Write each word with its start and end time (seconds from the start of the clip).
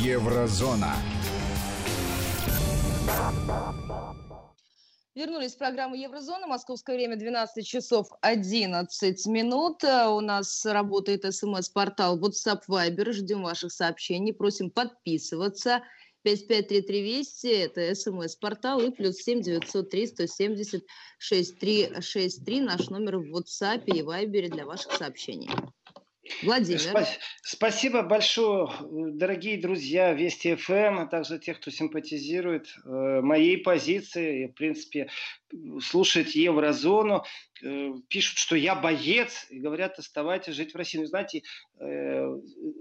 Еврозона. 0.00 0.94
Вернулись 5.14 5.54
в 5.54 5.58
программу 5.58 5.94
Еврозона. 5.94 6.46
Московское 6.46 6.96
время 6.96 7.16
12 7.16 7.66
часов 7.66 8.08
11 8.22 9.26
минут. 9.26 9.84
У 9.84 10.20
нас 10.20 10.64
работает 10.64 11.24
смс-портал 11.34 12.18
WhatsApp 12.18 12.62
Viber. 12.68 13.12
Ждем 13.12 13.42
ваших 13.42 13.72
сообщений. 13.72 14.32
Просим 14.32 14.70
подписываться. 14.70 15.82
553320 16.22 17.44
это 17.44 17.94
смс-портал 17.94 18.80
и 18.80 18.90
плюс 18.90 19.16
7 19.16 19.42
903 19.42 20.06
170 20.06 20.84
6363 21.18 22.60
наш 22.60 22.88
номер 22.88 23.18
в 23.18 23.36
WhatsApp 23.36 23.84
и 23.86 24.00
Viber 24.00 24.48
для 24.48 24.64
ваших 24.64 24.92
сообщений. 24.92 25.50
Владимир. 26.42 26.80
Спа- 26.80 27.18
спасибо 27.42 28.02
большое, 28.02 28.68
дорогие 28.90 29.60
друзья 29.60 30.12
Вести 30.12 30.54
ФМ, 30.54 31.00
а 31.00 31.06
также 31.06 31.38
тех, 31.38 31.60
кто 31.60 31.70
симпатизирует 31.70 32.66
э, 32.84 33.20
моей 33.22 33.58
позиции. 33.58 34.46
В 34.46 34.52
принципе, 34.52 35.08
слушает 35.80 36.28
еврозону, 36.30 37.24
э, 37.62 37.92
пишут, 38.08 38.38
что 38.38 38.56
я 38.56 38.74
боец, 38.74 39.46
и 39.50 39.60
говорят, 39.60 39.98
оставайтесь 39.98 40.54
жить 40.54 40.72
в 40.72 40.76
России. 40.76 40.98
Ну, 40.98 41.06
знаете, 41.06 41.42
э, 41.80 42.26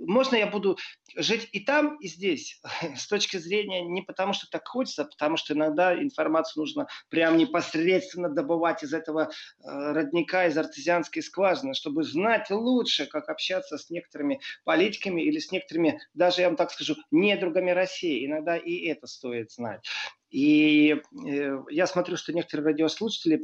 можно 0.06 0.36
я 0.36 0.48
буду 0.48 0.78
жить 1.16 1.50
и 1.52 1.60
там, 1.62 1.98
и 1.98 2.08
здесь, 2.08 2.62
с 2.96 3.08
точки 3.08 3.38
зрения 3.38 3.82
не 3.82 4.02
потому, 4.02 4.34
что 4.34 4.48
так 4.50 4.68
хочется, 4.68 5.04
а 5.04 5.06
потому 5.06 5.38
что 5.38 5.54
иногда 5.54 5.94
информацию 5.94 6.62
нужно 6.62 6.88
прям 7.10 7.38
непосредственно 7.38 8.30
добывать 8.30 8.84
из 8.84 8.94
этого 8.94 9.24
э, 9.24 9.32
родника, 9.64 10.48
из 10.48 10.58
артезианской 10.58 11.22
скважины, 11.22 11.74
чтобы 11.74 12.04
знать 12.04 12.50
лучше, 12.50 13.06
как 13.06 13.30
общаться 13.30 13.78
с 13.78 13.90
некоторыми 13.90 14.40
политиками 14.64 15.22
или 15.22 15.40
с 15.40 15.52
некоторыми, 15.52 16.00
даже 16.14 16.42
я 16.42 16.48
вам 16.48 16.56
так 16.56 16.72
скажу, 16.72 16.96
недругами 17.12 17.72
России. 17.72 18.26
Иногда 18.26 18.58
и 18.58 18.86
это 18.86 19.08
стоит 19.08 19.52
знать. 19.52 19.86
И 20.32 20.94
э, 20.94 21.60
я 21.70 21.88
смотрю, 21.88 22.16
что 22.16 22.32
некоторые 22.34 22.68
радиослушатели 22.68 23.42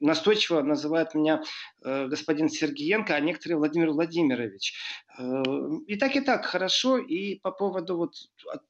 настойчиво 0.00 0.62
называют 0.62 1.14
меня 1.14 1.42
э, 1.84 2.06
господин 2.08 2.48
Сергеенко, 2.48 3.14
а 3.14 3.20
некоторые 3.20 3.58
Владимир 3.58 3.90
Владимирович. 3.92 4.74
Э, 5.16 5.42
и 5.86 5.96
так, 5.96 6.16
и 6.16 6.20
так, 6.20 6.44
хорошо. 6.44 6.98
И 6.98 7.38
по 7.38 7.52
поводу 7.52 7.96
вот 7.96 8.14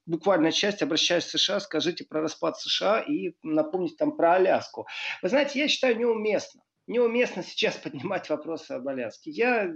буквально 0.05 0.51
часть, 0.51 0.83
обращаюсь 0.83 1.25
в 1.25 1.31
США, 1.31 1.59
скажите 1.59 2.05
про 2.05 2.21
распад 2.21 2.59
США 2.59 2.99
и 2.99 3.33
напомните 3.41 3.95
там 3.97 4.15
про 4.15 4.35
Аляску. 4.35 4.85
Вы 5.23 5.29
знаете, 5.29 5.59
я 5.59 5.67
считаю 5.67 5.97
неуместно 5.97 6.61
неуместно 6.87 7.43
сейчас 7.43 7.75
поднимать 7.83 8.29
вопросы 8.29 8.73
об 8.73 8.87
Аляске. 8.87 9.31
Я 9.31 9.67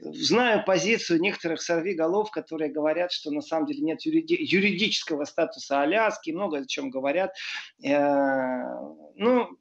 знаю 0.00 0.64
позицию 0.64 1.20
некоторых 1.20 1.62
сорвиголов, 1.62 2.30
которые 2.30 2.70
говорят, 2.70 3.12
что 3.12 3.30
на 3.30 3.40
самом 3.40 3.66
деле 3.66 3.80
нет 3.80 4.04
юриди- 4.04 4.36
юридического 4.40 5.24
статуса 5.24 5.80
Аляски, 5.80 6.30
много 6.30 6.58
о 6.58 6.66
чем 6.66 6.90
говорят. 6.90 7.34
Э, 7.82 8.62
ну, 9.16 9.56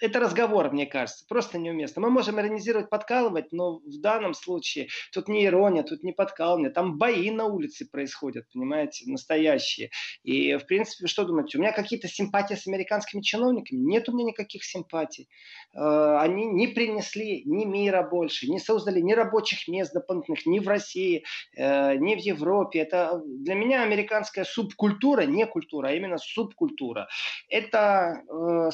это 0.00 0.20
разговор, 0.20 0.70
мне 0.70 0.86
кажется, 0.86 1.24
просто 1.28 1.58
неуместно. 1.58 2.02
Мы 2.02 2.10
можем 2.10 2.40
иронизировать, 2.40 2.88
подкалывать, 2.88 3.52
но 3.52 3.78
в 3.78 4.00
данном 4.00 4.34
случае 4.34 4.88
тут 5.12 5.28
не 5.28 5.44
ирония, 5.44 5.82
тут 5.82 6.02
не 6.02 6.12
подкалывание, 6.12 6.70
там 6.70 6.98
бои 6.98 7.30
на 7.30 7.46
улице 7.46 7.88
происходят, 7.90 8.46
понимаете, 8.52 9.10
настоящие. 9.10 9.90
И, 10.22 10.56
в 10.56 10.66
принципе, 10.66 11.06
что 11.08 11.24
думаете, 11.24 11.58
у 11.58 11.60
меня 11.60 11.72
какие-то 11.72 12.08
симпатии 12.08 12.54
с 12.54 12.66
американскими 12.66 13.22
чиновниками? 13.22 13.80
Нет 13.80 14.08
у 14.08 14.12
меня 14.12 14.26
никаких 14.28 14.64
симпатий. 14.64 15.28
Э, 15.74 16.18
они 16.20 16.46
не 16.46 16.68
принесли 16.68 17.42
ни 17.44 17.64
мира 17.64 18.02
больше, 18.02 18.48
не 18.48 18.60
создали 18.60 19.00
ни 19.00 19.12
рабочих 19.12 19.66
мест 19.68 19.92
дополнительных 19.92 20.46
ни 20.46 20.60
в 20.60 20.68
России, 20.68 21.24
э, 21.56 21.96
ни 21.96 22.14
в 22.14 22.18
Европе. 22.18 22.80
Это 22.80 23.20
для 23.24 23.54
меня 23.54 23.82
американская 23.82 24.44
субкультура, 24.44 25.22
не 25.22 25.46
культура, 25.46 25.88
а 25.88 25.92
именно 25.92 26.18
субкультура. 26.18 27.08
Это 27.48 28.22
э, 28.28 28.70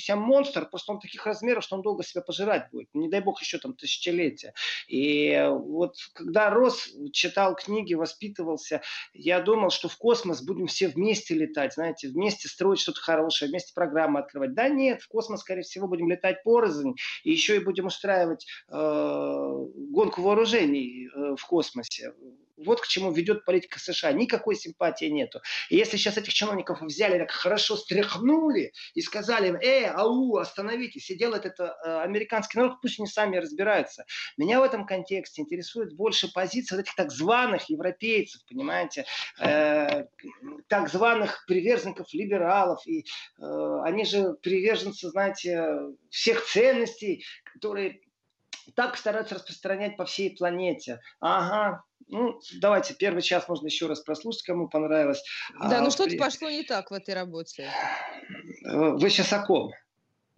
самопожирающийся 0.00 0.16
монстр, 0.16 0.68
просто 0.68 0.92
он 0.92 1.00
таких 1.00 1.26
размеров, 1.26 1.64
что 1.64 1.76
он 1.76 1.82
долго 1.82 2.02
себя 2.02 2.22
пожирать 2.22 2.70
будет. 2.72 2.88
Не 2.94 3.08
дай 3.08 3.20
бог 3.20 3.40
еще 3.40 3.58
там 3.58 3.74
тысячелетия. 3.74 4.54
И 4.88 5.48
вот 5.50 5.96
когда 6.12 6.50
рос, 6.50 6.90
читал 7.12 7.54
книги, 7.54 7.94
воспитывался, 7.94 8.82
я 9.12 9.40
думал, 9.40 9.70
что 9.70 9.88
в 9.88 9.96
космос 9.96 10.42
будем 10.42 10.66
все 10.66 10.88
вместе 10.88 11.34
летать, 11.34 11.74
знаете, 11.74 12.08
вместе 12.08 12.48
строить 12.48 12.80
что-то 12.80 13.00
хорошее, 13.00 13.50
вместе 13.50 13.72
программы 13.74 14.20
открывать. 14.20 14.54
Да 14.54 14.68
нет, 14.68 15.02
в 15.02 15.08
космос, 15.08 15.40
скорее 15.40 15.62
всего, 15.62 15.86
будем 15.86 16.08
летать 16.08 16.42
порознь, 16.42 16.94
и 17.24 17.30
еще 17.30 17.56
и 17.56 17.64
будем 17.64 17.86
устраивать 17.86 18.46
э, 18.68 18.72
гонку 18.72 20.22
вооружений 20.22 21.08
э, 21.08 21.36
в 21.36 21.46
космосе. 21.46 22.12
Вот 22.64 22.80
к 22.80 22.86
чему 22.86 23.12
ведет 23.12 23.44
политика 23.44 23.78
США. 23.78 24.12
Никакой 24.12 24.56
симпатии 24.56 25.06
нету. 25.06 25.40
И 25.68 25.76
если 25.76 25.96
сейчас 25.96 26.18
этих 26.18 26.32
чиновников 26.32 26.80
взяли, 26.82 27.18
так 27.18 27.30
хорошо 27.30 27.76
стряхнули 27.76 28.72
и 28.94 29.00
сказали 29.00 29.48
им, 29.48 29.56
э, 29.56 29.86
ау, 29.86 30.36
остановитесь, 30.36 31.10
и 31.10 31.16
делает 31.16 31.46
это 31.46 31.76
э, 31.84 32.02
американский 32.02 32.58
народ, 32.58 32.80
пусть 32.80 32.98
они 32.98 33.06
сами 33.06 33.36
разбираются. 33.36 34.04
Меня 34.36 34.60
в 34.60 34.62
этом 34.62 34.86
контексте 34.86 35.42
интересует 35.42 35.94
больше 35.94 36.32
позиция 36.32 36.76
вот 36.76 36.82
этих 36.82 36.94
так 36.94 37.10
званых 37.10 37.68
европейцев, 37.68 38.42
понимаете, 38.48 39.06
э, 39.40 40.04
так 40.68 40.88
званых 40.88 41.44
приверженников 41.46 42.12
либералов. 42.12 42.86
И 42.86 43.06
э, 43.38 43.80
они 43.84 44.04
же 44.04 44.34
приверженцы, 44.42 45.08
знаете, 45.08 45.78
всех 46.10 46.44
ценностей, 46.44 47.24
которые 47.54 48.00
так 48.74 48.96
стараются 48.96 49.34
распространять 49.34 49.96
по 49.96 50.04
всей 50.04 50.36
планете. 50.36 51.00
Ага, 51.20 51.82
ну, 52.08 52.40
давайте, 52.60 52.94
первый 52.94 53.22
час 53.22 53.48
можно 53.48 53.66
еще 53.66 53.86
раз 53.86 54.00
прослушать, 54.00 54.42
кому 54.42 54.68
понравилось. 54.68 55.22
Да, 55.60 55.78
а, 55.78 55.80
ну 55.80 55.90
что-то 55.90 56.10
при... 56.10 56.18
пошло 56.18 56.50
не 56.50 56.64
так 56.64 56.90
в 56.90 56.94
этой 56.94 57.14
работе. 57.14 57.70
Вы 58.62 59.10
сейчас 59.10 59.32
о 59.32 59.44
ком? 59.44 59.72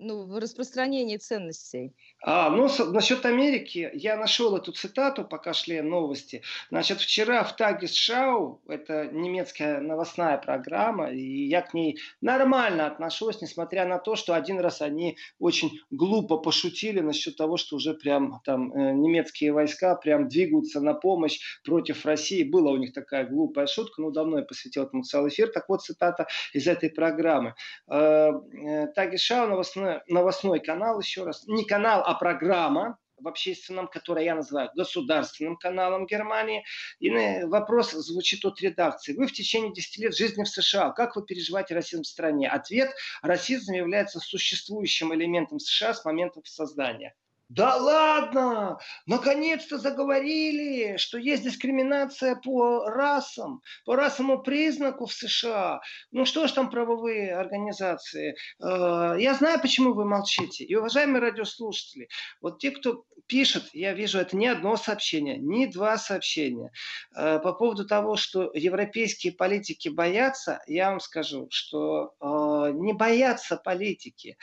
Ну, 0.02 0.24
в 0.26 0.38
распространении 0.38 1.16
ценностей. 1.16 1.94
А, 2.24 2.50
ну, 2.50 2.68
насчет 2.92 3.24
Америки, 3.26 3.90
я 3.94 4.16
нашел 4.16 4.56
эту 4.56 4.72
цитату, 4.72 5.24
пока 5.24 5.52
шли 5.52 5.80
новости. 5.80 6.42
Значит, 6.70 7.00
вчера 7.00 7.42
в 7.44 7.56
Тагис-Шау, 7.58 8.60
это 8.68 9.06
немецкая 9.06 9.80
новостная 9.80 10.38
программа, 10.38 11.10
и 11.10 11.46
я 11.46 11.62
к 11.62 11.74
ней 11.74 11.98
нормально 12.20 12.86
отношусь, 12.86 13.40
несмотря 13.40 13.86
на 13.86 13.98
то, 13.98 14.16
что 14.16 14.34
один 14.34 14.60
раз 14.60 14.82
они 14.82 15.16
очень 15.38 15.80
глупо 15.90 16.36
пошутили 16.36 17.00
насчет 17.00 17.36
того, 17.36 17.56
что 17.56 17.76
уже 17.76 17.94
прям 17.94 18.40
там 18.44 18.72
э, 18.72 18.92
немецкие 18.92 19.52
войска 19.52 19.94
прям 19.96 20.28
двигаются 20.28 20.80
на 20.80 20.94
помощь 20.94 21.40
против 21.64 22.04
России. 22.06 22.44
Была 22.44 22.72
у 22.72 22.76
них 22.76 22.92
такая 22.92 23.26
глупая 23.26 23.66
шутка, 23.66 24.00
ну, 24.00 24.10
давно 24.10 24.38
я 24.38 24.44
посвятил 24.44 24.84
этому 24.84 25.02
целый 25.02 25.30
эфир. 25.30 25.48
Так 25.48 25.68
вот, 25.68 25.82
цитата 25.82 26.26
из 26.52 26.66
этой 26.66 26.90
программы. 26.90 27.54
Э, 27.88 28.30
э, 28.30 28.86
Тагис-Шау, 28.94 29.48
новостная 29.48 29.91
новостной 30.08 30.60
канал, 30.60 31.00
еще 31.00 31.24
раз, 31.24 31.46
не 31.46 31.64
канал, 31.64 32.02
а 32.04 32.14
программа 32.14 32.98
в 33.22 33.28
общественном, 33.28 33.88
которое 33.88 34.24
я 34.24 34.34
называю 34.34 34.70
государственным 34.74 35.56
каналом 35.56 36.06
Германии. 36.06 36.64
И 36.98 37.10
вопрос 37.44 37.92
звучит 37.92 38.44
от 38.44 38.60
редакции. 38.60 39.14
Вы 39.14 39.26
в 39.26 39.32
течение 39.32 39.72
10 39.72 39.98
лет 39.98 40.16
жизни 40.16 40.42
в 40.42 40.48
США, 40.48 40.90
как 40.90 41.16
вы 41.16 41.24
переживаете 41.24 41.74
расизм 41.74 42.02
в 42.02 42.06
стране? 42.06 42.48
Ответ– 42.48 42.92
расизм 43.22 43.72
является 43.72 44.18
существующим 44.18 45.14
элементом 45.14 45.58
США 45.60 45.94
с 45.94 46.04
момента 46.04 46.40
создания. 46.44 47.14
Да 47.54 47.76
ладно! 47.76 48.78
Наконец-то 49.04 49.76
заговорили, 49.76 50.96
что 50.96 51.18
есть 51.18 51.42
дискриминация 51.42 52.34
по 52.34 52.86
расам, 52.86 53.60
по 53.84 53.94
расовому 53.94 54.42
признаку 54.42 55.04
в 55.04 55.12
США. 55.12 55.82
Ну 56.12 56.24
что 56.24 56.46
ж 56.46 56.52
там 56.52 56.70
правовые 56.70 57.34
организации? 57.34 58.36
Э, 58.58 59.16
я 59.18 59.34
знаю, 59.34 59.60
почему 59.60 59.92
вы 59.92 60.06
молчите. 60.06 60.64
И, 60.64 60.74
уважаемые 60.74 61.20
радиослушатели, 61.20 62.08
вот 62.40 62.58
те, 62.58 62.70
кто 62.70 63.04
пишет, 63.26 63.64
я 63.74 63.92
вижу, 63.92 64.18
это 64.18 64.36
не 64.36 64.46
одно 64.48 64.76
сообщение, 64.76 65.36
не 65.36 65.66
два 65.66 65.98
сообщения. 65.98 66.72
Э, 67.14 67.38
по 67.38 67.52
поводу 67.52 67.86
того, 67.86 68.16
что 68.16 68.50
европейские 68.54 69.34
политики 69.34 69.90
боятся, 69.90 70.62
я 70.66 70.90
вам 70.90 71.00
скажу, 71.00 71.48
что 71.50 72.14
э, 72.18 72.72
не 72.72 72.94
боятся 72.94 73.56
политики, 73.56 74.38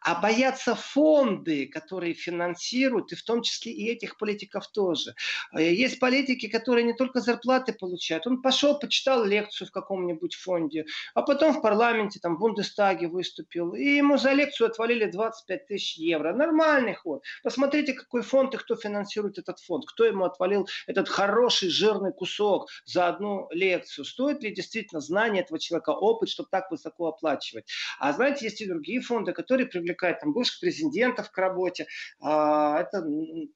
а 0.00 0.20
боятся 0.20 0.76
фонды, 0.76 1.66
которые 1.66 2.14
финансируют 2.14 2.51
финансируют, 2.52 3.12
и 3.12 3.16
в 3.16 3.22
том 3.22 3.42
числе 3.42 3.72
и 3.72 3.90
этих 3.90 4.16
политиков 4.16 4.68
тоже. 4.68 5.14
Э, 5.54 5.62
есть 5.62 5.98
политики, 5.98 6.48
которые 6.48 6.84
не 6.84 6.94
только 6.94 7.20
зарплаты 7.20 7.72
получают. 7.72 8.26
Он 8.26 8.42
пошел, 8.42 8.78
почитал 8.78 9.24
лекцию 9.24 9.68
в 9.68 9.70
каком-нибудь 9.70 10.34
фонде, 10.34 10.84
а 11.14 11.22
потом 11.22 11.52
в 11.54 11.62
парламенте, 11.62 12.20
там, 12.20 12.36
в 12.36 12.38
Бундестаге 12.38 13.08
выступил, 13.08 13.74
и 13.74 13.96
ему 13.96 14.18
за 14.18 14.32
лекцию 14.32 14.68
отвалили 14.68 15.10
25 15.10 15.66
тысяч 15.66 15.96
евро. 15.96 16.32
Нормальный 16.32 16.94
ход. 16.94 17.22
Посмотрите, 17.42 17.92
какой 17.92 18.22
фонд 18.22 18.54
и 18.54 18.58
кто 18.58 18.76
финансирует 18.76 19.38
этот 19.38 19.60
фонд, 19.60 19.84
кто 19.86 20.04
ему 20.04 20.24
отвалил 20.24 20.68
этот 20.86 21.08
хороший 21.08 21.68
жирный 21.68 22.12
кусок 22.12 22.68
за 22.84 23.08
одну 23.08 23.48
лекцию. 23.50 24.04
Стоит 24.04 24.42
ли 24.42 24.54
действительно 24.54 25.00
знание 25.00 25.42
этого 25.42 25.58
человека, 25.58 25.90
опыт, 25.90 26.28
чтобы 26.28 26.48
так 26.50 26.70
высоко 26.70 27.08
оплачивать? 27.08 27.64
А 27.98 28.12
знаете, 28.12 28.46
есть 28.46 28.60
и 28.60 28.66
другие 28.66 29.00
фонды, 29.00 29.32
которые 29.32 29.66
привлекают 29.66 30.20
там, 30.20 30.32
бывших 30.32 30.60
президентов 30.60 31.30
к 31.30 31.38
работе, 31.38 31.86
а, 32.20 32.41
а 32.41 32.41
это 32.80 33.04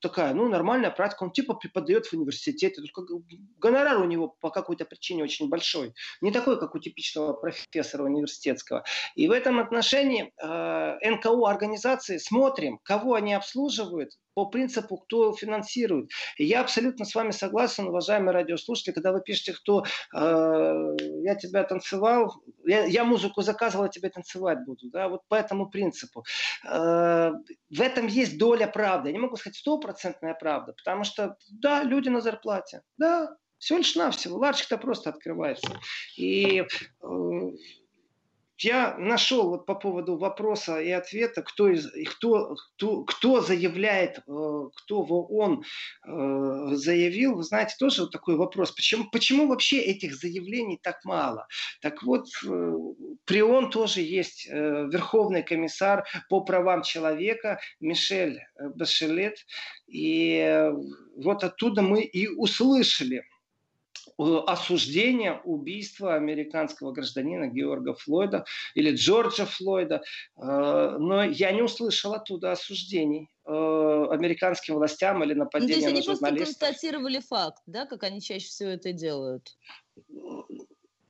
такая, 0.01 0.35
ну, 0.35 0.49
нормальная 0.49 0.91
практика. 0.91 1.25
Он 1.25 1.31
типа 1.31 1.55
преподает 1.55 2.07
в 2.07 2.13
университете, 2.13 2.83
только 2.83 3.03
гонорар 3.59 4.01
у 4.01 4.05
него 4.05 4.29
по 4.41 4.51
какой-то 4.51 4.85
причине 4.85 5.25
очень 5.25 5.49
большой. 5.49 5.95
Не 6.21 6.31
такой, 6.31 6.59
как 6.59 6.75
у 6.75 6.79
типичного 6.79 7.33
профессора 7.33 8.05
университетского. 8.05 8.85
И 9.15 9.29
в 9.29 9.31
этом 9.31 9.59
отношении 9.59 10.33
э, 10.43 11.11
НКО 11.11 11.49
организации 11.49 12.19
смотрим, 12.19 12.79
кого 12.83 13.15
они 13.15 13.35
обслуживают, 13.35 14.11
по 14.37 14.45
принципу, 14.45 14.99
кто 14.99 15.33
финансирует. 15.33 16.11
И 16.37 16.45
я 16.45 16.61
абсолютно 16.61 17.07
с 17.07 17.15
вами 17.15 17.31
согласен, 17.31 17.89
уважаемые 17.89 18.35
радиослушатели, 18.35 18.93
когда 18.93 19.13
вы 19.13 19.23
пишете, 19.23 19.55
кто 19.55 19.83
э, 19.83 20.97
я 21.23 21.35
тебя 21.37 21.65
танцевал, 21.65 22.35
я, 22.67 22.85
я 22.85 23.05
музыку 23.05 23.43
заказывал, 23.43 23.85
я 23.85 23.91
тебя 23.91 24.11
танцевать 24.11 24.65
буду. 24.65 24.91
Да? 24.91 25.09
Вот 25.09 25.23
по 25.29 25.35
этому 25.35 25.71
принципу. 25.71 26.25
Э, 26.65 27.33
в 27.71 27.81
этом 27.81 28.07
есть 28.07 28.39
доля 28.39 28.67
правды. 28.67 29.09
Я 29.09 29.13
не 29.13 29.19
могу 29.19 29.37
сказать 29.37 29.57
стопроцентная 29.57 30.35
правда, 30.35 30.73
потому 30.73 31.05
что, 31.05 31.37
да, 31.51 31.83
люди 31.83 32.09
на 32.09 32.21
зарплате. 32.21 32.83
Да, 32.99 33.37
всего 33.59 33.79
лишь 33.79 33.95
навсего. 33.97 34.39
Ларчик-то 34.39 34.79
просто 34.79 35.11
открывается. 35.11 35.81
И 36.17 36.61
э, 36.61 37.51
я 38.59 38.97
нашел 38.99 39.51
вот 39.51 39.67
по 39.67 39.75
поводу 39.75 40.17
вопроса 40.17 40.81
и 40.81 40.91
ответа, 40.91 41.43
кто, 41.43 41.69
из, 41.69 41.91
кто, 42.09 42.55
кто, 42.55 43.05
кто 43.05 43.41
заявляет, 43.41 44.19
э, 44.19 44.23
кто 44.77 45.03
в 45.03 45.13
ООН 45.13 45.63
э, 45.63 46.69
заявил. 46.73 47.37
Вы 47.37 47.43
знаете, 47.43 47.75
тоже 47.79 48.03
вот 48.03 48.13
такой 48.13 48.37
вопрос. 48.37 48.73
Почему, 48.73 49.05
почему 49.11 49.47
вообще 49.47 49.81
этих 49.81 50.15
заявлений 50.15 50.79
так 50.83 51.05
мало? 51.05 51.47
Так 51.83 52.03
вот, 52.03 52.29
э, 52.47 52.73
при 53.25 53.43
ООН 53.43 53.71
тоже 53.71 54.01
есть 54.01 54.47
Верховный 54.47 55.43
комиссар 55.43 56.05
по 56.29 56.41
правам 56.41 56.83
человека 56.83 57.61
Мишель 57.81 58.41
Башелет. 58.75 59.45
И 59.87 60.71
вот 61.17 61.45
оттуда 61.45 61.83
мы 61.83 62.03
и 62.03 62.29
услышали– 62.29 63.25
осуждения 64.19 65.41
убийства 65.45 66.15
американского 66.15 66.93
гражданина 66.93 67.49
Георга 67.49 67.95
Флойда 67.95 68.45
или 68.75 68.95
Джорджа 68.95 69.47
Флойда. 69.47 70.03
Э, 70.37 70.97
но 70.99 71.25
я 71.25 71.53
не 71.53 71.63
услышал 71.63 72.15
оттуда 72.15 72.53
осуждений 72.53 73.31
э, 73.45 73.51
американским 73.51 74.77
властям 74.77 75.23
или 75.23 75.35
нападения 75.35 75.77
ну, 75.77 75.81
то 75.83 75.97
есть 75.97 76.09
они 76.09 76.19
просто 76.19 76.45
констатировали 76.45 77.21
факт, 77.21 77.63
да, 77.67 77.87
как 77.87 78.03
они 78.05 78.21
чаще 78.21 78.47
всего 78.47 78.71
это 78.71 78.93
делают? 78.93 79.57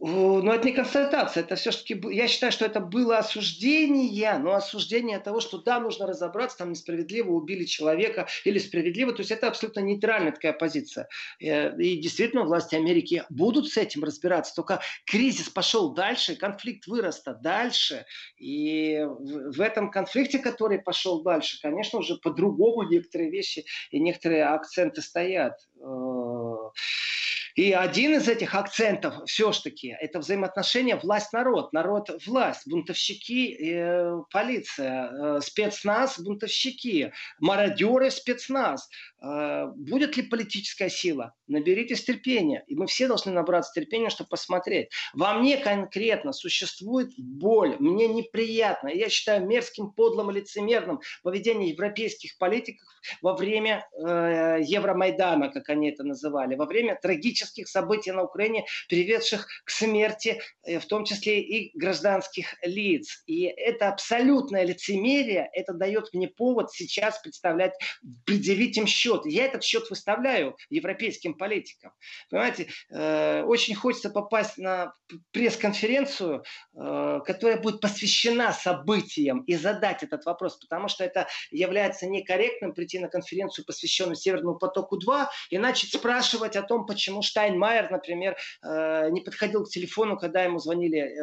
Но 0.08 0.55
это 0.55 0.64
не 0.69 0.73
констатация, 0.73 1.43
это 1.43 1.56
все-таки, 1.56 2.00
я 2.14 2.29
считаю, 2.29 2.53
что 2.53 2.64
это 2.64 2.79
было 2.79 3.19
осуждение, 3.19 4.38
но 4.38 4.55
осуждение 4.55 5.19
того, 5.19 5.41
что 5.41 5.58
да, 5.58 5.81
нужно 5.81 6.06
разобраться, 6.06 6.58
там 6.58 6.70
несправедливо 6.70 7.32
убили 7.32 7.64
человека 7.64 8.29
или 8.44 8.61
справедливо, 8.61 9.12
то 9.12 9.23
есть 9.23 9.32
это 9.32 9.49
абсолютно 9.49 9.81
нейтральная 9.81 10.31
такая 10.31 10.53
позиция. 10.53 11.08
Э, 11.41 11.76
и 11.76 11.97
действительно 11.97 12.44
власти 12.44 12.76
Америки 12.76 13.25
будут 13.31 13.69
с 13.69 13.76
этим 13.76 14.05
разбираться, 14.05 14.55
только 14.55 14.81
кризис 15.06 15.49
пошел 15.49 15.93
дальше, 15.93 16.37
конфликт 16.37 16.87
вырос 16.87 17.25
дальше, 17.43 18.06
и 18.38 19.05
в 19.05 19.61
этом 19.61 19.91
конфликте, 19.91 20.38
который 20.38 20.79
пошел 20.79 21.25
дальше, 21.25 21.58
конечно, 21.61 21.99
уже 21.99 22.14
по-другому 22.14 22.85
некоторые 22.85 23.31
вещи 23.31 23.64
и 23.91 23.99
некоторые 23.99 24.44
акценты 24.44 25.03
стоят. 25.03 25.58
И 27.56 27.73
один 27.73 28.14
из 28.14 28.29
этих 28.29 28.55
акцентов 28.55 29.14
все-таки 29.26 29.97
это 29.99 30.19
взаимоотношения 30.19 30.97
власть-народ, 30.97 31.73
народ-власть, 31.73 32.69
бунтовщики, 32.69 33.56
э, 33.58 34.23
полиция, 34.31 35.11
э, 35.11 35.41
спецназ, 35.41 36.20
бунтовщики, 36.20 37.14
мародеры, 37.41 38.11
спецназ. 38.11 38.91
Э, 39.26 39.67
будет 39.75 40.17
ли 40.17 40.23
политическая 40.23 40.88
сила? 40.88 41.34
Наберитесь 41.46 42.05
терпения. 42.05 42.64
И 42.67 42.75
мы 42.75 42.87
все 42.87 43.08
должны 43.08 43.32
набраться 43.32 43.73
терпения, 43.75 44.11
чтобы 44.11 44.28
посмотреть. 44.28 44.90
Во 45.14 45.34
мне 45.34 45.56
конкретно 45.56 46.32
существует 46.32 47.12
боль. 47.17 47.76
Мне 47.78 48.08
неприятно. 48.08 48.88
Я 48.88 49.08
считаю 49.08 49.46
мерзким, 49.46 49.90
подлым 49.90 50.31
и 50.31 50.34
лицемерным 50.34 51.00
поведение 51.23 51.70
европейских 51.70 52.38
политиков 52.38 52.87
во 53.23 53.34
время 53.34 53.87
э, 53.93 54.58
Евромайдана, 54.62 55.49
как 55.49 55.69
они 55.69 55.90
это 55.90 56.05
называли, 56.05 56.55
во 56.55 56.67
время 56.67 56.99
трагических 57.00 57.69
событий 57.69 58.12
на 58.12 58.22
Украине, 58.22 58.67
приведших 58.88 59.46
к 59.64 59.70
смерти, 59.70 60.40
э, 60.64 60.79
в 60.79 60.87
том 60.87 61.05
числе 61.05 61.40
и 61.40 61.76
гражданских 61.79 62.55
лиц. 62.62 63.22
И 63.26 63.44
это 63.44 63.88
абсолютное 63.88 64.64
лицемерие, 64.64 65.49
это 65.52 65.72
дает 65.72 66.12
мне 66.12 66.29
повод 66.29 66.70
сейчас 66.72 67.20
представлять, 67.20 67.75
предъявить 68.25 68.76
им 68.76 68.87
счет. 68.87 69.15
Я 69.24 69.46
этот 69.46 69.62
счет 69.62 69.88
выставляю 69.90 70.56
европейским 70.70 71.34
политикам. 71.34 71.92
Понимаете, 72.30 72.68
э, 72.90 73.42
очень 73.42 73.74
хочется 73.74 74.10
попасть 74.10 74.58
на 74.58 74.92
пресс-конференцию, 75.32 76.44
э, 76.74 77.20
которая 77.24 77.60
будет 77.60 77.80
посвящена 77.80 78.52
событиям 78.52 79.40
и 79.42 79.54
задать 79.54 80.02
этот 80.02 80.24
вопрос, 80.24 80.56
потому 80.56 80.88
что 80.88 81.04
это 81.04 81.28
является 81.50 82.06
некорректным 82.06 82.74
прийти 82.74 82.98
на 82.98 83.08
конференцию, 83.08 83.64
посвященную 83.64 84.16
Северному 84.16 84.58
потоку-2, 84.58 85.26
и 85.50 85.58
начать 85.58 85.90
спрашивать 85.90 86.56
о 86.56 86.62
том, 86.62 86.86
почему 86.86 87.22
Штайнмайер, 87.22 87.90
например, 87.90 88.36
э, 88.62 89.10
не 89.10 89.20
подходил 89.20 89.64
к 89.64 89.70
телефону, 89.70 90.16
когда 90.16 90.42
ему 90.42 90.58
звонили 90.58 91.14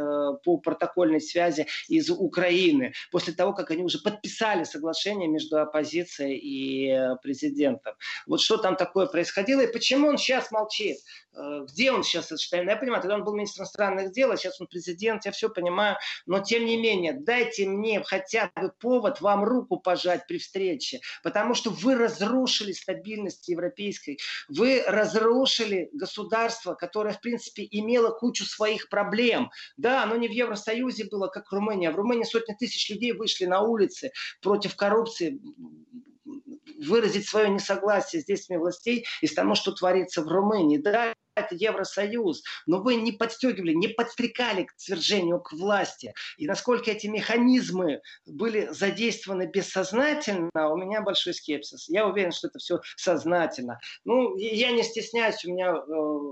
по 0.43 0.57
протокольной 0.57 1.21
связи 1.21 1.67
из 1.87 2.09
Украины, 2.09 2.93
после 3.11 3.33
того, 3.33 3.53
как 3.53 3.71
они 3.71 3.83
уже 3.83 3.99
подписали 3.99 4.63
соглашение 4.63 5.27
между 5.27 5.59
оппозицией 5.59 6.37
и 6.37 7.15
президентом. 7.21 7.72
Вот 8.27 8.41
что 8.41 8.57
там 8.57 8.75
такое 8.75 9.07
происходило, 9.07 9.61
и 9.61 9.71
почему 9.71 10.07
он 10.07 10.17
сейчас 10.17 10.51
молчит? 10.51 10.97
Э, 11.35 11.65
где 11.67 11.91
он 11.91 12.03
сейчас? 12.03 12.31
Я 12.51 12.75
понимаю, 12.75 13.01
тогда 13.01 13.15
он 13.15 13.23
был 13.23 13.33
министром 13.33 13.63
иностранных 13.63 14.11
дел, 14.11 14.31
а 14.31 14.37
сейчас 14.37 14.59
он 14.59 14.67
президент, 14.67 15.25
я 15.25 15.31
все 15.31 15.49
понимаю. 15.49 15.97
Но 16.25 16.39
тем 16.39 16.65
не 16.65 16.77
менее, 16.77 17.13
дайте 17.13 17.67
мне 17.67 18.03
хотя 18.03 18.51
бы 18.55 18.71
повод 18.79 19.21
вам 19.21 19.43
руку 19.43 19.77
пожать 19.77 20.27
при 20.27 20.37
встрече, 20.37 20.99
потому 21.23 21.53
что 21.53 21.69
вы 21.69 21.95
разрушили 21.95 22.71
стабильность 22.71 23.47
европейской, 23.47 24.19
вы 24.49 24.83
разрушили 24.85 25.89
государство, 25.93 26.73
которое, 26.73 27.13
в 27.13 27.21
принципе, 27.21 27.67
имело 27.69 28.11
кучу 28.11 28.45
своих 28.45 28.89
проблем. 28.89 29.51
Да, 29.77 30.03
оно 30.03 30.15
не 30.15 30.27
в 30.27 30.31
Евросоюзе 30.31 31.05
было, 31.05 31.27
как 31.27 31.51
Румыния. 31.51 31.91
В 31.91 31.95
Румынии 31.95 32.23
сотни 32.23 32.53
тысяч 32.53 32.89
людей 32.89 33.13
вышли 33.13 33.45
на 33.45 33.61
улицы 33.61 34.11
против 34.41 34.75
коррупции, 34.75 35.39
выразить 36.85 37.27
свое 37.27 37.49
несогласие 37.49 38.21
с 38.21 38.25
действиями 38.25 38.61
властей 38.61 39.05
и 39.21 39.27
с 39.27 39.33
тому, 39.33 39.55
что 39.55 39.71
творится 39.71 40.21
в 40.21 40.27
Румынии. 40.27 40.77
Да, 40.77 41.13
это 41.35 41.55
Евросоюз, 41.55 42.43
но 42.65 42.81
вы 42.81 42.95
не 42.95 43.11
подстегивали, 43.11 43.73
не 43.73 43.87
подстрекали 43.87 44.63
к 44.63 44.73
свержению 44.77 45.39
к 45.39 45.53
власти. 45.53 46.13
И 46.37 46.45
насколько 46.45 46.91
эти 46.91 47.07
механизмы 47.07 48.01
были 48.25 48.67
задействованы 48.71 49.49
бессознательно, 49.51 50.49
у 50.53 50.77
меня 50.77 51.01
большой 51.01 51.33
скепсис. 51.33 51.89
Я 51.89 52.07
уверен, 52.07 52.31
что 52.31 52.47
это 52.47 52.59
все 52.59 52.79
сознательно. 52.95 53.79
Ну, 54.05 54.35
я 54.37 54.71
не 54.71 54.83
стесняюсь, 54.83 55.43
у 55.45 55.51
меня 55.51 55.71
э, 55.71 55.81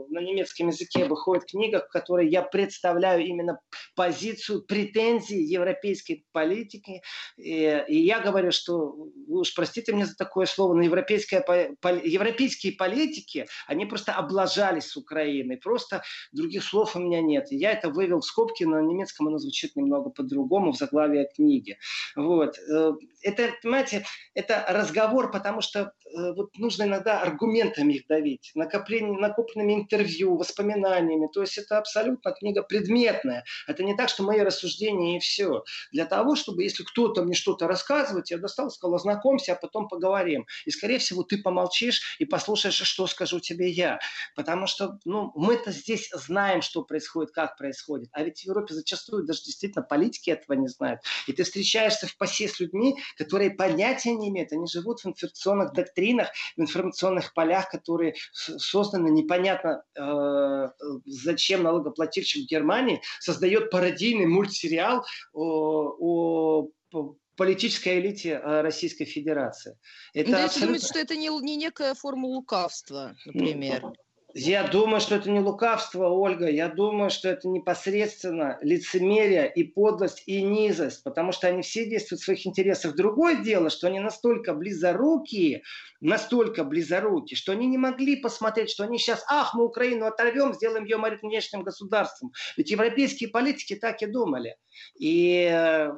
на 0.10 0.20
немецком 0.20 0.68
языке 0.68 1.06
выходит 1.06 1.46
книга, 1.46 1.82
в 1.82 1.92
которой 1.92 2.30
я 2.30 2.42
представляю 2.42 3.26
именно 3.26 3.60
позицию 3.96 4.64
претензий 4.64 5.42
европейской 5.42 6.26
политики. 6.32 7.02
И, 7.38 7.84
и 7.88 7.98
я 8.04 8.20
говорю, 8.20 8.52
что, 8.52 8.92
вы 9.28 9.40
уж 9.40 9.54
простите 9.56 9.94
меня 9.94 10.06
за 10.06 10.16
такое 10.16 10.46
слово, 10.46 10.74
но 10.74 10.82
европейская, 10.84 11.44
европейские 12.04 12.74
политики, 12.74 13.48
они 13.68 13.86
просто 13.86 14.14
облажались 14.14 14.91
с 14.92 14.98
Украиной. 14.98 15.58
Просто 15.58 16.04
других 16.32 16.64
слов 16.64 16.96
у 16.96 17.00
меня 17.00 17.22
нет. 17.22 17.48
Я 17.52 17.72
это 17.72 17.90
вывел 17.90 18.20
в 18.20 18.26
скобки, 18.26 18.64
на 18.64 18.82
немецком 18.82 19.28
оно 19.28 19.38
звучит 19.38 19.76
немного 19.76 20.10
по-другому 20.10 20.72
в 20.72 20.78
заглавии 20.78 21.28
книги. 21.36 21.78
Вот. 22.16 22.58
Э, 22.60 22.94
это, 23.22 23.50
понимаете, 23.62 24.06
это 24.34 24.66
разговор, 24.70 25.32
потому 25.32 25.62
что 25.62 25.94
вот 26.14 26.58
нужно 26.58 26.84
иногда 26.84 27.22
аргументами 27.22 27.94
их 27.94 28.08
давить, 28.08 28.52
накопление, 28.56 29.20
накопленными 29.20 29.74
интервью, 29.74 30.38
воспоминаниями. 30.38 31.28
То 31.34 31.42
есть 31.42 31.58
это 31.58 31.78
абсолютно 31.78 32.32
книга 32.32 32.64
предметная. 32.64 33.44
Это 33.68 33.84
не 33.84 33.96
так, 33.96 34.10
что 34.10 34.24
мои 34.24 34.40
рассуждения 34.40 35.18
и 35.18 35.20
все. 35.20 35.64
Для 35.92 36.06
того, 36.06 36.36
чтобы, 36.36 36.64
если 36.64 36.84
кто-то 36.84 37.24
мне 37.24 37.34
что-то 37.34 37.68
рассказывает, 37.68 38.30
я 38.30 38.38
достал, 38.38 38.70
сказал, 38.70 38.96
ознакомься, 38.96 39.54
а 39.54 39.56
потом 39.56 39.88
поговорим. 39.88 40.46
И, 40.66 40.72
скорее 40.72 41.00
всего, 41.00 41.24
ты 41.24 41.38
помолчишь 41.38 42.18
и 42.20 42.26
послушаешь, 42.26 42.76
что 42.76 43.08
скажу 43.08 43.40
тебе 43.40 43.70
я. 43.70 44.00
Потому 44.36 44.68
что 44.68 45.00
ну, 45.06 45.32
мы-то 45.36 45.72
здесь 45.72 46.10
знаем, 46.14 46.62
что 46.62 46.84
происходит, 46.84 47.32
как 47.32 47.58
происходит. 47.58 48.10
А 48.12 48.24
ведь 48.24 48.42
в 48.42 48.46
Европе 48.46 48.74
зачастую 48.74 49.26
даже 49.26 49.44
действительно 49.44 49.84
политики 49.84 50.30
этого 50.30 50.58
не 50.58 50.68
знают. 50.68 51.02
И 51.28 51.34
ты 51.34 51.44
встречаешься 51.44 52.08
в 52.08 52.18
пасе 52.18 52.48
с 52.48 52.60
людьми, 52.60 52.96
которые 53.18 53.52
понятия 53.52 54.14
не 54.14 54.30
имеют. 54.30 54.52
Они 54.52 54.68
живут 54.68 55.02
в 55.02 55.08
информационных 55.08 55.74
доктринах, 55.74 56.01
в 56.58 56.62
информационных 56.62 57.34
полях, 57.34 57.70
которые 57.70 58.16
созданы 58.32 59.10
непонятно 59.10 59.84
э, 59.96 60.70
зачем 61.06 61.64
налогоплательщик 61.64 62.50
Германии 62.50 63.02
создает 63.20 63.70
пародийный 63.72 64.26
мультсериал 64.26 65.06
о, 65.34 66.68
о 66.92 67.16
политической 67.38 68.00
элите 68.00 68.38
Российской 68.38 69.06
Федерации. 69.06 69.78
Это 70.14 70.32
ну, 70.32 70.38
абсолютно... 70.38 70.66
думаете, 70.68 70.88
что 70.88 71.00
это 71.00 71.16
не, 71.16 71.30
не 71.42 71.56
некая 71.56 71.94
форма 71.94 72.28
лукавства, 72.28 73.16
например? 73.26 73.82
Ну, 73.82 73.94
я 74.34 74.68
думаю, 74.68 75.02
что 75.02 75.16
это 75.16 75.30
не 75.30 75.40
лукавство, 75.40 76.08
Ольга. 76.08 76.50
Я 76.50 76.70
думаю, 76.70 77.10
что 77.10 77.30
это 77.30 77.48
непосредственно 77.48 78.58
лицемерие 78.62 79.52
и 79.54 79.64
подлость 79.64 80.24
и 80.26 80.42
низость, 80.42 81.04
потому 81.04 81.32
что 81.32 81.48
они 81.48 81.62
все 81.62 81.90
действуют 81.90 82.22
в 82.22 82.26
своих 82.26 82.46
интересах. 82.46 82.96
Другое 82.96 83.38
дело, 83.38 83.70
что 83.70 83.88
они 83.88 84.00
настолько 84.00 84.54
близорукие, 84.54 85.64
настолько 86.00 86.64
близорукие, 86.64 87.38
что 87.38 87.52
они 87.52 87.68
не 87.68 87.78
могли 87.78 88.16
посмотреть, 88.16 88.70
что 88.70 88.84
они 88.84 88.98
сейчас, 88.98 89.24
ах, 89.30 89.54
мы 89.54 89.66
Украину 89.66 90.06
оторвем, 90.06 90.54
сделаем 90.54 90.86
ее 90.86 90.98
марионеточным 90.98 91.64
государством. 91.64 92.32
Ведь 92.58 92.72
европейские 92.72 93.30
политики 93.30 93.76
так 93.76 94.02
и 94.02 94.06
думали. 94.06 94.56
И 95.00 95.48
э, 95.52 95.92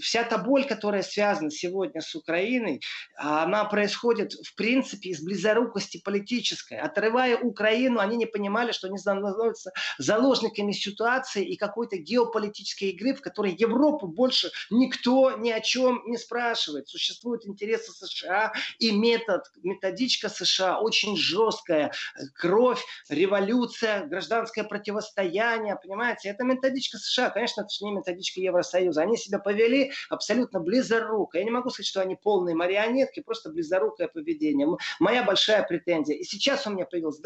вся 0.00 0.24
та 0.24 0.38
боль, 0.38 0.64
которая 0.64 1.02
связана 1.02 1.50
сегодня 1.50 2.00
с 2.00 2.14
Украиной, 2.14 2.80
она 3.16 3.64
происходит, 3.64 4.32
в 4.32 4.54
принципе, 4.54 5.10
из 5.10 5.22
близорукости 5.22 6.00
политической. 6.02 6.78
Отрывая 6.78 7.36
Украину, 7.36 7.79
они 7.98 8.16
не 8.16 8.26
понимали, 8.26 8.72
что 8.72 8.88
они 8.88 8.98
становятся 8.98 9.72
заложниками 9.98 10.72
ситуации 10.72 11.44
и 11.44 11.56
какой-то 11.56 11.96
геополитической 11.96 12.90
игры, 12.90 13.14
в 13.14 13.20
которой 13.20 13.54
Европу 13.54 14.06
больше 14.06 14.50
никто 14.70 15.32
ни 15.32 15.50
о 15.50 15.60
чем 15.60 16.02
не 16.06 16.16
спрашивает. 16.16 16.88
Существуют 16.88 17.46
интересы 17.46 17.92
США 17.92 18.52
и 18.78 18.92
метод, 18.92 19.44
методичка 19.62 20.28
США 20.28 20.80
очень 20.80 21.16
жесткая. 21.16 21.92
Кровь, 22.34 22.82
революция, 23.08 24.06
гражданское 24.06 24.64
противостояние, 24.64 25.78
понимаете? 25.82 26.28
Это 26.28 26.44
методичка 26.44 26.98
США. 26.98 27.30
Конечно, 27.30 27.62
это 27.62 27.70
не 27.84 27.92
методичка 27.92 28.40
Евросоюза. 28.40 29.02
Они 29.02 29.16
себя 29.16 29.38
повели 29.38 29.92
абсолютно 30.08 30.60
близоруко. 30.60 31.38
Я 31.38 31.44
не 31.44 31.50
могу 31.50 31.70
сказать, 31.70 31.88
что 31.88 32.00
они 32.00 32.16
полные 32.16 32.54
марионетки, 32.54 33.20
просто 33.20 33.50
близорукое 33.50 34.08
поведение. 34.08 34.66
Моя 34.98 35.22
большая 35.24 35.62
претензия. 35.62 36.16
И 36.16 36.24
сейчас 36.24 36.66
у 36.66 36.70
меня 36.70 36.86
появилось 36.86 37.18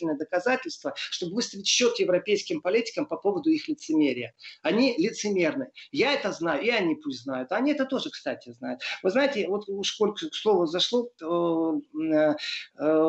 дополнительное 0.00 0.16
доказательство, 0.16 0.94
чтобы 0.96 1.34
выставить 1.36 1.66
счет 1.66 1.98
европейским 1.98 2.60
политикам 2.60 3.06
по 3.06 3.16
поводу 3.16 3.50
их 3.50 3.68
лицемерия. 3.68 4.34
Они 4.62 4.94
лицемерны. 4.96 5.70
Я 5.92 6.12
это 6.12 6.32
знаю, 6.32 6.62
и 6.62 6.70
они 6.70 6.94
пусть 6.94 7.22
знают. 7.22 7.52
Они 7.52 7.72
это 7.72 7.84
тоже, 7.86 8.10
кстати, 8.10 8.52
знают. 8.52 8.80
Вы 9.02 9.10
знаете, 9.10 9.46
вот 9.48 9.68
уж 9.68 9.88
сколько 9.88 10.28
к 10.28 10.34
слову 10.34 10.66
зашло, 10.66 11.08
э, 11.20 12.34
э, 12.78 13.08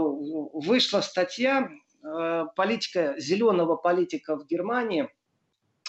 вышла 0.54 1.02
статья 1.02 1.70
э, 2.04 2.46
политика, 2.56 3.16
зеленого 3.18 3.76
политика 3.76 4.38
в 4.38 4.46
Германии– 4.46 5.10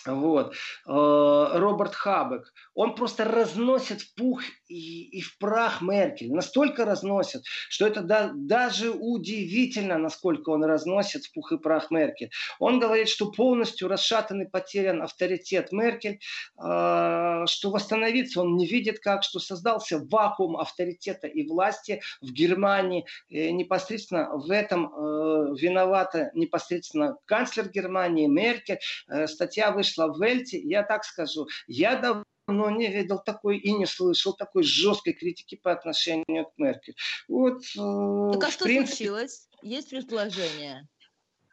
вот. 0.04 0.54
Роберт 0.84 1.94
Хабек. 1.94 2.52
Он 2.74 2.96
просто 2.96 3.24
разносит 3.24 4.14
пух 4.16 4.42
и, 4.72 5.18
и 5.18 5.20
в 5.20 5.38
прах 5.38 5.80
Меркель. 5.82 6.32
Настолько 6.32 6.84
разносит, 6.84 7.44
что 7.68 7.86
это 7.86 8.02
да, 8.02 8.32
даже 8.34 8.90
удивительно, 8.90 9.98
насколько 9.98 10.50
он 10.50 10.64
разносит 10.64 11.24
в 11.24 11.32
пух 11.32 11.52
и 11.52 11.58
прах 11.58 11.90
Меркель. 11.90 12.30
Он 12.58 12.80
говорит, 12.80 13.08
что 13.08 13.30
полностью 13.30 13.88
расшатан 13.88 14.42
и 14.42 14.50
потерян 14.50 15.02
авторитет 15.02 15.72
Меркель, 15.72 16.18
э, 16.58 17.44
что 17.46 17.70
восстановиться 17.70 18.40
он 18.40 18.56
не 18.56 18.66
видит 18.66 18.98
как, 18.98 19.22
что 19.22 19.38
создался 19.38 19.98
вакуум 19.98 20.56
авторитета 20.56 21.26
и 21.26 21.46
власти 21.46 22.02
в 22.20 22.32
Германии. 22.32 23.06
И 23.28 23.52
непосредственно 23.52 24.30
в 24.36 24.50
этом 24.50 24.86
э, 24.86 25.54
виновата 25.58 26.30
непосредственно 26.34 27.16
канцлер 27.26 27.68
Германии 27.68 28.26
Меркель. 28.26 28.78
Статья 29.26 29.70
вышла 29.70 29.92
вышла 30.02 30.12
в 30.12 30.20
Вельте, 30.20 30.58
я 30.58 30.82
так 30.82 31.04
скажу, 31.04 31.48
я 31.66 31.96
давно 31.96 32.24
не 32.70 32.88
видел 32.88 33.18
такой 33.18 33.58
и 33.58 33.72
не 33.72 33.86
слышал 33.86 34.32
такой 34.32 34.62
жесткой 34.62 35.12
критики 35.12 35.54
по 35.54 35.72
отношению 35.72 36.46
к 36.46 36.52
Меркель. 36.56 36.96
Вот, 37.28 37.62
э, 37.76 38.32
так 38.32 38.48
а 38.48 38.50
что 38.50 38.64
принципе... 38.64 38.96
случилось? 38.96 39.48
Есть 39.62 39.90
предположение? 39.90 40.88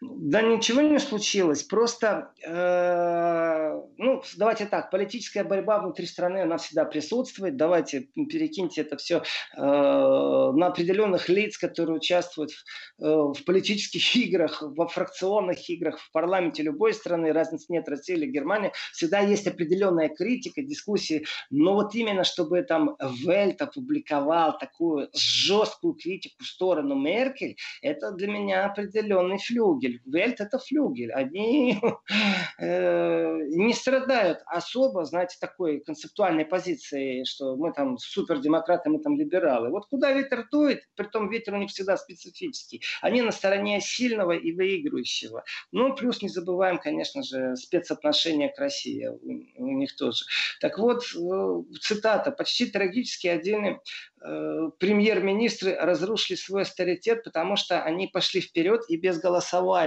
Да 0.01 0.41
ничего 0.41 0.79
не 0.79 0.97
случилось. 0.97 1.63
Просто, 1.63 2.31
э, 2.45 3.81
ну, 3.97 4.23
давайте 4.37 4.65
так, 4.65 4.91
политическая 4.91 5.43
борьба 5.43 5.79
внутри 5.79 6.05
страны, 6.05 6.37
она 6.43 6.57
всегда 6.57 6.85
присутствует. 6.85 7.57
Давайте 7.57 8.07
перекиньте 8.15 8.81
это 8.81 8.95
все 8.95 9.17
э, 9.17 9.61
на 9.61 10.67
определенных 10.67 11.27
лиц, 11.27 11.57
которые 11.57 11.97
участвуют 11.97 12.51
в, 12.51 13.03
э, 13.03 13.33
в 13.33 13.43
политических 13.45 14.15
играх, 14.15 14.61
во 14.61 14.87
фракционных 14.87 15.69
играх 15.69 15.99
в 15.99 16.11
парламенте 16.13 16.63
любой 16.63 16.93
страны, 16.93 17.33
разницы 17.33 17.65
нет, 17.67 17.89
Россия 17.89 18.15
или 18.15 18.25
Германия. 18.25 18.71
Всегда 18.93 19.19
есть 19.19 19.47
определенная 19.47 20.07
критика, 20.07 20.61
дискуссии. 20.61 21.25
Но 21.49 21.73
вот 21.73 21.93
именно, 21.93 22.23
чтобы 22.23 22.61
там 22.61 22.95
Вельт 23.25 23.61
опубликовал 23.61 24.57
такую 24.57 25.09
жесткую 25.13 25.95
критику 25.95 26.41
в 26.41 26.47
сторону 26.47 26.95
Меркель, 26.95 27.57
это 27.81 28.11
для 28.11 28.27
меня 28.27 28.65
определенный 28.65 29.39
флюгель 29.39 29.88
флюгель. 29.89 30.01
Вельт– 30.05 30.39
это 30.41 30.59
флюгель. 30.59 31.11
Они 31.11 31.79
э, 32.59 33.37
не 33.49 33.73
страдают 33.73 34.39
особо, 34.45 35.05
знаете, 35.05 35.37
такой 35.39 35.79
концептуальной 35.79 36.45
позиции, 36.45 37.23
что 37.23 37.55
мы 37.55 37.73
там 37.73 37.97
супердемократы, 37.97 38.89
мы 38.89 38.99
там 38.99 39.17
либералы. 39.17 39.69
Вот 39.69 39.87
куда 39.87 40.11
ветер 40.11 40.47
дует, 40.51 40.83
при 40.95 41.05
том 41.05 41.29
ветер 41.29 41.53
у 41.53 41.57
них 41.57 41.69
всегда 41.69 41.97
специфический. 41.97 42.81
Они 43.01 43.21
на 43.21 43.31
стороне 43.31 43.81
сильного 43.81 44.33
и 44.33 44.51
выигрывающего. 44.51 45.43
Ну, 45.71 45.95
плюс 45.95 46.21
не 46.21 46.29
забываем, 46.29 46.79
конечно 46.79 47.23
же, 47.23 47.55
спецотношения 47.55 48.49
к 48.49 48.59
России 48.59 49.07
у, 49.07 49.63
у 49.63 49.71
них 49.77 49.95
тоже. 49.95 50.25
Так 50.61 50.77
вот, 50.77 51.03
э, 51.15 51.77
цитата. 51.81 52.31
Почти 52.31 52.67
трагически 52.67 53.27
отдельный 53.27 53.79
Э, 54.21 54.69
премьер-министры 54.79 55.75
разрушили 55.75 56.35
свой 56.35 56.63
авторитет, 56.63 57.23
потому 57.23 57.55
что 57.55 57.81
они 57.81 58.07
пошли 58.07 58.41
вперед 58.41 58.81
и 58.89 58.97
без 58.97 59.17
голосования. 59.17 59.78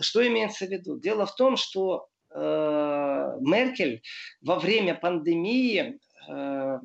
Что 0.00 0.26
имеется 0.26 0.66
в 0.66 0.70
виду? 0.70 0.98
Дело 0.98 1.26
в 1.26 1.34
том, 1.34 1.56
что 1.56 2.08
э, 2.30 3.36
Меркель 3.40 4.02
во 4.40 4.58
время 4.58 4.94
пандемии 4.94 5.98
э, 6.28 6.78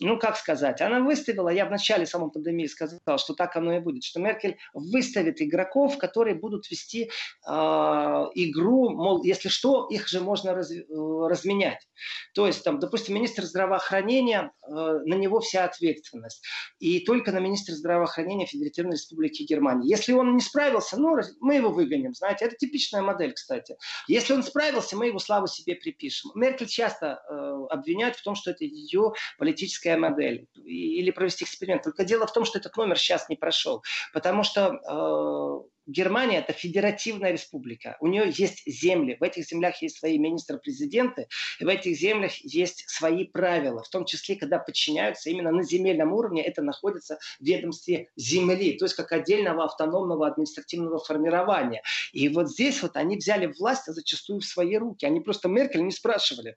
ну, 0.00 0.18
как 0.18 0.36
сказать, 0.36 0.80
она 0.80 1.00
выставила, 1.00 1.48
я 1.48 1.66
в 1.66 1.70
начале 1.70 2.06
самой 2.06 2.30
пандемии 2.30 2.66
сказал, 2.66 3.18
что 3.18 3.34
так 3.34 3.56
оно 3.56 3.76
и 3.76 3.80
будет, 3.80 4.04
что 4.04 4.20
Меркель 4.20 4.58
выставит 4.74 5.40
игроков, 5.40 5.98
которые 5.98 6.34
будут 6.34 6.70
вести 6.70 7.04
э, 7.04 7.50
игру, 7.50 8.90
мол, 8.90 9.22
если 9.24 9.48
что, 9.48 9.86
их 9.88 10.08
же 10.08 10.20
можно 10.20 10.54
раз, 10.54 10.70
э, 10.70 10.84
разменять. 10.88 11.86
То 12.34 12.46
есть, 12.46 12.64
там, 12.64 12.78
допустим, 12.78 13.14
министр 13.14 13.44
здравоохранения, 13.44 14.52
э, 14.62 14.70
на 14.70 15.14
него 15.14 15.40
вся 15.40 15.64
ответственность. 15.64 16.44
И 16.78 17.00
только 17.00 17.32
на 17.32 17.38
министра 17.38 17.74
здравоохранения 17.74 18.46
Федеративной 18.46 18.92
Республики 18.92 19.42
Германии. 19.42 19.88
Если 19.88 20.12
он 20.12 20.34
не 20.34 20.40
справился, 20.40 20.98
ну, 20.98 21.16
мы 21.40 21.56
его 21.56 21.70
выгоним, 21.70 22.14
знаете, 22.14 22.44
это 22.44 22.56
типичная 22.56 23.02
модель, 23.02 23.32
кстати. 23.32 23.76
Если 24.08 24.32
он 24.32 24.42
справился, 24.42 24.96
мы 24.96 25.06
его 25.06 25.18
славу 25.18 25.46
себе 25.46 25.74
припишем. 25.74 26.30
Меркель 26.34 26.66
часто 26.66 27.22
э, 27.28 27.56
обвиняют 27.70 28.16
в 28.16 28.22
том, 28.22 28.34
что 28.34 28.50
это 28.50 28.64
ее 28.64 29.12
политическая 29.38 29.85
классическая 29.86 29.96
модель 29.96 30.46
или 30.54 31.10
провести 31.10 31.44
эксперимент. 31.44 31.82
Только 31.82 32.04
дело 32.04 32.26
в 32.26 32.32
том, 32.32 32.44
что 32.44 32.58
этот 32.58 32.76
номер 32.76 32.98
сейчас 32.98 33.28
не 33.28 33.36
прошел, 33.36 33.82
потому 34.12 34.42
что 34.42 34.80
э, 34.88 35.68
Германия 35.86 36.38
это 36.38 36.52
федеративная 36.52 37.30
республика. 37.30 37.96
У 38.00 38.08
нее 38.08 38.32
есть 38.36 38.62
земли. 38.66 39.16
В 39.20 39.22
этих 39.22 39.46
землях 39.46 39.80
есть 39.82 39.98
свои 39.98 40.18
министры-президенты. 40.18 41.28
И 41.60 41.64
в 41.64 41.68
этих 41.68 41.96
землях 41.96 42.32
есть 42.38 42.84
свои 42.88 43.24
правила. 43.24 43.84
В 43.84 43.88
том 43.88 44.04
числе, 44.04 44.34
когда 44.34 44.58
подчиняются 44.58 45.30
именно 45.30 45.52
на 45.52 45.62
земельном 45.62 46.12
уровне, 46.12 46.42
это 46.42 46.62
находится 46.62 47.18
в 47.38 47.44
ведомстве 47.44 48.08
земли. 48.16 48.76
То 48.78 48.86
есть 48.86 48.96
как 48.96 49.12
отдельного 49.12 49.64
автономного 49.64 50.26
административного 50.26 50.98
формирования. 50.98 51.82
И 52.12 52.28
вот 52.28 52.50
здесь 52.50 52.82
вот 52.82 52.96
они 52.96 53.16
взяли 53.16 53.46
власть 53.58 53.86
зачастую 53.86 54.40
в 54.40 54.44
свои 54.44 54.76
руки. 54.76 55.06
Они 55.06 55.20
просто 55.20 55.48
Меркель 55.48 55.84
не 55.84 55.92
спрашивали 55.92 56.56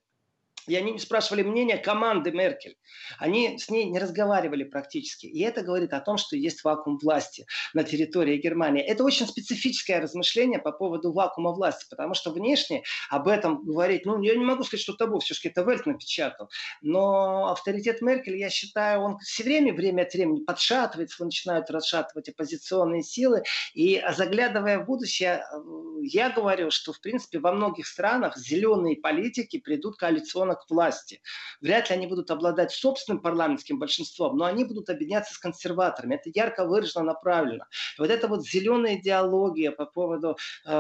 и 0.70 0.76
они 0.76 0.92
не 0.92 1.00
спрашивали 1.00 1.44
мнения 1.44 1.78
команды 1.78 2.32
Меркель. 2.32 2.78
Они 3.18 3.58
с 3.58 3.70
ней 3.70 3.86
не 3.86 4.00
разговаривали 4.00 4.64
практически. 4.64 5.26
И 5.26 5.42
это 5.42 5.62
говорит 5.62 5.94
о 5.94 6.00
том, 6.00 6.18
что 6.18 6.36
есть 6.36 6.64
вакуум 6.64 6.98
власти 7.02 7.46
на 7.74 7.84
территории 7.84 8.38
Германии. 8.38 8.84
Это 8.84 9.04
очень 9.04 9.28
специфическое 9.28 10.00
размышление 10.00 10.60
по 10.60 10.72
поводу 10.72 11.12
вакуума 11.12 11.52
власти, 11.52 11.86
потому 11.90 12.14
что 12.14 12.32
внешне 12.32 12.84
об 13.10 13.28
этом 13.28 13.64
говорить, 13.64 14.06
ну, 14.06 14.22
я 14.22 14.36
не 14.36 14.46
могу 14.46 14.64
сказать, 14.64 14.84
что 14.84 14.94
табу, 14.94 15.20
все-таки 15.20 15.50
это 15.50 15.64
Вельт 15.64 15.86
напечатал. 15.86 16.50
Но 16.82 17.48
авторитет 17.48 18.02
Меркель, 18.02 18.38
я 18.38 18.50
считаю, 18.50 19.02
он 19.02 19.18
все 19.20 19.44
время, 19.44 19.74
время 19.74 20.04
от 20.04 20.14
времени 20.14 20.44
подшатывается, 20.44 21.24
начинают 21.24 21.70
расшатывать 21.70 22.30
оппозиционные 22.30 23.04
силы. 23.04 23.44
И 23.74 24.02
заглядывая 24.16 24.80
в 24.80 24.86
будущее, 24.86 25.44
я 26.02 26.30
говорю, 26.30 26.72
что, 26.72 26.94
в 26.94 27.02
принципе, 27.02 27.40
во 27.40 27.52
многих 27.52 27.88
странах 27.88 28.38
зеленые 28.38 28.98
политики 28.98 29.60
придут 29.60 29.98
коалиционно 29.98 30.59
к 30.60 30.70
власти. 30.70 31.22
Вряд 31.62 31.90
ли 31.90 31.96
они 31.96 32.08
будут 32.08 32.32
обладать 32.32 32.72
собственным 32.72 33.22
парламентским 33.22 33.80
большинством, 33.80 34.38
но 34.38 34.46
они 34.46 34.64
будут 34.64 34.90
объединяться 34.90 35.34
с 35.34 35.38
консерваторами. 35.38 36.16
Это 36.16 36.30
ярко 36.34 36.66
выражено, 36.66 37.04
направлено. 37.04 37.66
И 37.98 38.02
вот 38.02 38.10
эта 38.10 38.28
вот 38.28 38.46
зеленая 38.46 38.98
идеология 38.98 39.72
по 39.72 39.86
поводу 39.86 40.38
э, 40.66 40.72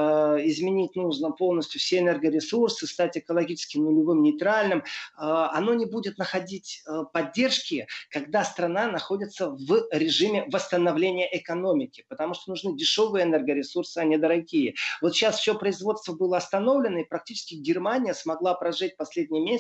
изменить 0.44 0.96
нужно 0.96 1.32
полностью 1.32 1.80
все 1.80 2.00
энергоресурсы, 2.00 2.88
стать 2.88 3.18
экологически 3.18 3.78
нулевым, 3.78 4.22
нейтральным, 4.22 4.80
э, 4.80 4.84
оно 5.18 5.74
не 5.74 5.86
будет 5.86 6.18
находить 6.18 6.82
э, 6.88 7.04
поддержки, 7.12 7.88
когда 8.10 8.44
страна 8.44 8.88
находится 8.88 9.50
в 9.50 9.88
режиме 9.92 10.46
восстановления 10.52 11.30
экономики, 11.32 12.06
потому 12.10 12.34
что 12.34 12.52
нужны 12.52 12.76
дешевые 12.76 13.26
энергоресурсы, 13.26 13.98
а 13.98 14.04
не 14.04 14.18
дорогие. 14.18 14.76
Вот 15.02 15.16
сейчас 15.16 15.40
все 15.40 15.58
производство 15.58 16.14
было 16.14 16.38
остановлено, 16.38 17.00
и 17.00 17.04
практически 17.04 17.56
Германия 17.56 18.14
смогла 18.14 18.54
прожить 18.54 18.98
последний 18.98 19.42
месяц 19.42 19.59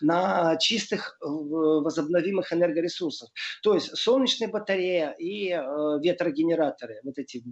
на 0.00 0.56
чистых 0.56 1.18
э, 1.20 1.26
возобновимых 1.26 2.52
энергоресурсах. 2.52 3.30
То 3.62 3.74
есть 3.74 3.96
солнечные 3.96 4.48
батареи 4.48 5.14
и 5.18 5.50
э, 5.50 5.98
ветрогенераторы, 6.02 7.00
вот 7.02 7.18
эти 7.18 7.42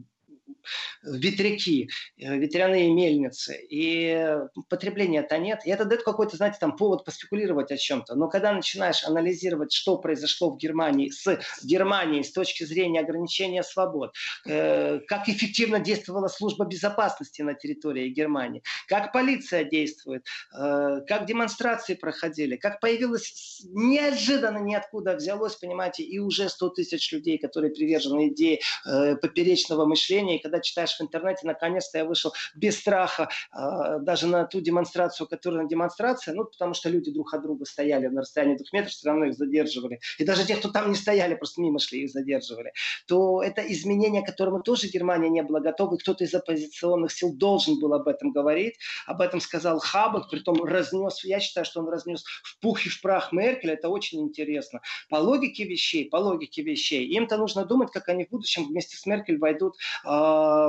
ветряки, 1.02 1.88
э, 2.18 2.36
ветряные 2.36 2.92
мельницы, 2.92 3.56
и 3.68 4.38
потребления-то 4.68 5.38
нет. 5.38 5.60
И 5.64 5.70
это 5.70 5.84
дает 5.84 6.02
какой-то, 6.02 6.36
знаете, 6.36 6.58
там 6.60 6.76
повод 6.76 7.04
поспекулировать 7.04 7.70
о 7.70 7.76
чем-то. 7.76 8.14
Но 8.14 8.28
когда 8.28 8.52
начинаешь 8.52 9.04
анализировать, 9.04 9.72
что 9.72 9.98
произошло 9.98 10.50
в 10.50 10.58
Германии 10.58 11.10
с 11.10 11.38
Германией 11.64 12.22
с 12.22 12.32
точки 12.32 12.64
зрения 12.64 13.00
ограничения 13.00 13.62
свобод, 13.62 14.14
э, 14.46 15.00
как 15.06 15.28
эффективно 15.28 15.78
действовала 15.78 16.28
служба 16.28 16.64
безопасности 16.66 17.42
на 17.42 17.54
территории 17.54 18.08
Германии, 18.08 18.62
как 18.88 19.12
полиция 19.12 19.64
действует, 19.64 20.26
э, 20.56 21.00
как 21.06 21.26
демонстрации 21.26 21.94
проходили, 21.94 22.56
как 22.56 22.80
появилось 22.80 23.62
неожиданно 23.64 24.58
ниоткуда 24.58 25.16
взялось, 25.16 25.56
понимаете, 25.56 26.02
и 26.02 26.18
уже 26.18 26.48
100 26.48 26.68
тысяч 26.70 27.12
людей, 27.12 27.38
которые 27.38 27.72
привержены 27.72 28.28
идее 28.28 28.60
э, 28.86 29.16
поперечного 29.16 29.86
мышления, 29.86 30.38
и 30.38 30.42
когда 30.42 30.55
когда 30.56 30.60
читаешь 30.60 30.96
в 30.96 31.00
интернете, 31.02 31.46
наконец-то 31.46 31.98
я 31.98 32.04
вышел 32.04 32.32
без 32.54 32.78
страха 32.78 33.28
э, 33.52 33.98
даже 34.00 34.26
на 34.26 34.44
ту 34.44 34.60
демонстрацию, 34.60 35.26
которая 35.26 35.62
на 35.62 35.68
демонстрации, 35.68 36.32
ну, 36.32 36.44
потому 36.44 36.74
что 36.74 36.88
люди 36.88 37.12
друг 37.12 37.34
от 37.34 37.42
друга 37.42 37.64
стояли 37.64 38.06
на 38.06 38.22
расстоянии 38.22 38.56
двух 38.56 38.72
метров, 38.72 38.92
все 38.92 39.08
равно 39.08 39.26
их 39.26 39.34
задерживали. 39.34 40.00
И 40.18 40.24
даже 40.24 40.46
те, 40.46 40.56
кто 40.56 40.70
там 40.70 40.90
не 40.90 40.96
стояли, 40.96 41.34
просто 41.34 41.60
мимо 41.60 41.78
шли, 41.78 42.04
их 42.04 42.10
задерживали. 42.10 42.72
То 43.06 43.42
это 43.42 43.60
изменение, 43.60 44.24
которому 44.24 44.62
тоже 44.62 44.88
Германия 44.88 45.28
не 45.28 45.42
была 45.42 45.60
готова, 45.60 45.94
и 45.94 45.98
кто-то 45.98 46.24
из 46.24 46.34
оппозиционных 46.34 47.12
сил 47.12 47.34
должен 47.34 47.78
был 47.78 47.92
об 47.92 48.08
этом 48.08 48.32
говорить. 48.32 48.78
Об 49.06 49.20
этом 49.20 49.40
сказал 49.40 49.78
Хаббат, 49.78 50.30
притом 50.30 50.64
разнес, 50.64 51.24
я 51.24 51.40
считаю, 51.40 51.64
что 51.64 51.80
он 51.80 51.88
разнес 51.88 52.24
в 52.42 52.58
пух 52.60 52.86
и 52.86 52.88
в 52.88 53.00
прах 53.02 53.32
Меркель, 53.32 53.72
это 53.72 53.88
очень 53.88 54.20
интересно. 54.20 54.80
По 55.08 55.16
логике 55.16 55.64
вещей, 55.64 56.08
по 56.08 56.16
логике 56.16 56.62
вещей, 56.62 57.06
им-то 57.06 57.36
нужно 57.36 57.64
думать, 57.64 57.90
как 57.92 58.08
они 58.08 58.24
в 58.24 58.30
будущем 58.30 58.66
вместе 58.68 58.96
с 58.96 59.06
Меркель 59.06 59.38
войдут 59.38 59.76
э, 60.04 60.08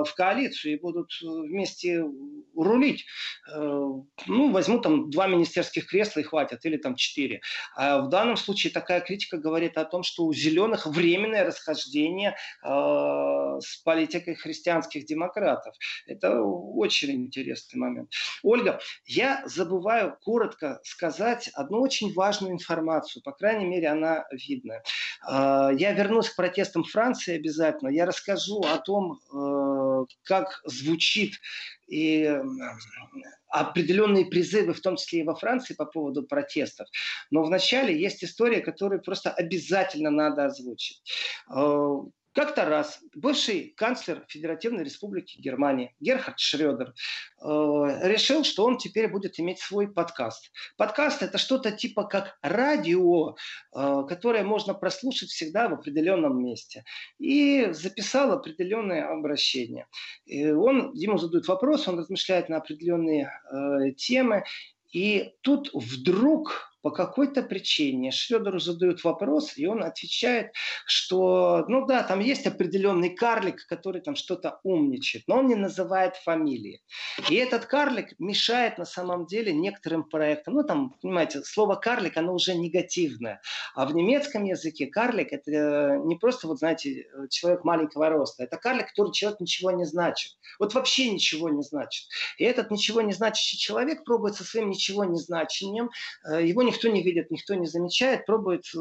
в 0.06 0.14
коалицию 0.16 0.74
и 0.74 0.80
будут 0.80 1.12
э, 1.22 1.26
вместе 1.26 2.04
рулить. 2.56 3.06
Э, 3.54 3.60
ну, 4.28 4.52
возьму 4.52 4.80
там 4.80 5.10
два 5.10 5.28
министерских 5.28 5.88
кресла 5.88 6.22
и 6.22 6.24
хватит, 6.24 6.66
или 6.66 6.78
там 6.78 6.96
четыре. 6.96 7.42
А 7.76 8.02
в 8.02 8.10
данном 8.10 8.38
случае 8.38 8.72
такая 8.74 9.02
критика 9.02 9.38
говорит 9.38 9.78
о 9.78 9.86
том, 9.86 10.04
что 10.04 10.26
у 10.26 10.34
зеленых 10.34 10.86
временное 10.86 11.44
расхождение 11.44 12.36
э, 12.64 12.68
с 12.68 13.78
политикой 13.84 14.36
христианских 14.36 15.06
демократов. 15.06 15.76
Это 16.06 16.42
очень 16.42 17.12
интересный 17.12 17.80
момент. 17.80 18.12
Ольга, 18.44 18.80
я 19.06 19.44
забываю 19.46 20.18
коротко 20.22 20.80
сказать 20.84 21.50
одну 21.54 21.82
очень 21.82 22.14
важную 22.14 22.54
информацию, 22.54 23.22
по 23.24 23.32
крайней 23.32 23.66
мере, 23.66 23.88
она 23.88 24.26
видна. 24.32 24.82
Я 25.28 25.92
вернусь 25.94 26.30
к 26.30 26.36
протестам 26.36 26.84
Франции 26.84 27.36
обязательно. 27.36 27.90
Я 27.90 28.06
расскажу 28.06 28.62
о 28.62 28.78
том, 28.78 29.20
как 30.24 30.62
звучит 30.66 31.36
и 31.88 32.40
определенные 33.50 34.26
призывы, 34.26 34.74
в 34.74 34.82
том 34.82 34.98
числе 34.98 35.22
и 35.22 35.24
во 35.24 35.36
Франции 35.36 35.74
по 35.74 35.86
поводу 35.86 36.24
протестов. 36.24 36.88
Но 37.32 37.44
вначале 37.44 37.98
есть 37.98 38.24
история, 38.24 38.60
которую 38.60 39.02
просто 39.02 39.32
обязательно 39.32 40.12
надо 40.12 40.46
озвучить. 40.46 41.02
Как-то 42.38 42.66
раз 42.66 43.00
бывший 43.16 43.74
канцлер 43.76 44.24
Федеративной 44.28 44.84
Республики 44.84 45.42
Германии 45.42 45.96
Герхард 46.00 46.38
Шредер 46.38 46.94
э, 47.42 47.44
решил, 47.44 48.44
что 48.44 48.64
он 48.64 48.78
теперь 48.78 49.08
будет 49.08 49.40
иметь 49.40 49.58
свой 49.58 49.92
подкаст. 49.92 50.52
Подкаст 50.78 51.24
это 51.24 51.40
что-то 51.40 51.72
типа 51.72 52.04
как 52.04 52.38
радио, 52.44 53.32
э, 53.32 54.04
которое 54.08 54.44
можно 54.44 54.76
прослушать 54.76 55.30
всегда 55.30 55.68
в 55.68 55.74
определенном 55.74 56.40
месте. 56.40 56.84
И 57.18 57.70
записал 57.72 58.32
определенное 58.32 59.12
обращение. 59.12 59.88
И 60.28 60.52
он, 60.52 60.94
ему 60.94 61.18
задают 61.18 61.48
вопрос, 61.48 61.88
он 61.88 61.98
размышляет 61.98 62.50
на 62.50 62.58
определенные 62.58 63.32
э, 63.52 63.94
темы. 63.94 64.44
И 64.94 65.34
тут 65.42 65.72
вдруг 65.74 66.72
по 66.82 66.92
какой-то 66.92 67.44
причине 67.44 68.12
Шредеру 68.12 68.60
задают 68.60 69.04
вопрос, 69.04 69.58
и 69.58 69.66
он 69.66 69.84
отвечает, 69.84 70.52
что, 70.86 71.66
ну 71.68 71.86
да, 71.86 72.04
там 72.04 72.20
есть 72.20 72.46
определенный 72.46 73.16
карлик, 73.16 73.66
который 73.68 74.02
там 74.02 74.16
что-то 74.16 74.60
умничает, 74.64 75.24
но 75.28 75.40
он 75.40 75.48
не 75.48 75.56
называет 75.56 76.16
фамилии. 76.18 76.82
И 77.30 77.36
этот 77.36 77.66
карлик 77.66 78.14
мешает 78.20 78.78
на 78.78 78.86
самом 78.86 79.26
деле 79.26 79.54
некоторым 79.54 80.04
проектам. 80.04 80.56
Ну 80.56 80.64
там, 80.64 80.92
понимаете, 81.02 81.42
слово 81.44 81.76
карлик, 81.76 82.18
оно 82.18 82.34
уже 82.34 82.56
негативное. 82.56 83.42
А 83.76 83.86
в 83.86 83.96
немецком 83.96 84.44
языке 84.44 84.88
карлик 84.88 85.34
это 85.34 85.52
э, 85.52 85.98
не 86.06 86.16
просто, 86.16 86.48
вот 86.48 86.60
знаете, 86.60 87.08
человек 87.30 87.64
маленького 87.64 88.10
роста. 88.10 88.44
Это 88.44 88.58
карлик, 88.58 88.90
который 88.90 89.12
человек 89.12 89.40
ничего 89.40 89.72
не 89.72 89.86
значит. 89.86 90.34
Вот 90.60 90.74
вообще 90.74 91.10
ничего 91.10 91.50
не 91.50 91.64
значит. 91.64 92.08
И 92.38 92.44
этот 92.44 92.72
ничего 92.72 93.02
не 93.02 93.14
значащий 93.14 93.58
человек 93.58 94.04
пробует 94.04 94.36
со 94.36 94.44
своим 94.44 94.70
ничего 94.70 95.04
не 95.06 95.20
значением, 95.20 95.90
э, 96.30 96.46
его 96.46 96.64
никто 96.68 96.90
не 96.90 97.04
видит, 97.04 97.32
никто 97.32 97.56
не 97.56 97.66
замечает, 97.66 98.26
пробует 98.26 98.66
э, 98.76 98.80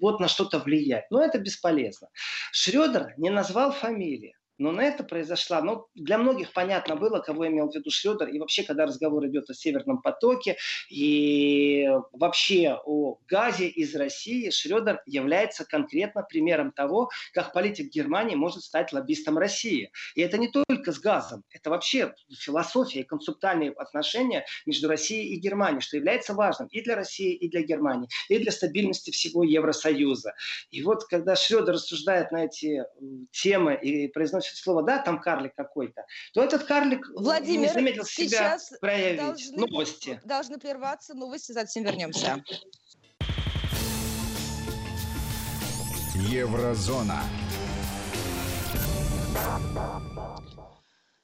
вот 0.00 0.20
на 0.20 0.28
что-то 0.28 0.58
влиять. 0.58 1.10
Но 1.10 1.22
это 1.22 1.38
бесполезно. 1.38 2.08
Шредер 2.52 3.14
не 3.16 3.30
назвал 3.30 3.72
фамилии. 3.72 4.34
Но 4.58 4.70
на 4.70 4.82
это 4.82 5.02
произошла, 5.02 5.62
ну, 5.62 5.86
для 5.94 6.18
многих 6.18 6.52
понятно 6.52 6.94
было, 6.96 7.20
кого 7.20 7.48
имел 7.48 7.70
в 7.70 7.74
виду 7.74 7.90
Шредер, 7.90 8.28
и 8.28 8.38
вообще, 8.38 8.62
когда 8.62 8.86
разговор 8.86 9.26
идет 9.26 9.48
о 9.50 9.54
Северном 9.54 10.02
потоке, 10.02 10.56
и 10.90 11.88
вообще 12.12 12.78
о 12.84 13.18
газе 13.26 13.66
из 13.66 13.94
России, 13.96 14.50
Шредер 14.50 15.02
является 15.06 15.64
конкретно 15.64 16.22
примером 16.22 16.70
того, 16.72 17.10
как 17.32 17.52
политик 17.52 17.90
Германии 17.90 18.34
может 18.34 18.62
стать 18.62 18.92
лоббистом 18.92 19.38
России. 19.38 19.90
И 20.14 20.20
это 20.20 20.38
не 20.38 20.48
только 20.48 20.92
с 20.92 20.98
газом, 20.98 21.44
это 21.50 21.70
вообще 21.70 22.14
философия 22.38 23.00
и 23.00 23.04
концептуальные 23.04 23.70
отношения 23.72 24.44
между 24.66 24.88
Россией 24.88 25.34
и 25.34 25.40
Германией, 25.40 25.80
что 25.80 25.96
является 25.96 26.34
важным 26.34 26.68
и 26.68 26.82
для 26.82 26.94
России, 26.94 27.34
и 27.34 27.48
для 27.48 27.62
Германии, 27.62 28.08
и 28.28 28.38
для 28.38 28.52
стабильности 28.52 29.10
всего 29.10 29.42
Евросоюза. 29.44 30.34
И 30.70 30.82
вот, 30.82 31.04
когда 31.04 31.36
Шредер 31.36 31.74
рассуждает 31.74 32.30
на 32.32 32.44
эти 32.44 32.84
темы 33.30 33.74
и 33.74 34.08
произносит 34.08 34.41
произносит 34.42 34.56
слово, 34.56 34.82
да, 34.82 34.98
там 34.98 35.20
карлик 35.20 35.54
какой-то, 35.54 36.04
то 36.34 36.42
этот 36.42 36.64
карлик 36.64 37.06
Владимир, 37.14 37.68
не 37.68 37.72
заметил 37.72 38.04
себя 38.04 38.58
проявить. 38.80 39.20
Должны, 39.20 39.56
новости. 39.56 40.20
Должны 40.24 40.58
прерваться 40.58 41.14
новости, 41.14 41.52
затем 41.52 41.84
вернемся. 41.84 42.42
Еврозона. 46.14 47.22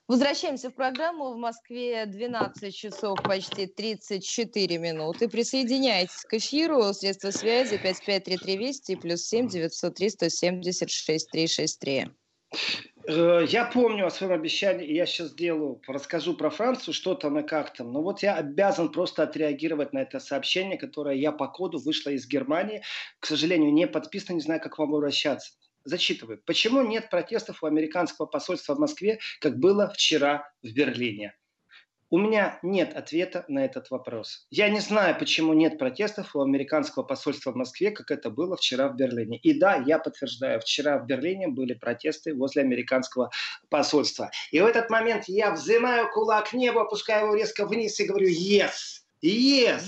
Возвращаемся 0.07 0.71
в 0.71 0.75
программу. 0.75 1.35
В 1.35 1.37
Москве 1.37 2.07
12 2.07 2.75
часов 2.75 3.23
почти 3.23 3.67
34 3.67 4.79
минуты. 4.79 5.29
Присоединяйтесь 5.29 6.25
к 6.27 6.33
эфиру. 6.33 6.95
Средства 6.95 7.31
связи 7.31 7.77
5533 7.77 8.57
Вести 8.57 8.97
плюс 8.97 9.25
7 9.25 9.49
903 9.49 10.09
176 10.09 11.31
363. 11.31 12.07
Э, 13.09 13.43
я 13.49 13.65
помню 13.65 14.07
о 14.07 14.11
своем 14.11 14.33
обещании, 14.35 14.93
я 14.93 15.07
сейчас 15.07 15.29
сделаю, 15.29 15.81
расскажу 15.87 16.35
про 16.35 16.51
Францию, 16.51 16.93
что 16.93 17.15
там 17.15 17.39
и 17.39 17.43
как 17.43 17.73
там. 17.73 17.91
Но 17.91 18.03
вот 18.03 18.23
я 18.23 18.37
обязан 18.37 18.93
просто 18.93 19.23
отреагировать 19.23 19.95
на 19.95 20.01
это 20.03 20.21
сообщение, 20.21 20.77
которое 20.77 21.17
я 21.17 21.33
по 21.33 21.49
коду 21.49 21.79
вышло 21.79 22.11
из 22.11 22.27
Германии. 22.29 22.83
К 23.19 23.27
сожалению, 23.27 23.73
не 23.73 23.87
подписано, 23.87 24.37
не 24.37 24.43
знаю, 24.43 24.61
как 24.61 24.79
вам 24.79 24.95
обращаться. 24.95 25.53
Зачитываю. 25.85 26.43
Почему 26.45 26.83
нет 26.83 27.09
протестов 27.09 27.63
у 27.63 27.67
американского 27.67 28.27
посольства 28.27 28.75
в 28.75 28.79
Москве, 28.79 29.21
как 29.41 29.59
было 29.59 29.89
вчера 29.89 30.53
в 30.63 30.71
Берлине? 30.75 31.38
У 32.11 32.17
меня 32.17 32.59
нет 32.63 32.97
ответа 32.97 33.45
на 33.49 33.67
этот 33.67 33.91
вопрос. 33.91 34.47
Я 34.51 34.71
не 34.71 34.81
знаю, 34.81 35.19
почему 35.19 35.53
нет 35.53 35.79
протестов 35.79 36.35
у 36.35 36.41
американского 36.41 37.03
посольства 37.03 37.53
в 37.53 37.57
Москве, 37.57 37.91
как 37.91 38.11
это 38.11 38.31
было 38.31 38.57
вчера 38.57 38.89
в 38.89 38.97
Берлине. 38.97 39.39
И 39.39 39.59
да, 39.59 39.77
я 39.77 39.99
подтверждаю, 39.99 40.61
вчера 40.61 40.99
в 40.99 41.07
Берлине 41.07 41.49
были 41.49 41.75
протесты 41.75 42.35
возле 42.35 42.63
американского 42.63 43.31
посольства. 43.69 44.31
И 44.53 44.61
в 44.61 44.67
этот 44.67 44.89
момент 44.89 45.25
я 45.27 45.51
взимаю 45.53 46.11
кулак 46.11 46.51
к 46.51 46.53
небу, 46.55 46.81
опускаю 46.81 47.27
его 47.27 47.35
резко 47.35 47.67
вниз 47.67 48.01
и 48.01 48.07
говорю 48.07 48.29
«Yes! 48.29 49.03
Yes!» 49.23 49.83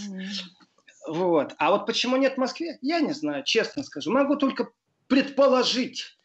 Вот. 1.08 1.54
А 1.58 1.70
вот 1.70 1.86
почему 1.86 2.16
нет 2.16 2.34
в 2.34 2.38
Москве, 2.38 2.78
я 2.82 3.00
не 3.00 3.12
знаю, 3.12 3.44
честно 3.44 3.82
скажу. 3.82 4.12
Могу 4.12 4.36
только 4.36 4.68
предположить. 5.06 6.18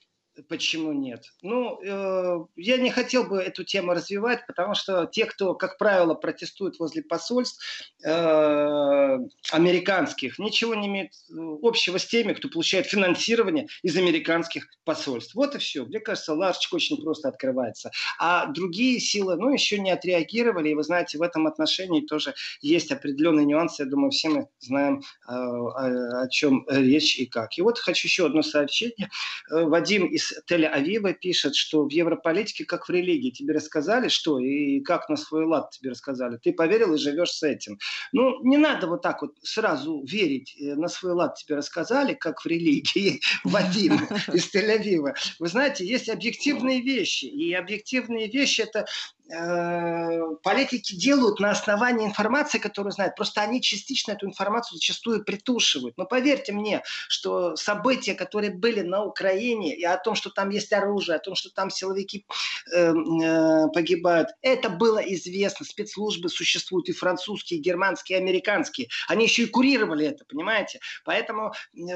Почему 0.49 0.91
нет? 0.91 1.23
Ну, 1.41 1.79
э, 1.81 2.45
я 2.57 2.77
не 2.77 2.91
хотел 2.91 3.23
бы 3.23 3.37
эту 3.37 3.63
тему 3.63 3.93
развивать, 3.93 4.45
потому 4.47 4.75
что 4.75 5.05
те, 5.05 5.25
кто, 5.25 5.55
как 5.55 5.77
правило, 5.77 6.13
протестуют 6.13 6.77
возле 6.77 7.03
посольств 7.03 7.63
э, 8.05 9.17
американских, 9.51 10.37
ничего 10.37 10.75
не 10.75 10.87
имеют 10.87 11.11
э, 11.13 11.33
общего 11.61 11.97
с 11.97 12.05
теми, 12.05 12.33
кто 12.33 12.49
получает 12.49 12.85
финансирование 12.87 13.67
из 13.81 13.95
американских 13.95 14.67
посольств. 14.83 15.35
Вот 15.35 15.55
и 15.55 15.57
все. 15.57 15.85
Мне 15.85 16.01
кажется, 16.01 16.33
лавочка 16.33 16.75
очень 16.75 17.01
просто 17.01 17.29
открывается. 17.29 17.91
А 18.19 18.47
другие 18.47 18.99
силы, 18.99 19.37
ну, 19.37 19.53
еще 19.53 19.79
не 19.79 19.91
отреагировали. 19.91 20.69
И 20.69 20.75
вы 20.75 20.83
знаете, 20.83 21.17
в 21.17 21.21
этом 21.21 21.47
отношении 21.47 22.01
тоже 22.01 22.33
есть 22.59 22.91
определенные 22.91 23.45
нюансы. 23.45 23.83
Я 23.83 23.89
думаю, 23.89 24.11
все 24.11 24.27
мы 24.27 24.47
знаем, 24.59 25.01
э, 25.29 25.31
о, 25.31 26.23
о 26.23 26.27
чем 26.27 26.65
речь 26.67 27.17
и 27.17 27.25
как. 27.25 27.57
И 27.57 27.61
вот 27.61 27.79
хочу 27.79 28.07
еще 28.07 28.25
одно 28.25 28.41
сообщение. 28.41 29.09
Э, 29.49 29.63
Вадим 29.63 30.05
из 30.07 30.24
из 30.25 30.33
Тель-Авива 30.49 31.13
пишет, 31.13 31.55
что 31.55 31.85
в 31.85 31.91
европолитике 31.91 32.65
как 32.65 32.87
в 32.87 32.91
религии. 32.91 33.31
Тебе 33.31 33.53
рассказали, 33.53 34.07
что 34.07 34.39
и 34.39 34.79
как 34.81 35.09
на 35.09 35.17
свой 35.17 35.45
лад 35.45 35.71
тебе 35.71 35.91
рассказали. 35.91 36.37
Ты 36.37 36.53
поверил 36.53 36.93
и 36.93 36.97
живешь 36.97 37.31
с 37.31 37.43
этим. 37.43 37.79
Ну, 38.11 38.43
не 38.43 38.57
надо 38.57 38.87
вот 38.87 39.01
так 39.01 39.21
вот 39.21 39.35
сразу 39.41 40.03
верить. 40.03 40.55
Э, 40.59 40.75
на 40.75 40.87
свой 40.87 41.13
лад 41.13 41.35
тебе 41.35 41.55
рассказали, 41.55 42.13
как 42.13 42.41
в 42.41 42.45
религии. 42.45 43.21
Вадим 43.43 43.99
из 44.33 44.53
Тель-Авива. 44.53 45.13
Вы 45.39 45.47
знаете, 45.47 45.85
есть 45.85 46.09
объективные 46.09 46.81
вещи. 46.81 47.25
И 47.25 47.53
объективные 47.53 48.29
вещи– 48.29 48.61
это 48.61 48.85
Э, 49.27 50.35
политики 50.43 50.95
делают 50.95 51.39
на 51.39 51.49
основании 51.49 52.05
информации, 52.05 52.59
которую 52.59 52.91
знают. 52.91 53.15
Просто 53.15 53.41
они 53.41 53.59
частично 53.59 54.11
эту 54.11 54.27
информацию 54.27 54.77
зачастую 54.77 55.23
притушивают. 55.23 55.97
Но 55.97 56.05
поверьте 56.05 56.51
мне, 56.51 56.83
что 57.07 57.55
события, 57.55 58.13
которые 58.13 58.53
были 58.53 58.81
на 58.81 59.03
Украине, 59.03 59.75
и 59.75 59.83
о 59.83 59.97
том, 60.15 60.21
что 60.21 60.29
там 60.29 60.49
есть 60.49 60.71
оружие, 60.73 61.17
о 61.17 61.19
том, 61.19 61.35
что 61.35 61.49
там 61.49 61.69
силовики 61.69 62.25
э, 62.73 62.93
э, 62.93 63.67
погибают, 63.73 64.29
это 64.41 64.69
было 64.69 64.99
известно. 64.99 65.65
Спецслужбы 65.65 66.29
существуют 66.29 66.89
и 66.89 66.93
французские, 66.93 67.59
и 67.59 67.61
германские, 67.61 68.17
и 68.17 68.21
американские. 68.21 68.87
Они 69.07 69.25
еще 69.25 69.43
и 69.43 69.47
курировали 69.47 70.07
это, 70.07 70.25
понимаете? 70.25 70.79
Поэтому 71.03 71.51
э, 71.73 71.87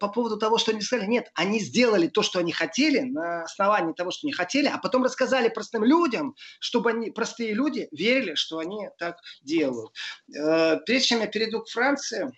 по 0.00 0.08
поводу 0.08 0.38
того, 0.38 0.58
что 0.58 0.72
они 0.72 0.80
сказали, 0.80 1.08
нет, 1.08 1.30
они 1.34 1.60
сделали 1.60 2.08
то, 2.08 2.22
что 2.22 2.40
они 2.40 2.52
хотели, 2.52 3.00
на 3.00 3.44
основании 3.44 3.92
того, 3.92 4.10
что 4.10 4.26
они 4.26 4.32
хотели, 4.32 4.66
а 4.66 4.78
потом 4.78 5.04
рассказали 5.04 5.48
простым 5.48 5.84
людям, 5.84 6.34
чтобы 6.58 6.90
они, 6.90 7.10
простые 7.10 7.54
люди 7.54 7.88
верили, 7.92 8.34
что 8.34 8.58
они 8.58 8.88
так 8.98 9.16
делают. 9.42 9.92
Э, 10.34 10.78
прежде 10.84 11.08
чем 11.08 11.20
я 11.20 11.26
перейду 11.26 11.60
к 11.60 11.68
Франции, 11.68 12.32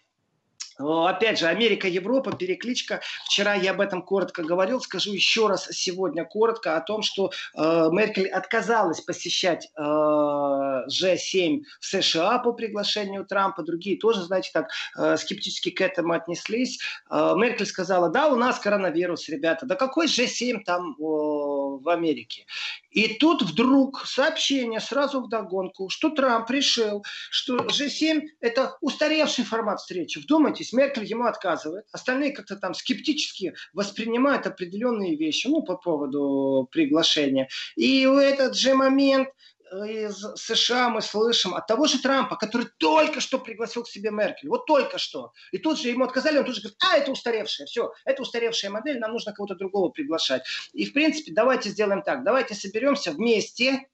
Опять 0.79 1.39
же, 1.39 1.47
Америка, 1.47 1.87
Европа, 1.87 2.33
перекличка. 2.33 3.01
Вчера 3.27 3.55
я 3.55 3.73
об 3.73 3.81
этом 3.81 4.03
коротко 4.03 4.43
говорил, 4.43 4.81
скажу 4.81 5.13
еще 5.13 5.47
раз 5.47 5.69
сегодня 5.71 6.25
коротко 6.25 6.77
о 6.77 6.81
том, 6.81 7.03
что 7.03 7.31
э, 7.55 7.89
Меркель 7.93 8.29
отказалась 8.29 9.01
посещать 9.01 9.71
э, 9.77 9.83
G7 9.83 11.63
в 11.81 11.85
США 11.85 12.39
по 12.39 12.53
приглашению 12.53 13.25
Трампа. 13.25 13.63
Другие 13.63 13.97
тоже, 13.99 14.23
знаете, 14.23 14.51
так 14.53 14.69
э, 14.97 15.17
скептически 15.17 15.71
к 15.71 15.81
этому 15.81 16.13
отнеслись. 16.13 16.81
Э, 17.11 17.35
Меркель 17.37 17.67
сказала, 17.67 18.09
да, 18.09 18.29
у 18.29 18.37
нас 18.37 18.59
коронавирус, 18.59 19.29
ребята. 19.29 19.67
Да 19.67 19.77
какой 19.77 20.07
G7 20.07 20.65
там 20.65 20.97
э, 20.99 21.54
в 21.79 21.89
Америке? 21.89 22.47
И 22.91 23.15
тут 23.15 23.43
вдруг 23.43 24.07
сообщение 24.07 24.81
сразу 24.81 25.21
в 25.21 25.29
догонку, 25.29 25.89
что 25.89 26.11
Трамп 26.11 26.49
решил, 26.51 27.05
что 27.31 27.57
G7 27.57 28.23
это 28.41 28.77
устаревший 28.81 29.45
формат 29.45 29.81
встречи. 29.81 30.19
Вдумайтесь, 30.19 30.73
Меркель 30.73 31.05
ему 31.05 31.25
отказывает, 31.25 31.87
остальные 31.93 32.33
как-то 32.33 32.57
там 32.57 32.73
скептически 32.75 33.55
воспринимают 33.73 34.47
определенные 34.47 35.17
вещи, 35.17 35.49
ну, 35.49 35.63
по 35.63 35.77
поводу 35.77 36.69
приглашения. 36.71 37.49
И 37.75 38.07
в 38.07 38.17
этот 38.17 38.57
же 38.57 38.75
момент 38.75 39.29
из 39.83 40.25
США 40.37 40.89
мы 40.89 41.03
слышим 41.03 41.55
от 41.55 41.67
того 41.67 41.87
же 41.87 42.01
Трампа, 42.01 42.37
который 42.37 42.69
только 42.79 43.21
что 43.21 43.39
пригласил 43.39 43.83
к 43.83 43.89
себе 43.89 44.11
Меркель, 44.11 44.49
вот 44.49 44.67
только 44.67 44.99
что. 44.99 45.33
И 45.53 45.59
тут 45.59 45.81
же 45.81 45.89
ему 45.89 46.05
отказали, 46.05 46.39
он 46.39 46.45
тут 46.45 46.55
же 46.55 46.61
говорит, 46.61 46.79
а, 46.81 46.97
это 46.97 47.11
устаревшая, 47.11 47.67
все, 47.67 47.93
это 48.05 48.23
устаревшая 48.23 48.71
модель, 48.71 48.99
нам 48.99 49.13
нужно 49.13 49.33
кого-то 49.33 49.55
другого 49.55 49.89
приглашать. 49.89 50.45
И, 50.73 50.87
в 50.87 50.93
принципе, 50.93 51.33
давайте 51.33 51.71
сделаем 51.71 52.03
так, 52.03 52.25
давайте 52.25 52.55
соберемся 52.55 53.13
вместе, 53.13 53.89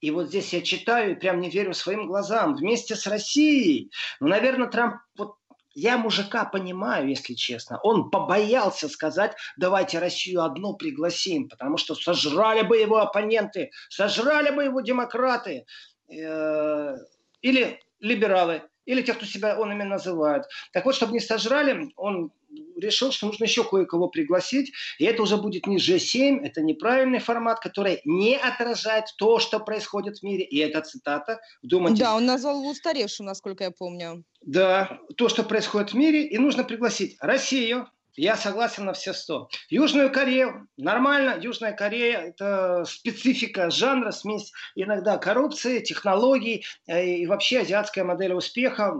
и 0.00 0.10
вот 0.10 0.28
здесь 0.28 0.52
я 0.52 0.60
читаю 0.60 1.12
и 1.12 1.14
прям 1.14 1.40
не 1.40 1.48
верю 1.48 1.72
своим 1.72 2.06
глазам. 2.06 2.56
Вместе 2.56 2.94
с 2.94 3.06
Россией. 3.06 3.90
Ну, 4.20 4.28
наверное, 4.28 4.68
Трамп 4.68 4.96
вот 5.16 5.36
я 5.74 5.98
мужика 5.98 6.44
понимаю, 6.44 7.08
если 7.08 7.34
честно. 7.34 7.78
Он 7.82 8.10
побоялся 8.10 8.88
сказать, 8.88 9.36
давайте 9.56 9.98
Россию 9.98 10.42
одну 10.42 10.74
пригласим, 10.74 11.48
потому 11.48 11.76
что 11.76 11.94
сожрали 11.94 12.62
бы 12.62 12.78
его 12.78 12.98
оппоненты, 12.98 13.70
сожрали 13.88 14.50
бы 14.50 14.64
его 14.64 14.80
демократы 14.80 15.66
э, 16.08 16.96
или 17.42 17.80
либералы, 18.00 18.62
или 18.86 19.02
те, 19.02 19.14
кто 19.14 19.26
себя 19.26 19.58
он 19.58 19.72
ими 19.72 19.82
называет. 19.82 20.44
Так 20.72 20.84
вот, 20.84 20.94
чтобы 20.94 21.12
не 21.12 21.20
сожрали, 21.20 21.92
он 21.96 22.30
решил, 22.76 23.12
что 23.12 23.26
нужно 23.26 23.44
еще 23.44 23.64
кое-кого 23.64 24.08
пригласить, 24.08 24.72
и 24.98 25.04
это 25.04 25.22
уже 25.22 25.36
будет 25.36 25.66
не 25.66 25.76
G7, 25.76 26.40
это 26.44 26.62
неправильный 26.62 27.18
формат, 27.18 27.60
который 27.60 28.00
не 28.04 28.36
отражает 28.36 29.06
то, 29.18 29.38
что 29.38 29.60
происходит 29.60 30.18
в 30.18 30.22
мире, 30.22 30.44
и 30.44 30.58
это 30.58 30.80
цитата. 30.80 31.40
Вдумайтесь. 31.62 31.98
Да, 31.98 32.14
он 32.16 32.26
назвал 32.26 32.60
его 32.60 32.70
устаревшим, 32.70 33.26
насколько 33.26 33.64
я 33.64 33.70
помню. 33.70 34.24
Да, 34.42 34.98
то, 35.16 35.28
что 35.28 35.42
происходит 35.42 35.92
в 35.92 35.94
мире, 35.94 36.26
и 36.26 36.38
нужно 36.38 36.64
пригласить 36.64 37.16
Россию, 37.20 37.88
я 38.16 38.36
согласен 38.36 38.84
на 38.84 38.92
все 38.92 39.12
сто. 39.12 39.48
Южную 39.68 40.10
Корею, 40.12 40.68
нормально, 40.76 41.36
Южная 41.40 41.72
Корея– 41.72 42.18
это 42.20 42.84
специфика 42.86 43.70
жанра, 43.70 44.10
смесь 44.12 44.52
иногда 44.74 45.18
коррупции, 45.18 45.80
технологий 45.80 46.64
э, 46.86 47.04
и 47.04 47.26
вообще 47.26 47.60
азиатская 47.60 48.04
модель 48.04 48.34
успеха, 48.34 48.92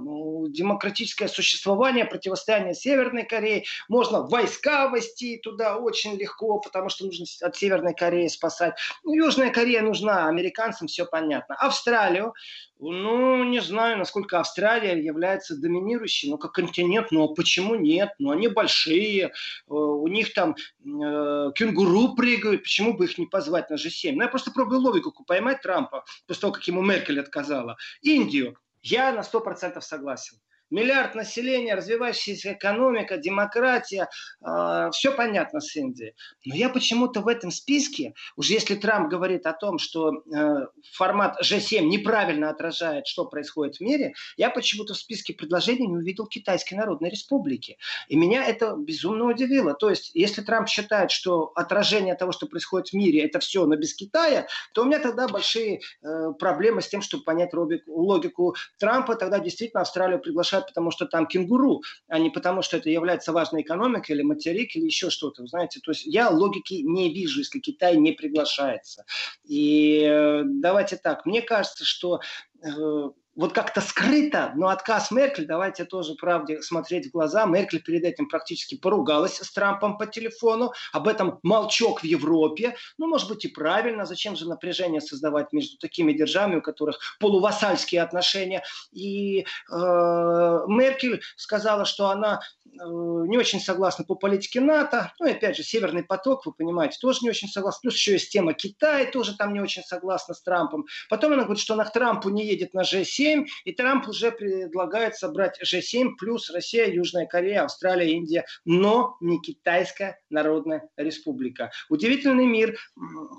демократическое 0.48 1.29
существование, 1.29 2.05
противостояние 2.05 2.74
Северной 2.74 3.24
Кореи. 3.24 3.64
Можно 3.88 4.22
войска 4.22 4.87
ввести 4.87 5.38
туда 5.38 5.77
очень 5.77 6.16
легко, 6.16 6.59
потому 6.59 6.88
что 6.88 7.07
нужно 7.07 7.27
от 7.42 7.57
Северной 7.57 7.94
Кореи 7.94 8.29
спасать. 8.29 8.74
Ну, 9.05 9.14
Южная 9.14 9.50
Корея 9.50 9.83
нужна 9.83 10.29
американцам, 10.29 10.88
все 10.88 11.07
понятно. 11.07 11.55
Австралию 11.55 12.35
ну, 12.81 13.44
не 13.44 13.61
знаю, 13.61 13.98
насколько 13.98 14.40
Австралия 14.40 15.00
является 15.00 15.57
доминирующей, 15.57 16.29
ну, 16.29 16.38
как 16.38 16.53
континент, 16.53 17.12
но 17.12 17.29
почему 17.29 17.77
нет? 17.77 18.11
Ну, 18.18 18.31
они 18.31 18.48
большие, 18.48 19.03
э, 19.04 19.30
у 19.66 20.06
них 20.08 20.34
там 20.34 20.54
э, 20.54 21.52
кенгуру 21.54 22.14
прыгают, 22.14 22.62
почему 22.62 22.94
бы 22.94 23.04
их 23.04 23.18
не 23.18 23.26
позвать 23.26 23.70
на 23.70 23.74
G7? 23.74 24.12
Ну, 24.12 24.22
я 24.22 24.28
просто 24.28 24.50
пробую 24.50 24.80
логику 24.80 25.24
поймать 25.24 25.62
Трампа, 25.62 26.04
после 26.26 26.40
того, 26.40 26.52
как 26.52 26.66
ему 26.68 26.82
Меркель 26.82 27.20
отказала. 27.20 27.76
Индию, 28.02 28.58
я 28.82 29.12
на 29.12 29.20
100% 29.20 29.80
согласен 29.80 30.38
миллиард 30.74 31.14
населения, 31.14 31.74
развивающаяся 31.74 32.52
экономика, 32.52 33.16
демократия, 33.16 34.08
э, 34.44 34.90
все 34.92 35.12
понятно 35.12 35.60
с 35.60 35.74
Индией. 35.76 36.14
Но 36.44 36.54
я 36.54 36.68
почему-то 36.68 37.20
в 37.20 37.28
этом 37.28 37.50
списке, 37.50 38.14
уже 38.37 38.54
если 38.54 38.74
Трамп 38.74 39.08
говорит 39.08 39.46
о 39.46 39.52
том, 39.52 39.78
что 39.78 40.12
э, 40.12 40.66
формат 40.92 41.40
G7 41.42 41.82
неправильно 41.82 42.50
отражает, 42.50 43.06
что 43.06 43.24
происходит 43.24 43.76
в 43.76 43.80
мире, 43.80 44.14
я 44.37 44.50
почему-то 44.50 44.94
в 44.94 44.98
списке 44.98 45.32
предложений 45.32 45.87
не 45.87 45.96
увидел 45.96 46.26
Китайской 46.26 46.74
Народной 46.74 47.10
Республики. 47.10 47.78
И 48.08 48.16
меня 48.16 48.44
это 48.44 48.74
безумно 48.76 49.26
удивило. 49.26 49.74
То 49.74 49.90
есть, 49.90 50.10
если 50.14 50.42
Трамп 50.42 50.68
считает, 50.68 51.10
что 51.10 51.52
отражение 51.54 52.16
того, 52.16 52.32
что 52.32 52.46
происходит 52.46 52.88
в 52.88 52.94
мире, 52.94 53.24
это 53.24 53.38
все, 53.38 53.64
но 53.64 53.76
без 53.76 53.94
Китая, 53.94 54.46
то 54.72 54.82
у 54.82 54.84
меня 54.87 54.98
тогда 54.98 55.28
большие 55.28 55.80
э, 56.02 56.32
проблемы 56.38 56.82
с 56.82 56.88
тем, 56.88 57.00
чтобы 57.00 57.24
понять 57.24 57.50
логику 57.87 58.56
Трампа. 58.78 59.14
Тогда 59.14 59.38
действительно 59.38 59.82
Австралию 59.82 60.20
приглашают 60.20 60.63
потому 60.66 60.90
что 60.90 61.07
там 61.07 61.27
кенгуру, 61.27 61.83
а 62.09 62.18
не 62.18 62.31
потому 62.31 62.62
что 62.62 62.77
это 62.77 62.90
является 62.90 63.33
важной 63.33 63.62
экономикой 63.62 64.12
или 64.12 64.22
материк 64.22 64.77
или 64.77 64.87
еще 64.87 65.11
что-то. 65.11 65.42
Вы 65.42 65.48
знаете, 65.48 65.81
то 65.81 65.90
есть 65.90 66.05
я 66.07 66.29
логики 66.31 66.74
не 66.74 67.12
вижу, 67.12 67.40
если 67.40 67.59
Китай 67.59 67.96
не 67.96 68.12
приглашается. 68.12 69.05
И 69.44 70.05
э, 70.07 70.42
давайте 70.44 70.96
так, 70.96 71.27
мне 71.27 71.42
кажется, 71.42 71.85
что 71.85 72.20
э, 72.62 73.11
вот 73.36 73.52
как-то 73.52 73.80
скрыто, 73.80 74.52
но 74.54 74.68
отказ 74.68 75.10
Меркель, 75.10 75.46
давайте 75.46 75.84
тоже 75.84 76.14
правде 76.14 76.62
смотреть 76.62 77.08
в 77.08 77.10
глаза, 77.10 77.44
Меркель 77.46 77.82
перед 77.82 78.04
этим 78.04 78.28
практически 78.28 78.76
поругалась 78.76 79.38
с 79.38 79.52
Трампом 79.52 79.98
по 79.98 80.06
телефону, 80.06 80.72
об 80.92 81.08
этом 81.08 81.40
молчок 81.42 82.02
в 82.02 82.04
Европе, 82.04 82.76
ну, 82.98 83.06
может 83.08 83.28
быть, 83.28 83.44
и 83.44 83.48
правильно, 83.48 84.04
зачем 84.04 84.36
же 84.36 84.48
напряжение 84.48 85.00
создавать 85.00 85.52
между 85.52 85.78
такими 85.78 86.12
державами, 86.12 86.56
у 86.56 86.62
которых 86.62 86.98
полувассальские 87.18 88.02
отношения, 88.02 88.62
и 88.92 89.40
э, 89.40 89.44
Меркель 89.70 91.22
сказала, 91.36 91.84
что 91.84 92.10
она 92.10 92.40
э, 92.66 92.70
не 92.76 93.36
очень 93.36 93.60
согласна 93.60 94.04
по 94.04 94.14
политике 94.14 94.60
НАТО, 94.60 95.12
ну, 95.18 95.26
и 95.26 95.32
опять 95.32 95.56
же, 95.56 95.64
Северный 95.64 96.04
поток, 96.04 96.46
вы 96.46 96.52
понимаете, 96.52 96.98
тоже 97.00 97.20
не 97.22 97.30
очень 97.30 97.48
согласна, 97.48 97.80
плюс 97.82 97.94
еще 97.94 98.12
есть 98.12 98.30
тема 98.30 98.54
Китая, 98.54 99.10
тоже 99.10 99.36
там 99.36 99.52
не 99.52 99.60
очень 99.60 99.82
согласна 99.82 100.34
с 100.34 100.42
Трампом, 100.42 100.86
потом 101.10 101.32
она 101.32 101.42
говорит, 101.42 101.62
что 101.62 101.74
она 101.74 101.84
к 101.84 101.92
Трампу 101.92 102.28
не 102.28 102.46
едет 102.46 102.74
на 102.74 102.82
G7, 102.82 103.23
G7, 103.24 103.46
и 103.64 103.72
Трамп 103.72 104.08
уже 104.08 104.30
предлагает 104.30 105.16
собрать 105.16 105.60
G7 105.62 106.12
плюс 106.18 106.50
Россия, 106.50 106.87
Южная 106.87 107.26
Корея, 107.26 107.64
Австралия, 107.64 108.12
Индия, 108.12 108.44
но 108.64 109.16
не 109.20 109.40
Китайская 109.40 110.20
Народная 110.30 110.88
Республика. 110.96 111.70
Удивительный 111.88 112.46
мир, 112.46 112.78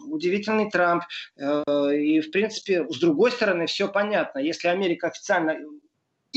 удивительный 0.07 0.69
Трамп, 0.69 1.03
э, 1.37 1.63
и, 1.97 2.21
в 2.21 2.31
принципе, 2.31 2.85
с 2.89 2.99
другой 2.99 3.31
стороны, 3.31 3.67
все 3.67 3.87
понятно. 3.87 4.39
Если 4.39 4.67
Америка 4.67 5.07
официально 5.07 5.57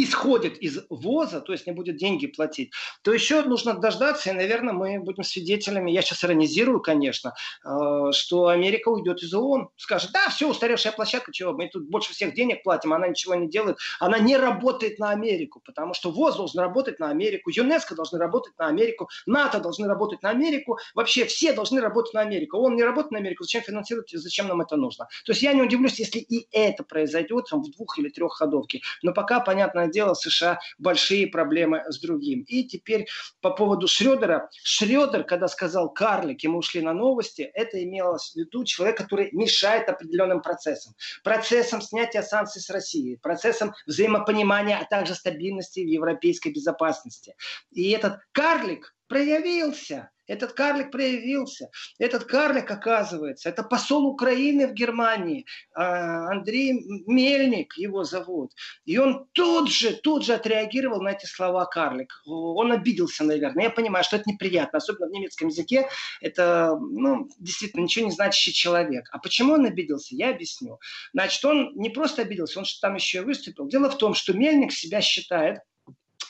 исходит 0.02 0.58
из 0.58 0.84
ВОЗа, 0.88 1.40
то 1.40 1.52
есть 1.52 1.66
не 1.66 1.72
будет 1.72 1.96
деньги 1.96 2.26
платить, 2.26 2.72
то 3.02 3.12
еще 3.12 3.42
нужно 3.42 3.74
дождаться, 3.74 4.30
и, 4.30 4.32
наверное, 4.32 4.72
мы 4.72 5.00
будем 5.00 5.24
свидетелями, 5.24 5.90
я 5.90 6.02
сейчас 6.02 6.24
иронизирую, 6.24 6.80
конечно, 6.80 7.34
э, 7.64 8.12
что 8.12 8.48
Америка 8.48 8.88
уйдет 8.88 9.22
из 9.22 9.34
ООН, 9.34 9.70
скажет, 9.76 10.10
да, 10.12 10.28
все, 10.28 10.48
устаревшая 10.48 10.92
площадка, 10.92 11.32
чего, 11.32 11.52
мы 11.52 11.68
тут 11.68 11.88
больше 11.88 12.12
всех 12.12 12.34
денег 12.34 12.62
платим, 12.62 12.92
она 12.92 13.08
ничего 13.08 13.34
не 13.34 13.48
делает, 13.48 13.78
она 14.00 14.18
не 14.18 14.36
работает 14.36 14.98
на 14.98 15.10
Америку, 15.10 15.60
потому 15.64 15.94
что 15.94 16.10
ВОЗ 16.10 16.36
должен 16.36 16.60
работать 16.60 16.98
на 16.98 17.10
Америку, 17.10 17.50
ЮНЕСКО 17.50 17.94
должны 17.94 18.18
работать 18.18 18.58
на 18.58 18.68
Америку, 18.68 19.08
НАТО 19.26 19.60
должны 19.60 19.88
работать 19.88 20.22
на 20.22 20.30
Америку, 20.30 20.78
вообще 20.94 21.24
все 21.24 21.52
должны 21.52 21.80
работать 21.80 22.14
на 22.14 22.20
Америку. 22.20 22.58
Он 22.58 22.76
не 22.76 22.82
работает 22.82 23.12
на 23.12 23.18
Америку, 23.18 23.44
зачем 23.44 23.62
финансировать, 23.62 24.10
зачем 24.12 24.48
нам 24.48 24.60
это 24.60 24.76
нужно? 24.76 25.08
То 25.24 25.32
есть 25.32 25.42
я 25.42 25.52
не 25.52 25.62
удивлюсь, 25.62 25.98
если 25.98 26.18
и 26.18 26.46
это 26.52 26.84
произойдет 26.84 27.46
там, 27.50 27.62
в 27.62 27.70
двух 27.70 27.98
или 27.98 28.08
трех 28.08 28.32
ходовке. 28.32 28.80
Но 29.02 29.12
пока, 29.12 29.40
понятное 29.40 29.87
дело, 29.90 30.14
США 30.14 30.60
большие 30.78 31.26
проблемы 31.26 31.84
с 31.88 32.00
другим. 32.00 32.42
И 32.42 32.64
теперь 32.64 33.06
по 33.40 33.50
поводу 33.50 33.88
Шредера. 33.88 34.48
Шредер, 34.62 35.24
когда 35.24 35.48
сказал 35.48 35.92
карлик, 35.92 36.42
ему 36.42 36.58
ушли 36.58 36.80
на 36.80 36.92
новости, 36.92 37.42
это 37.42 37.82
имелось 37.82 38.32
в 38.32 38.36
виду 38.36 38.64
человек, 38.64 38.96
который 38.98 39.30
мешает 39.32 39.88
определенным 39.88 40.42
процессам. 40.42 40.94
Процессам 41.24 41.80
снятия 41.80 42.22
санкций 42.22 42.62
с 42.62 42.70
Россией, 42.70 43.16
процессам 43.16 43.74
взаимопонимания, 43.86 44.78
а 44.78 44.84
также 44.84 45.14
стабильности 45.14 45.80
в 45.80 45.86
европейской 45.86 46.50
безопасности. 46.50 47.34
И 47.70 47.90
этот 47.90 48.18
карлик 48.32 48.94
проявился. 49.08 50.10
Этот 50.28 50.52
карлик 50.52 50.92
проявился. 50.92 51.70
Этот 51.98 52.24
карлик, 52.24 52.70
оказывается, 52.70 53.48
это 53.48 53.62
посол 53.62 54.06
Украины 54.06 54.68
в 54.68 54.74
Германии. 54.74 55.46
А, 55.74 56.30
Андрей 56.30 56.74
Мельник 57.06 57.76
его 57.78 58.04
зовут. 58.04 58.52
И 58.84 58.98
он 58.98 59.26
тут 59.32 59.70
же, 59.70 59.94
тут 59.94 60.24
же 60.24 60.34
отреагировал 60.34 61.00
на 61.00 61.08
эти 61.08 61.24
слова 61.24 61.64
карлик. 61.64 62.12
Он 62.26 62.72
обиделся, 62.72 63.24
наверное. 63.24 63.64
Я 63.64 63.70
понимаю, 63.70 64.04
что 64.04 64.16
это 64.16 64.30
неприятно, 64.30 64.76
особенно 64.76 65.06
в 65.06 65.12
немецком 65.12 65.48
языке. 65.48 65.88
Это, 66.20 66.78
ну, 66.78 67.28
действительно, 67.38 67.82
ничего 67.82 68.04
не 68.04 68.12
значащий 68.12 68.52
человек. 68.52 69.08
А 69.10 69.18
почему 69.18 69.54
он 69.54 69.64
обиделся, 69.64 70.14
я 70.14 70.30
объясню. 70.30 70.78
Значит, 71.14 71.42
он 71.44 71.72
не 71.74 71.88
просто 71.88 72.22
обиделся, 72.22 72.58
он 72.58 72.66
там 72.82 72.96
еще 72.96 73.18
и 73.18 73.22
выступил. 73.22 73.66
Дело 73.66 73.90
в 73.90 73.96
том, 73.96 74.12
что 74.12 74.34
Мельник 74.34 74.72
себя 74.72 75.00
считает 75.00 75.60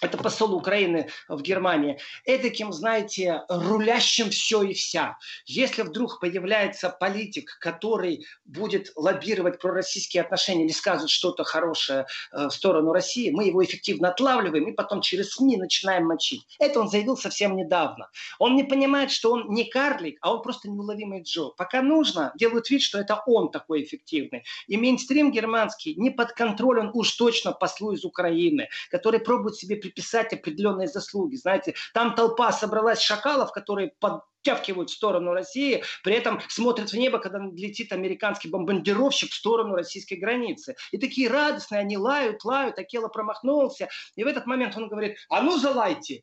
это 0.01 0.19
посол 0.19 0.55
Украины 0.55 1.09
в 1.29 1.43
Германии, 1.43 1.99
эдаким, 2.25 2.73
знаете, 2.73 3.43
рулящим 3.49 4.31
все 4.31 4.63
и 4.63 4.75
вся. 4.75 5.19
Если 5.47 5.83
вдруг 5.83 6.21
появляется 6.21 6.91
политик, 6.91 7.59
который 7.61 8.27
будет 8.45 8.93
лоббировать 8.97 9.59
пророссийские 9.61 10.23
отношения 10.23 10.65
или 10.65 10.73
скажет 10.73 11.11
что-то 11.11 11.45
хорошее 11.45 12.07
э, 12.33 12.47
в 12.47 12.51
сторону 12.51 12.93
России, 12.93 13.31
мы 13.31 13.45
его 13.45 13.65
эффективно 13.65 14.11
отлавливаем 14.11 14.69
и 14.69 14.73
потом 14.73 15.01
через 15.01 15.33
СМИ 15.33 15.57
начинаем 15.57 16.07
мочить. 16.07 16.47
Это 16.59 16.81
он 16.81 16.89
заявил 16.89 17.17
совсем 17.17 17.57
недавно. 17.57 18.09
Он 18.39 18.57
не 18.57 18.65
понимает, 18.65 19.11
что 19.11 19.33
он 19.33 19.51
не 19.51 19.65
карлик, 19.65 20.19
а 20.21 20.35
он 20.35 20.43
просто 20.43 20.69
неуловимый 20.69 21.23
Джо. 21.23 21.51
Пока 21.57 21.83
нужно, 21.83 22.33
делают 22.37 22.71
вид, 22.71 22.83
что 22.83 22.99
это 22.99 23.23
он 23.27 23.51
такой 23.51 23.83
эффективный. 23.83 24.45
И 24.67 24.77
мейнстрим 24.77 25.33
германский 25.33 25.95
не 25.97 26.11
под 26.11 26.33
контролем 26.33 26.91
уж 26.95 27.13
точно 27.13 27.53
послу 27.53 27.93
из 27.93 28.05
Украины, 28.05 28.69
который 28.91 29.21
пробует 29.21 29.57
себе 29.57 29.77
приписать 29.89 30.33
определенные 30.33 30.89
заслуги. 30.89 31.37
Знаете, 31.37 31.75
там 31.95 32.15
толпа 32.15 32.53
собралась 32.53 33.01
шакалов, 33.01 33.53
которые 33.53 33.93
подтягивают 33.99 34.91
в 34.91 34.95
сторону 34.95 35.33
России, 35.33 35.83
при 36.05 36.15
этом 36.15 36.41
смотрят 36.49 36.91
в 36.91 36.95
небо, 36.95 37.19
когда 37.19 37.39
летит 37.39 37.93
американский 37.93 38.49
бомбардировщик 38.49 39.31
в 39.31 39.35
сторону 39.35 39.75
российской 39.75 40.15
границы. 40.15 40.77
И 40.93 40.99
такие 40.99 41.29
радостные, 41.29 41.81
они 41.81 41.97
лают, 41.97 42.45
лают, 42.45 42.79
Акела 42.79 43.09
промахнулся. 43.09 43.89
И 44.15 44.25
в 44.25 44.27
этот 44.27 44.47
момент 44.47 44.77
он 44.77 44.89
говорит, 44.89 45.17
а 45.29 45.43
ну 45.43 45.59
залайте. 45.59 46.23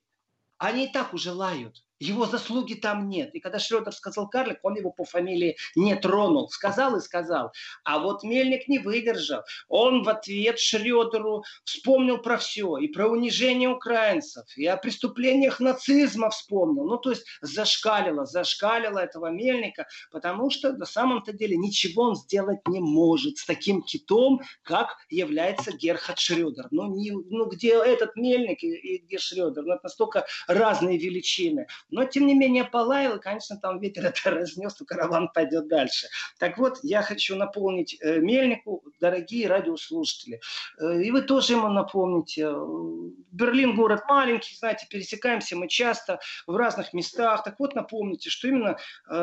Они 0.57 0.85
и 0.85 0.91
так 0.91 1.13
уже 1.13 1.33
лают. 1.33 1.77
Его 1.99 2.25
заслуги 2.25 2.73
там 2.73 3.07
нет. 3.07 3.33
И 3.33 3.39
когда 3.39 3.59
Шредер 3.59 3.93
сказал 3.93 4.29
карлик, 4.29 4.59
он 4.63 4.75
его 4.75 4.91
по 4.91 5.05
фамилии 5.05 5.57
не 5.75 5.95
тронул. 5.95 6.49
Сказал 6.49 6.97
и 6.97 7.01
сказал. 7.01 7.51
А 7.83 7.99
вот 7.99 8.23
Мельник 8.23 8.67
не 8.67 8.79
выдержал. 8.79 9.41
Он 9.69 10.03
в 10.03 10.09
ответ 10.09 10.59
Шредеру 10.59 11.43
вспомнил 11.63 12.17
про 12.17 12.37
все. 12.37 12.77
И 12.77 12.87
про 12.87 13.07
унижение 13.07 13.69
украинцев, 13.69 14.45
и 14.57 14.65
о 14.65 14.77
преступлениях 14.77 15.59
нацизма 15.59 16.29
вспомнил. 16.29 16.85
Ну, 16.85 16.97
то 16.97 17.11
есть 17.11 17.25
зашкалило, 17.41 18.25
зашкалило 18.25 18.99
этого 18.99 19.29
Мельника, 19.29 19.87
потому 20.11 20.49
что 20.49 20.73
на 20.73 20.85
самом-то 20.85 21.33
деле 21.33 21.57
ничего 21.57 22.03
он 22.03 22.15
сделать 22.15 22.59
не 22.67 22.79
может 22.79 23.37
с 23.37 23.45
таким 23.45 23.81
китом, 23.81 24.41
как 24.63 24.97
является 25.09 25.71
Герхард 25.71 26.19
Шредер. 26.19 26.67
Ну, 26.71 26.95
не, 26.95 27.11
ну 27.11 27.45
где 27.47 27.75
этот 27.75 28.15
Мельник 28.15 28.63
и, 28.63 28.75
и 28.75 28.97
где 29.05 29.17
Шредер? 29.17 29.63
Ну, 29.63 29.73
это 29.73 29.83
настолько 29.83 30.25
разные 30.47 30.97
величины. 30.97 31.67
Но, 31.89 32.05
тем 32.05 32.27
не 32.27 32.33
менее, 32.33 32.63
полаял, 32.63 33.17
и, 33.17 33.21
конечно, 33.21 33.57
там 33.57 33.79
ветер 33.79 34.05
это 34.05 34.31
разнес, 34.31 34.73
то 34.75 34.85
караван 34.85 35.29
пойдет 35.33 35.67
дальше. 35.67 36.07
Так 36.39 36.57
вот, 36.57 36.79
я 36.83 37.01
хочу 37.01 37.35
напомнить 37.35 37.97
э, 38.01 38.19
Мельнику, 38.19 38.83
дорогие 38.99 39.47
радиослушатели, 39.47 40.41
э, 40.79 41.03
и 41.03 41.11
вы 41.11 41.21
тоже 41.21 41.53
ему 41.53 41.69
напомните. 41.69 42.49
Берлин 43.31 43.75
город 43.75 44.03
маленький, 44.07 44.55
знаете, 44.55 44.87
пересекаемся 44.89 45.55
мы 45.55 45.67
часто 45.67 46.19
в 46.47 46.55
разных 46.55 46.93
местах. 46.93 47.43
Так 47.43 47.59
вот, 47.59 47.75
напомните, 47.75 48.29
что 48.29 48.47
именно 48.47 48.77
э, 49.09 49.15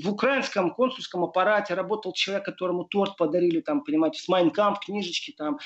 в 0.00 0.10
украинском 0.10 0.74
консульском 0.74 1.24
аппарате 1.24 1.74
работал 1.74 2.12
человек, 2.12 2.44
которому 2.44 2.84
торт 2.84 3.16
подарили, 3.16 3.60
там, 3.60 3.84
понимаете, 3.84 4.20
с 4.20 4.28
Майнкамп, 4.28 4.80
книжечки, 4.80 5.32
там, 5.36 5.58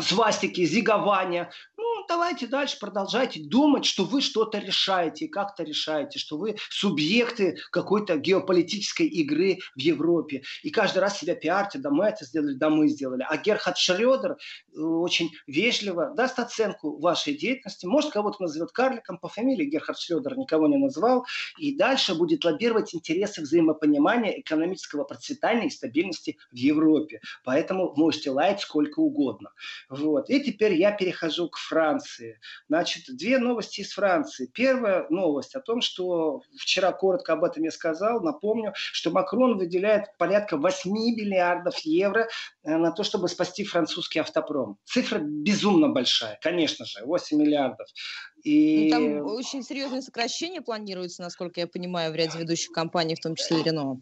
свастики, 0.00 0.64
зигования. 0.64 1.50
Ну, 1.76 2.04
давайте 2.08 2.46
дальше 2.46 2.78
продолжайте 2.78 3.40
думать, 3.42 3.84
что 3.84 4.04
вы 4.04 4.20
что-то 4.20 4.58
решаете, 4.58 5.28
как-то 5.28 5.62
решаете, 5.62 6.18
что 6.18 6.38
вы 6.38 6.56
субъекты 6.70 7.56
какой-то 7.70 8.16
геополитической 8.16 9.06
игры 9.06 9.58
в 9.76 9.80
Европе. 9.80 10.42
И 10.62 10.70
каждый 10.70 10.98
раз 10.98 11.18
себя 11.18 11.34
пиарьте, 11.34 11.78
да 11.78 11.90
мы 11.90 12.06
это 12.06 12.24
сделали, 12.24 12.54
да 12.54 12.70
мы 12.70 12.88
сделали. 12.88 13.24
А 13.28 13.36
Герхард 13.36 13.76
Шредер 13.76 14.32
э, 14.32 14.80
очень 14.80 15.30
вежливо 15.46 16.12
даст 16.14 16.38
оценку 16.38 16.98
вашей 16.98 17.36
деятельности. 17.36 17.86
Может, 17.86 18.12
кого-то 18.12 18.42
назовет 18.42 18.72
карликом 18.72 19.18
по 19.18 19.28
фамилии. 19.28 19.66
Герхард 19.66 19.98
Шредер 19.98 20.36
никого 20.38 20.68
не 20.68 20.78
назвал. 20.78 21.26
И 21.58 21.76
дальше 21.76 22.14
будет 22.14 22.44
лоббировать 22.44 22.94
интересы 22.94 23.42
взаимопонимания 23.42 24.40
экономического 24.40 25.04
процветания 25.04 25.66
и 25.66 25.70
стабильности 25.70 26.38
в 26.50 26.56
Европе. 26.56 27.20
Поэтому 27.44 27.92
можете 27.96 28.30
лаять 28.30 28.60
сколько 28.60 29.00
угодно. 29.00 29.50
Вот. 29.88 30.30
И 30.30 30.40
теперь 30.40 30.74
я 30.74 30.92
перехожу 30.92 31.48
к 31.48 31.56
Франции. 31.58 32.40
Значит, 32.68 33.04
две 33.16 33.38
новости 33.38 33.80
из 33.80 33.92
Франции. 33.92 34.50
Первая 34.52 35.06
новость 35.10 35.54
о 35.54 35.60
том, 35.60 35.80
что 35.80 36.42
вчера 36.58 36.92
коротко 36.92 37.34
об 37.34 37.44
этом 37.44 37.62
я 37.64 37.70
сказал, 37.70 38.20
напомню, 38.20 38.72
что 38.74 39.10
Макрон 39.10 39.58
выделяет 39.58 40.16
порядка 40.18 40.56
8 40.56 40.90
миллиардов 40.90 41.78
евро 41.80 42.28
э, 42.62 42.76
на 42.76 42.92
то, 42.92 43.02
чтобы 43.04 43.28
спасти 43.28 43.64
французский 43.64 44.20
автопром. 44.20 44.78
Цифра 44.84 45.18
безумно 45.18 45.88
большая, 45.88 46.38
конечно 46.42 46.84
же, 46.84 47.04
8 47.04 47.38
миллиардов. 47.38 47.88
И... 48.44 48.84
Ну, 48.84 48.90
там 48.90 49.26
очень 49.34 49.62
серьезные 49.62 50.02
сокращения 50.02 50.60
планируются, 50.60 51.22
насколько 51.22 51.60
я 51.60 51.66
понимаю, 51.66 52.12
в 52.12 52.16
ряде 52.16 52.38
ведущих 52.38 52.72
компаний, 52.72 53.14
в 53.14 53.20
том 53.20 53.36
числе 53.36 53.60
и 53.60 53.62
Рено. 53.62 54.00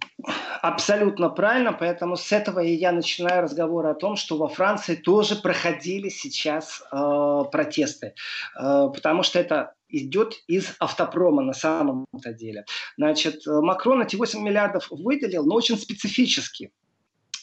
Абсолютно 0.62 1.28
правильно, 1.28 1.72
поэтому 1.72 2.16
с 2.16 2.32
этого 2.32 2.60
и 2.60 2.72
я 2.72 2.92
начинаю 2.92 3.42
разговор 3.42 3.86
о 3.86 3.94
том, 3.94 4.16
что 4.16 4.36
во 4.36 4.48
Франции 4.48 4.94
тоже 4.94 5.36
проходили 5.36 6.08
сейчас 6.08 6.82
э, 6.92 7.44
протесты, 7.50 8.14
э, 8.58 8.88
потому 8.94 9.22
что 9.22 9.38
это 9.38 9.74
идет 9.88 10.34
из 10.46 10.74
автопрома 10.78 11.42
на 11.42 11.52
самом-то 11.52 12.32
деле. 12.32 12.64
Значит, 12.96 13.42
Макрон 13.46 14.02
эти 14.02 14.16
8 14.16 14.40
миллиардов 14.40 14.88
выделил, 14.90 15.44
но 15.44 15.54
очень 15.56 15.76
специфически. 15.76 16.70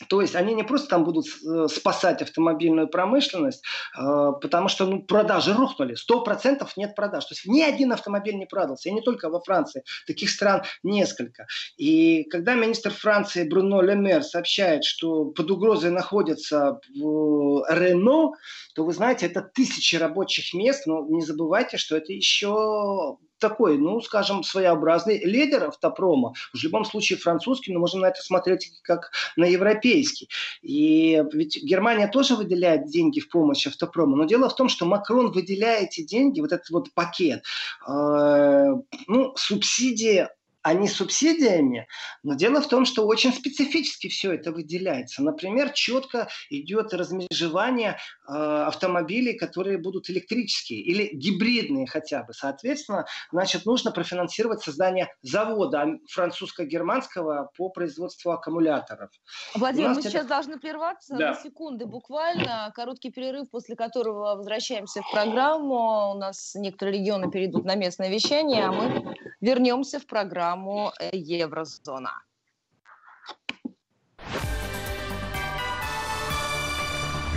То 0.10 0.22
есть 0.22 0.36
они 0.36 0.54
не 0.54 0.64
просто 0.64 0.90
там 0.90 1.04
будут 1.04 1.26
э, 1.28 1.68
спасать 1.68 2.22
автомобильную 2.22 2.88
промышленность, 2.88 3.64
э, 3.98 4.32
потому 4.42 4.68
что 4.68 4.86
ну, 4.86 5.02
продажи 5.02 5.54
рухнули. 5.54 5.96
Сто 5.96 6.24
процентов 6.24 6.78
нет 6.78 6.96
продаж. 6.96 7.26
То 7.26 7.34
есть 7.34 7.46
ни 7.46 7.62
один 7.62 7.92
автомобиль 7.92 8.36
не 8.36 8.46
продался. 8.46 8.90
И 8.90 8.92
не 8.92 9.02
только 9.02 9.30
во 9.30 9.42
Франции. 9.42 9.84
Таких 10.06 10.30
стран 10.30 10.64
несколько. 10.84 11.48
И 11.78 12.24
когда 12.26 12.56
министр 12.56 12.92
Франции 12.92 13.48
Бруно 13.48 13.82
Лемер 13.82 14.24
сообщает, 14.24 14.84
что 14.84 15.26
под 15.26 15.50
угрозой 15.52 15.92
находится 15.92 16.80
Рено, 16.94 18.32
то 18.76 18.86
вы 18.86 18.94
знаете, 18.94 19.26
это 19.26 19.42
тысячи 19.42 19.96
рабочих 19.96 20.54
мест. 20.54 20.86
Но 20.86 21.06
не 21.08 21.24
забывайте, 21.24 21.78
что 21.78 21.98
это 21.98 22.14
еще 22.14 23.18
такой, 23.40 23.78
ну, 23.78 24.02
скажем, 24.02 24.44
своеобразный 24.44 25.24
лидер 25.24 25.66
автопрома. 25.66 26.34
В 26.54 26.64
любом 26.64 26.86
случае 26.86 27.20
французский, 27.20 27.74
но 27.74 27.80
можно 27.80 28.02
на 28.02 28.08
это 28.08 28.22
смотреть 28.22 28.72
как 28.84 29.12
на 29.36 29.46
европейский. 29.46 30.30
И 30.62 31.24
ведь 31.34 31.64
Германия 31.64 32.08
тоже 32.08 32.36
выделяет 32.36 32.88
деньги 32.88 33.20
в 33.20 33.30
помощь 33.30 33.68
автопрому. 33.68 34.16
Но 34.16 34.26
дело 34.26 34.50
в 34.50 34.56
том, 34.56 34.70
что 34.70 34.86
Макрон 34.86 35.32
выделяет 35.32 35.90
эти 35.90 36.04
деньги, 36.04 36.42
вот 36.42 36.52
этот 36.52 36.70
вот 36.70 36.94
пакет, 36.94 37.44
э, 37.88 38.66
ну, 39.08 39.34
субсидии 39.36 40.28
а 40.68 40.74
не 40.74 40.90
субсидиями. 40.90 41.88
Но 42.24 42.34
дело 42.34 42.62
в 42.62 42.68
том, 42.68 42.84
что 42.84 43.08
очень 43.08 43.32
специфически 43.32 44.10
все 44.10 44.34
это 44.34 44.52
выделяется. 44.52 45.24
Например, 45.24 45.70
четко 45.70 46.28
идет 46.50 46.94
размежевание 46.94 47.92
э, 48.28 48.34
автомобилей, 48.34 49.38
которые 49.38 49.78
будут 49.78 50.10
электрические 50.10 50.82
или 50.82 51.10
гибридные 51.14 51.88
хотя 51.88 52.24
бы. 52.24 52.34
Соответственно, 52.34 53.06
значит, 53.32 53.66
нужно 53.66 53.92
профинансировать 53.92 54.62
создание 54.62 55.08
завода 55.22 55.88
французско-германского 56.10 57.50
по 57.56 57.70
производству 57.70 58.32
аккумуляторов. 58.32 59.10
Владимир, 59.56 59.92
мы 59.92 60.00
это... 60.02 60.10
сейчас 60.10 60.26
должны 60.26 60.60
прерваться 60.60 61.16
да. 61.16 61.30
на 61.30 61.36
секунды 61.36 61.86
буквально. 61.86 62.74
Короткий 62.76 63.10
перерыв, 63.10 63.50
после 63.50 63.78
которого 63.78 64.36
возвращаемся 64.36 65.02
в 65.02 65.10
программу. 65.14 66.12
У 66.12 66.18
нас 66.18 66.56
некоторые 66.56 67.00
регионы 67.00 67.32
перейдут 67.32 67.64
на 67.64 67.76
местное 67.76 68.10
вещание, 68.10 68.66
а 68.66 68.72
мы 68.74 69.16
вернемся 69.40 70.00
в 70.00 70.06
программу 70.06 70.57
программу 70.58 70.92
э, 71.00 71.10
Еврозона. 71.14 72.12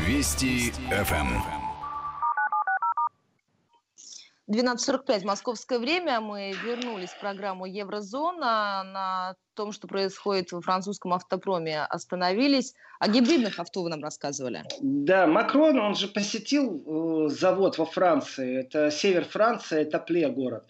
Вести 0.06 0.72
ФМ. 0.90 1.60
12.45 4.50 5.24
московское 5.24 5.78
время. 5.78 6.20
Мы 6.20 6.52
вернулись 6.64 7.10
в 7.10 7.20
программу 7.20 7.66
Еврозона. 7.66 8.82
На 8.82 9.34
том, 9.54 9.70
что 9.70 9.86
происходит 9.86 10.50
во 10.50 10.60
французском 10.60 11.12
автопроме, 11.12 11.84
остановились. 11.84 12.74
О 12.98 13.08
гибридных 13.08 13.60
авто 13.60 13.82
вы 13.82 13.90
нам 13.90 14.02
рассказывали. 14.02 14.64
Да, 14.80 15.28
Макрон, 15.28 15.78
он 15.78 15.94
же 15.94 16.08
посетил 16.08 17.26
э, 17.26 17.28
завод 17.28 17.78
во 17.78 17.84
Франции. 17.84 18.58
Это 18.58 18.90
север 18.90 19.24
Франции, 19.24 19.82
это 19.82 20.00
Пле 20.00 20.28
город. 20.28 20.64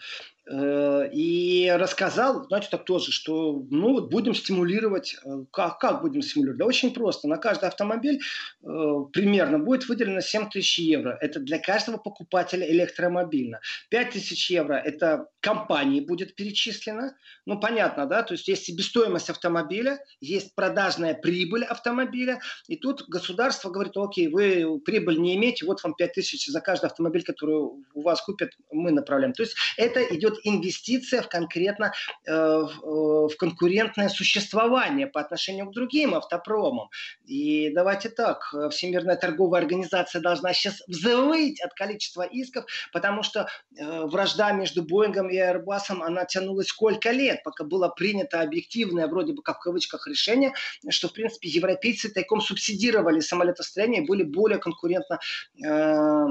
Э, 0.53 1.09
и 1.13 1.71
рассказал, 1.77 2.45
знаете, 2.47 2.69
так 2.73 2.85
тоже, 2.85 3.13
что 3.13 3.65
ну 3.71 3.93
вот 3.93 4.11
будем 4.11 4.35
стимулировать, 4.35 5.17
э, 5.25 5.45
как, 5.53 5.79
как 5.79 6.03
будем 6.03 6.23
стимулировать? 6.23 6.59
Да 6.59 6.65
очень 6.65 6.93
просто, 6.93 7.29
на 7.29 7.37
каждый 7.37 7.67
автомобиль 7.69 8.21
э, 8.63 8.67
примерно 9.13 9.61
будет 9.61 9.89
выделено 9.89 10.21
7 10.21 10.51
тысяч 10.51 10.81
евро. 10.81 11.17
Это 11.21 11.39
для 11.39 11.61
каждого 11.61 11.99
покупателя 11.99 12.69
электромобильно. 12.69 13.61
5 13.91 14.11
тысяч 14.11 14.51
евро 14.51 14.75
это 14.75 15.29
компании 15.39 16.01
будет 16.01 16.35
перечислено. 16.35 17.15
Ну 17.47 17.61
понятно, 17.61 18.07
да, 18.07 18.25
то 18.25 18.35
есть 18.35 18.49
есть 18.49 18.65
себестоимость 18.65 19.31
автомобиля, 19.31 20.01
есть 20.21 20.57
продажная 20.57 21.15
прибыль 21.15 21.63
автомобиля, 21.63 22.41
и 22.67 22.77
тут 22.77 23.09
государство 23.09 23.71
говорит, 23.71 23.97
окей, 23.97 24.27
вы 24.27 24.81
прибыль 24.81 25.21
не 25.21 25.37
имеете, 25.37 25.65
вот 25.65 25.81
вам 25.85 25.95
5 25.95 26.13
тысяч 26.13 26.47
за 26.47 26.61
каждый 26.61 26.87
автомобиль, 26.87 27.23
который 27.23 27.55
у 27.95 28.03
вас 28.03 28.21
купят, 28.23 28.51
мы 28.73 28.91
направляем. 28.91 29.33
То 29.33 29.45
есть 29.45 29.55
это 29.77 30.03
идет 30.03 30.40
инвестиция 30.45 31.23
в 31.23 31.29
конкретно 31.29 31.93
э, 32.27 32.33
в, 32.33 33.31
э, 33.31 33.37
конкурентное 33.37 34.09
существование 34.09 35.07
по 35.07 35.21
отношению 35.21 35.67
к 35.67 35.73
другим 35.73 36.15
автопромам. 36.15 36.89
И 37.27 37.71
давайте 37.71 38.09
так, 38.09 38.55
Всемирная 38.71 39.17
торговая 39.17 39.63
организация 39.63 40.21
должна 40.21 40.53
сейчас 40.53 40.83
взвыть 40.87 41.61
от 41.61 41.75
количества 41.75 42.23
исков, 42.23 42.67
потому 42.93 43.23
что 43.23 43.49
э, 43.77 44.07
вражда 44.07 44.53
между 44.53 44.83
Боингом 44.83 45.31
и 45.31 45.37
Airbus, 45.37 45.81
она 45.89 46.25
тянулась 46.25 46.69
сколько 46.69 47.11
лет, 47.11 47.43
пока 47.45 47.65
было 47.65 47.89
принято 47.89 48.41
объективное, 48.41 49.07
вроде 49.07 49.33
бы 49.33 49.43
как 49.43 49.59
в 49.59 49.63
кавычках, 49.63 50.07
решение, 50.07 50.53
что, 50.89 51.09
в 51.09 51.13
принципе, 51.13 51.49
европейцы 51.49 52.11
тайком 52.11 52.41
субсидировали 52.41 53.21
самолетостроение 53.21 54.03
и 54.03 54.07
были 54.07 54.23
более 54.23 54.59
конкурентно 54.59 55.19
э, 55.65 56.27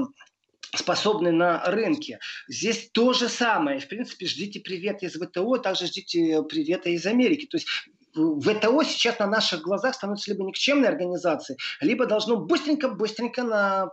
способны 0.74 1.32
на 1.32 1.64
рынке. 1.64 2.18
Здесь 2.48 2.90
то 2.92 3.12
же 3.12 3.28
самое. 3.28 3.80
В 3.80 3.88
принципе, 3.88 4.26
ждите 4.26 4.60
привета 4.60 5.06
из 5.06 5.14
ВТО, 5.14 5.58
также 5.58 5.86
ждите 5.86 6.42
привета 6.42 6.90
из 6.90 7.06
Америки. 7.06 7.46
То 7.46 7.56
есть 7.56 7.66
ВТО 8.14 8.82
сейчас 8.82 9.18
на 9.18 9.26
наших 9.26 9.62
глазах 9.62 9.94
становится 9.94 10.30
либо 10.30 10.44
никчемной 10.44 10.88
организацией, 10.88 11.58
либо 11.80 12.06
должно 12.06 12.36
быстренько-быстренько 12.36 13.42
на 13.42 13.90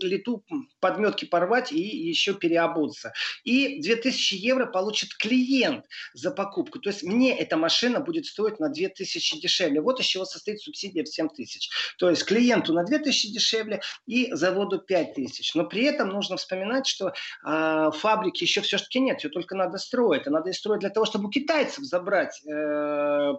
лету 0.00 0.44
подметки 0.80 1.24
порвать 1.24 1.72
и 1.72 1.80
еще 1.80 2.34
переобуться. 2.34 3.12
И 3.44 3.80
2000 3.80 4.34
евро 4.34 4.66
получит 4.66 5.14
клиент 5.14 5.86
за 6.14 6.30
покупку. 6.30 6.78
То 6.80 6.90
есть 6.90 7.02
мне 7.02 7.38
эта 7.38 7.56
машина 7.56 8.00
будет 8.00 8.26
стоить 8.26 8.58
на 8.58 8.68
2000 8.68 9.40
дешевле. 9.40 9.80
Вот 9.80 10.00
из 10.00 10.06
чего 10.06 10.24
состоит 10.24 10.60
субсидия 10.60 11.04
в 11.04 11.08
7000. 11.08 11.70
То 11.98 12.10
есть 12.10 12.24
клиенту 12.24 12.72
на 12.72 12.84
2000 12.84 13.32
дешевле 13.32 13.82
и 14.06 14.32
заводу 14.32 14.78
5000. 14.78 15.54
Но 15.54 15.64
при 15.64 15.84
этом 15.84 16.08
нужно 16.08 16.36
вспоминать, 16.36 16.86
что 16.86 17.12
э, 17.46 17.90
фабрики 17.92 18.44
еще 18.44 18.60
все-таки 18.62 19.00
нет, 19.00 19.22
ее 19.22 19.30
только 19.30 19.54
надо 19.54 19.78
строить. 19.78 20.26
А 20.26 20.30
надо 20.30 20.50
и 20.50 20.52
строить 20.52 20.80
для 20.80 20.90
того, 20.90 21.06
чтобы 21.06 21.30
китайцев 21.30 21.84
забрать 21.84 22.40
э, 22.46 23.32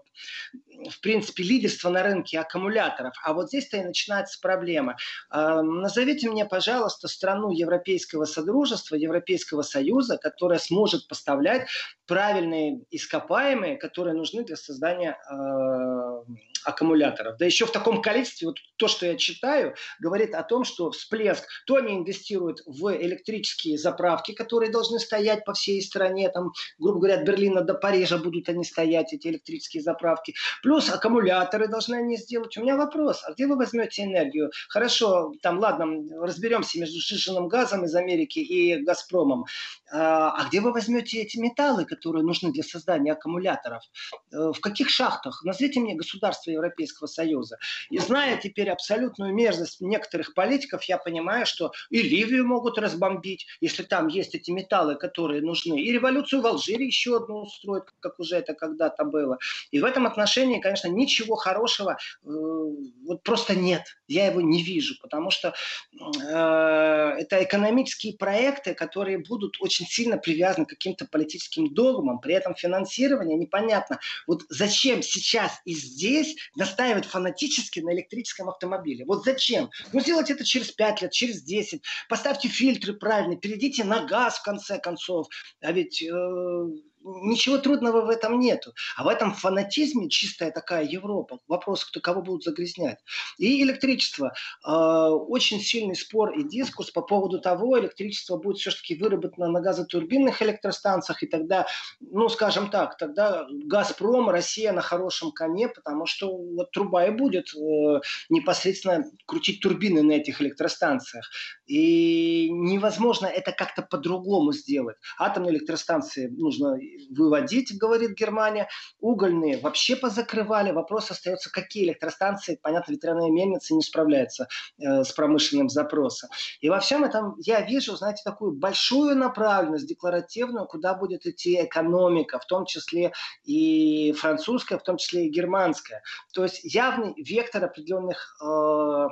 в 0.89 0.99
принципе, 1.01 1.43
лидерство 1.43 1.89
на 1.89 2.03
рынке 2.03 2.39
аккумуляторов. 2.39 3.13
А 3.23 3.33
вот 3.33 3.49
здесь-то 3.49 3.77
и 3.77 3.83
начинается 3.83 4.39
проблема. 4.41 4.97
Назовите 5.29 6.29
мне, 6.29 6.45
пожалуйста, 6.45 7.07
страну 7.07 7.51
Европейского 7.51 8.25
Содружества, 8.25 8.95
Европейского 8.95 9.61
Союза, 9.61 10.17
которая 10.17 10.59
сможет 10.59 11.07
поставлять 11.07 11.67
правильные 12.07 12.81
ископаемые, 12.89 13.77
которые 13.77 14.15
нужны 14.15 14.43
для 14.43 14.55
создания 14.55 15.17
а, 15.29 16.23
аккумуляторов. 16.63 17.37
Да 17.37 17.45
еще 17.45 17.65
в 17.65 17.71
таком 17.71 18.01
количестве, 18.01 18.47
вот 18.47 18.57
то, 18.77 18.87
что 18.87 19.05
я 19.05 19.15
читаю, 19.17 19.75
говорит 19.99 20.33
о 20.33 20.43
том, 20.43 20.63
что 20.63 20.91
всплеск, 20.91 21.47
то 21.65 21.75
они 21.75 21.95
инвестируют 21.95 22.61
в 22.65 22.95
электрические 22.95 23.77
заправки, 23.77 24.33
которые 24.33 24.71
должны 24.71 24.99
стоять 24.99 25.45
по 25.45 25.53
всей 25.53 25.81
стране, 25.81 26.29
там, 26.29 26.51
грубо 26.77 26.99
говоря, 26.99 27.19
от 27.19 27.25
Берлина 27.25 27.61
до 27.61 27.73
Парижа 27.73 28.17
будут 28.17 28.49
они 28.49 28.63
стоять, 28.63 29.13
эти 29.13 29.27
электрические 29.27 29.83
заправки, 29.83 30.33
плюс 30.61 30.89
аккумуляторы 30.89 31.67
должны 31.67 31.95
они 31.95 32.17
сделать. 32.17 32.57
У 32.57 32.61
меня 32.61 32.75
вопрос, 32.77 33.23
а 33.25 33.33
где 33.33 33.47
вы 33.47 33.55
возьмете 33.55 34.03
энергию? 34.03 34.51
Хорошо, 34.69 35.33
там, 35.41 35.59
ладно, 35.59 35.85
разберемся 36.25 36.79
между 36.79 36.99
сжиженным 36.99 37.47
газом 37.47 37.85
из 37.85 37.95
Америки 37.95 38.39
и 38.39 38.83
Газпромом. 38.83 39.45
А, 39.91 40.31
а 40.31 40.47
где 40.47 40.61
вы 40.61 40.71
возьмете 40.71 41.21
эти 41.21 41.37
металлы, 41.37 41.85
которые 41.85 42.23
нужны 42.23 42.51
для 42.51 42.63
создания 42.63 43.13
аккумуляторов? 43.13 43.83
Э, 44.31 44.51
в 44.53 44.59
каких 44.59 44.89
шахтах? 44.89 45.43
Назовите 45.43 45.79
мне 45.79 45.95
государство 45.95 46.50
Европейского 46.53 47.07
Союза. 47.07 47.57
И 47.89 47.97
зная 47.97 48.37
теперь 48.37 48.69
абсолютную 48.69 49.33
мерзость 49.33 49.81
некоторых 49.81 50.33
политиков, 50.33 50.83
я 50.83 50.97
понимаю, 50.97 51.45
что 51.45 51.71
и 51.89 52.01
Ливию 52.01 52.47
могут 52.47 52.77
разбомбить, 52.77 53.47
если 53.59 53.83
там 53.83 54.07
есть 54.07 54.35
эти 54.35 54.51
металлы, 54.51 54.95
которые 54.95 55.41
нужны. 55.41 55.79
И 55.79 55.91
революцию 55.91 56.41
в 56.41 56.47
Алжире 56.47 56.85
еще 56.85 57.17
одну 57.17 57.41
устроят, 57.41 57.85
как 57.99 58.19
уже 58.19 58.35
это 58.35 58.53
когда-то 58.53 59.03
было. 59.05 59.37
И 59.71 59.79
в 59.79 59.85
этом 59.85 60.05
отношении, 60.05 60.59
конечно, 60.59 60.87
ничего 60.87 61.35
хорошего 61.35 61.97
э, 62.23 62.27
вот 62.27 63.23
просто 63.23 63.55
нет. 63.55 63.83
Я 64.07 64.27
его 64.27 64.41
не 64.41 64.63
вижу, 64.63 64.95
потому 65.01 65.31
что 65.31 65.53
э, 65.99 66.31
это 66.31 67.43
экономические 67.43 68.17
проекты, 68.17 68.73
которые 68.73 69.19
будут 69.19 69.57
очень 69.59 69.85
сильно 69.85 70.17
привязаны 70.17 70.65
к 70.65 70.69
каким-то 70.69 71.05
политическим 71.05 71.73
догмам. 71.73 72.19
При 72.19 72.33
этом 72.33 72.55
финансирование 72.55 73.37
непонятно. 73.37 73.99
Вот 74.27 74.43
зачем 74.49 75.01
сейчас 75.01 75.61
и 75.65 75.73
здесь 75.73 76.35
настаивать 76.55 77.05
фанатически 77.05 77.79
на 77.79 77.93
электрическом 77.93 78.49
автомобиле. 78.49 79.05
Вот 79.05 79.23
зачем? 79.23 79.69
Ну, 79.93 79.99
сделать 79.99 80.29
это 80.29 80.43
через 80.43 80.71
5 80.71 81.01
лет, 81.01 81.11
через 81.11 81.41
10. 81.41 81.83
Поставьте 82.09 82.47
фильтры 82.47 82.93
правильно, 82.93 83.35
перейдите 83.35 83.83
на 83.83 84.05
газ 84.05 84.37
в 84.37 84.43
конце 84.43 84.79
концов. 84.79 85.27
А 85.61 85.71
ведь 85.71 86.01
э, 86.01 86.65
ничего 87.03 87.57
трудного 87.57 88.01
в 88.01 88.09
этом 88.09 88.39
нету. 88.39 88.73
А 88.97 89.03
в 89.03 89.07
этом 89.07 89.33
фанатизме 89.33 90.09
чистая 90.09 90.51
такая 90.51 90.85
Европа. 90.85 91.39
Вопрос, 91.47 91.85
кто 91.85 91.99
кого 91.99 92.21
будут 92.21 92.43
загрязнять. 92.43 92.99
И 93.37 93.63
электричество. 93.63 94.33
Э, 94.65 94.71
очень 94.71 95.59
сильный 95.59 95.95
спор 95.95 96.31
и 96.37 96.43
дискурс 96.43 96.91
по 96.91 97.01
поводу 97.01 97.39
того, 97.39 97.79
электричество 97.79 98.37
будет 98.37 98.57
все-таки 98.57 98.95
выработано 98.95 99.47
на 99.47 99.61
газотурбинных 99.61 100.41
электростанциях, 100.41 101.23
и 101.23 101.27
тогда, 101.27 101.67
ну, 101.99 102.29
скажем 102.29 102.69
так, 102.69 102.97
тогда 102.97 103.45
«Газпром», 103.49 104.29
Россия 104.29 104.71
на 104.71 104.81
хорошем 104.81 105.31
коне, 105.31 105.67
потому 105.67 106.05
что 106.05 106.35
вот 106.35 106.71
труба 106.71 107.05
и 107.05 107.11
будет 107.11 107.53
э, 107.55 108.01
непосредственно 108.29 109.03
крутить 109.25 109.61
турбины 109.61 110.01
на 110.03 110.13
этих 110.13 110.41
электростанциях. 110.41 111.29
И 111.65 112.49
невозможно 112.51 113.27
это 113.27 113.51
как-то 113.51 113.81
по-другому 113.81 114.53
сделать. 114.53 114.97
Атомные 115.17 115.53
электростанции 115.53 116.27
нужно 116.27 116.77
выводить, 117.09 117.77
говорит 117.77 118.11
Германия. 118.11 118.69
Угольные 118.99 119.59
вообще 119.59 119.95
позакрывали. 119.95 120.71
Вопрос 120.71 121.11
остается, 121.11 121.51
какие 121.51 121.85
электростанции, 121.85 122.59
понятно, 122.61 122.93
ветряные 122.93 123.31
мельницы 123.31 123.73
не 123.73 123.81
справляются 123.81 124.47
э, 124.77 125.03
с 125.03 125.11
промышленным 125.11 125.69
запросом. 125.69 126.29
И 126.59 126.69
во 126.69 126.79
всем 126.79 127.03
этом 127.03 127.35
я 127.39 127.61
вижу, 127.61 127.95
знаете, 127.95 128.21
такую 128.23 128.53
большую 128.53 129.15
направленность 129.15 129.87
декларативную, 129.87 130.65
куда 130.67 130.93
будет 130.93 131.25
идти 131.25 131.63
экономика, 131.63 132.39
в 132.39 132.45
том 132.45 132.65
числе 132.65 133.13
и 133.43 134.13
французская, 134.13 134.77
в 134.77 134.83
том 134.83 134.97
числе 134.97 135.25
и 135.25 135.29
германская. 135.29 136.01
То 136.33 136.43
есть 136.43 136.61
явный 136.63 137.13
вектор 137.17 137.63
определенных 137.63 138.37
э, 138.41 139.07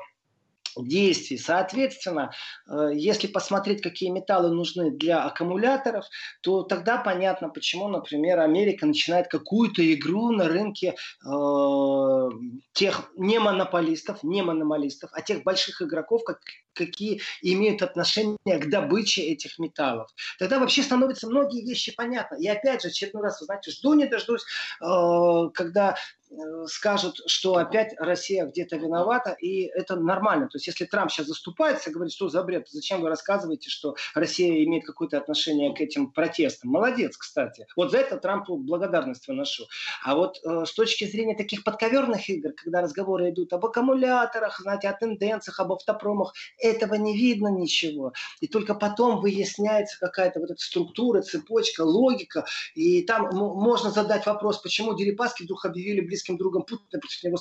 действий. 0.77 1.37
Соответственно, 1.37 2.31
э, 2.67 2.91
если 2.93 3.27
посмотреть, 3.27 3.81
какие 3.81 4.09
металлы 4.09 4.49
нужны 4.53 4.91
для 4.91 5.23
аккумуляторов, 5.23 6.05
то 6.41 6.63
тогда 6.63 6.97
понятно, 6.97 7.49
почему, 7.49 7.87
например, 7.87 8.39
Америка 8.39 8.85
начинает 8.85 9.27
какую-то 9.27 9.81
игру 9.93 10.31
на 10.31 10.47
рынке 10.47 10.95
э, 11.25 12.29
тех 12.73 13.11
не 13.17 13.39
монополистов, 13.39 14.23
не 14.23 14.41
монополистов, 14.41 15.09
а 15.13 15.21
тех 15.21 15.43
больших 15.43 15.81
игроков, 15.81 16.23
как, 16.23 16.39
какие 16.73 17.21
имеют 17.41 17.81
отношение 17.81 18.37
к 18.59 18.69
добыче 18.69 19.21
этих 19.21 19.59
металлов. 19.59 20.09
Тогда 20.37 20.59
вообще 20.59 20.83
становятся 20.83 21.27
многие 21.27 21.65
вещи 21.65 21.95
понятны. 21.95 22.41
И 22.41 22.47
опять 22.47 22.81
же, 22.81 22.89
очередной 22.89 23.23
раз, 23.23 23.39
вы 23.39 23.45
знаете, 23.45 23.71
жду 23.71 23.93
не 23.93 24.05
дождусь, 24.05 24.43
э, 24.81 25.49
когда 25.53 25.95
скажут, 26.65 27.21
что 27.25 27.55
опять 27.55 27.93
Россия 27.97 28.45
где-то 28.45 28.77
виновата, 28.77 29.31
и 29.31 29.63
это 29.63 29.95
нормально. 29.95 30.47
То 30.47 30.57
есть, 30.57 30.67
если 30.67 30.85
Трамп 30.85 31.11
сейчас 31.11 31.27
заступается, 31.27 31.91
говорит, 31.91 32.13
что 32.13 32.29
за 32.29 32.43
бред, 32.43 32.67
зачем 32.69 33.01
вы 33.01 33.09
рассказываете, 33.09 33.69
что 33.69 33.95
Россия 34.13 34.63
имеет 34.63 34.85
какое-то 34.85 35.17
отношение 35.17 35.73
к 35.73 35.81
этим 35.81 36.11
протестам? 36.11 36.71
Молодец, 36.71 37.17
кстати. 37.17 37.65
Вот 37.75 37.91
за 37.91 37.97
это 37.97 38.17
Трампу 38.17 38.57
благодарность 38.57 39.27
выношу. 39.27 39.65
А 40.03 40.15
вот 40.15 40.39
э, 40.43 40.65
с 40.65 40.73
точки 40.73 41.05
зрения 41.05 41.35
таких 41.35 41.63
подковерных 41.63 42.29
игр, 42.29 42.51
когда 42.53 42.81
разговоры 42.81 43.31
идут 43.31 43.51
об 43.53 43.65
аккумуляторах, 43.65 44.59
знаете, 44.59 44.89
о 44.89 44.93
тенденциях, 44.93 45.59
об 45.59 45.73
автопромах, 45.73 46.33
этого 46.57 46.93
не 46.95 47.17
видно 47.17 47.47
ничего. 47.47 48.13
И 48.39 48.47
только 48.47 48.75
потом 48.75 49.19
выясняется 49.19 49.97
какая-то 49.99 50.39
вот 50.39 50.51
эта 50.51 50.61
структура, 50.61 51.21
цепочка, 51.21 51.81
логика, 51.81 52.45
и 52.75 53.01
там 53.01 53.29
можно 53.33 53.89
задать 53.89 54.25
вопрос, 54.25 54.59
почему 54.59 54.95
Дерипаски 54.95 55.43
вдруг 55.43 55.65
объявили 55.65 56.01
близ 56.01 56.18
brytyjską, 56.19 56.37
drugą 56.37 56.63
płótnę 56.63 56.99
płótniową 56.99 57.37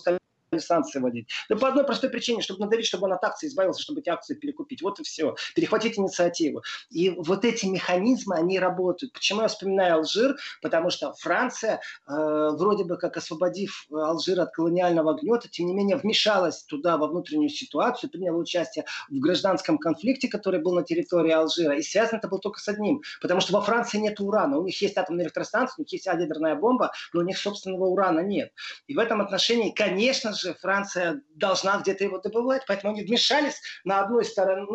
санкции 0.57 0.99
вводить. 0.99 1.29
Да 1.49 1.57
по 1.57 1.69
одной 1.69 1.85
простой 1.85 2.11
причине, 2.11 2.43
чтобы 2.43 2.61
надавить, 2.61 2.87
чтобы 2.87 3.05
он 3.05 3.13
от 3.13 3.25
акций 3.25 3.49
избавился, 3.49 3.83
чтобы 3.83 4.01
эти 4.01 4.09
акции 4.09 4.35
перекупить. 4.35 4.83
Вот 4.83 5.01
и 5.01 5.03
все. 5.03 5.35
Перехватить 5.55 5.99
инициативу. 5.99 6.63
И 6.91 7.11
вот 7.11 7.45
эти 7.45 7.67
механизмы, 7.67 8.37
они 8.37 8.59
работают. 8.59 9.13
Почему 9.13 9.43
я 9.43 9.49
вспоминаю 9.49 9.97
Алжир? 9.97 10.37
Потому 10.63 10.91
что 10.91 11.13
Франция, 11.15 11.81
э, 12.07 12.13
вроде 12.53 12.85
бы 12.85 12.97
как 12.97 13.17
освободив 13.17 13.87
Алжир 13.91 14.41
от 14.41 14.53
колониального 14.53 15.15
гнета, 15.15 15.49
тем 15.49 15.67
не 15.67 15.75
менее 15.75 15.97
вмешалась 15.97 16.63
туда 16.65 16.97
во 16.97 17.09
внутреннюю 17.09 17.51
ситуацию, 17.51 18.11
приняла 18.11 18.39
участие 18.39 18.85
в 19.09 19.19
гражданском 19.19 19.79
конфликте, 19.79 20.29
который 20.29 20.61
был 20.61 20.75
на 20.75 20.83
территории 20.83 21.33
Алжира. 21.33 21.77
И 21.77 21.83
связано 21.83 22.19
это 22.19 22.29
было 22.29 22.41
только 22.41 22.61
с 22.61 22.69
одним. 22.69 23.03
Потому 23.21 23.41
что 23.41 23.53
во 23.53 23.61
Франции 23.61 23.99
нет 23.99 24.21
урана. 24.21 24.59
У 24.59 24.65
них 24.65 24.81
есть 24.81 24.97
атомная 24.97 25.25
электростанция, 25.25 25.77
у 25.79 25.83
них 25.83 25.93
есть 25.93 26.07
ядерная 26.07 26.55
бомба, 26.55 26.93
но 27.13 27.21
у 27.21 27.25
них 27.25 27.39
собственного 27.39 27.85
урана 27.85 28.21
нет. 28.21 28.53
И 28.87 28.95
в 28.95 28.99
этом 28.99 29.21
отношении, 29.21 29.71
конечно 29.71 30.33
же, 30.39 30.55
Франция 30.55 31.23
должна 31.35 31.79
где-то 31.81 32.05
его 32.05 32.19
добывать, 32.19 32.65
поэтому 32.67 32.93
они 32.93 33.03
вмешались 33.03 33.61
на 33.85 34.01
одной 34.01 34.25
стороне, 34.25 34.67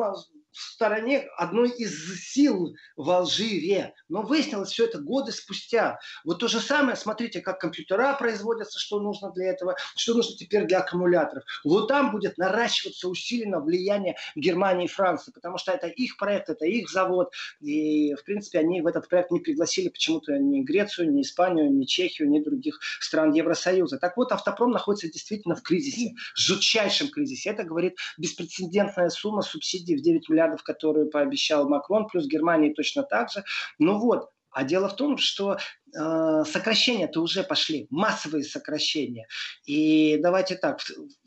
в 0.53 0.61
стороне 0.73 1.27
одной 1.37 1.69
из 1.71 2.23
сил 2.23 2.75
в 2.95 3.09
Алжире. 3.09 3.93
Но 4.07 4.21
выяснилось 4.21 4.71
все 4.71 4.85
это 4.85 4.99
годы 4.99 5.31
спустя. 5.31 5.99
Вот 6.23 6.39
то 6.39 6.47
же 6.47 6.59
самое, 6.59 6.95
смотрите, 6.95 7.41
как 7.41 7.59
компьютера 7.59 8.13
производятся, 8.13 8.79
что 8.79 8.99
нужно 8.99 9.31
для 9.31 9.47
этого, 9.47 9.75
что 9.95 10.13
нужно 10.13 10.37
теперь 10.37 10.65
для 10.65 10.79
аккумуляторов. 10.79 11.43
Вот 11.63 11.87
там 11.87 12.11
будет 12.11 12.37
наращиваться 12.37 13.09
усиленно 13.09 13.59
влияние 13.59 14.15
Германии 14.35 14.85
и 14.85 14.89
Франции, 14.89 15.31
потому 15.31 15.57
что 15.57 15.71
это 15.71 15.87
их 15.87 16.17
проект, 16.17 16.49
это 16.49 16.65
их 16.65 16.89
завод. 16.89 17.33
И, 17.59 18.13
в 18.13 18.23
принципе, 18.23 18.59
они 18.59 18.81
в 18.81 18.87
этот 18.87 19.09
проект 19.09 19.31
не 19.31 19.39
пригласили 19.39 19.89
почему-то 19.89 20.37
ни 20.37 20.61
Грецию, 20.61 21.11
ни 21.11 21.21
Испанию, 21.21 21.71
ни 21.71 21.85
Чехию, 21.85 22.29
ни 22.29 22.39
других 22.39 22.79
стран 22.99 23.33
Евросоюза. 23.33 23.97
Так 23.97 24.17
вот, 24.17 24.31
автопром 24.31 24.71
находится 24.71 25.11
действительно 25.11 25.55
в 25.55 25.63
кризисе, 25.63 26.13
жутчайшем 26.35 27.09
кризисе. 27.09 27.49
Это 27.49 27.63
говорит 27.63 27.97
беспрецедентная 28.17 29.09
сумма 29.09 29.41
субсидий 29.41 29.95
в 29.95 30.01
9 30.01 30.29
миллиардов 30.29 30.42
миллиардов, 30.43 30.63
которые 30.63 31.07
пообещал 31.07 31.67
Макрон, 31.67 32.07
плюс 32.07 32.27
Германии 32.27 32.73
точно 32.73 33.03
так 33.03 33.29
же. 33.31 33.43
Ну 33.79 33.99
вот, 33.99 34.29
а 34.51 34.63
дело 34.63 34.87
в 34.87 34.95
том, 34.95 35.17
что 35.17 35.57
э, 35.57 36.43
сокращения-то 36.45 37.21
уже 37.21 37.43
пошли, 37.43 37.87
массовые 37.89 38.43
сокращения. 38.43 39.27
И 39.65 40.17
давайте 40.21 40.55
так. 40.55 40.79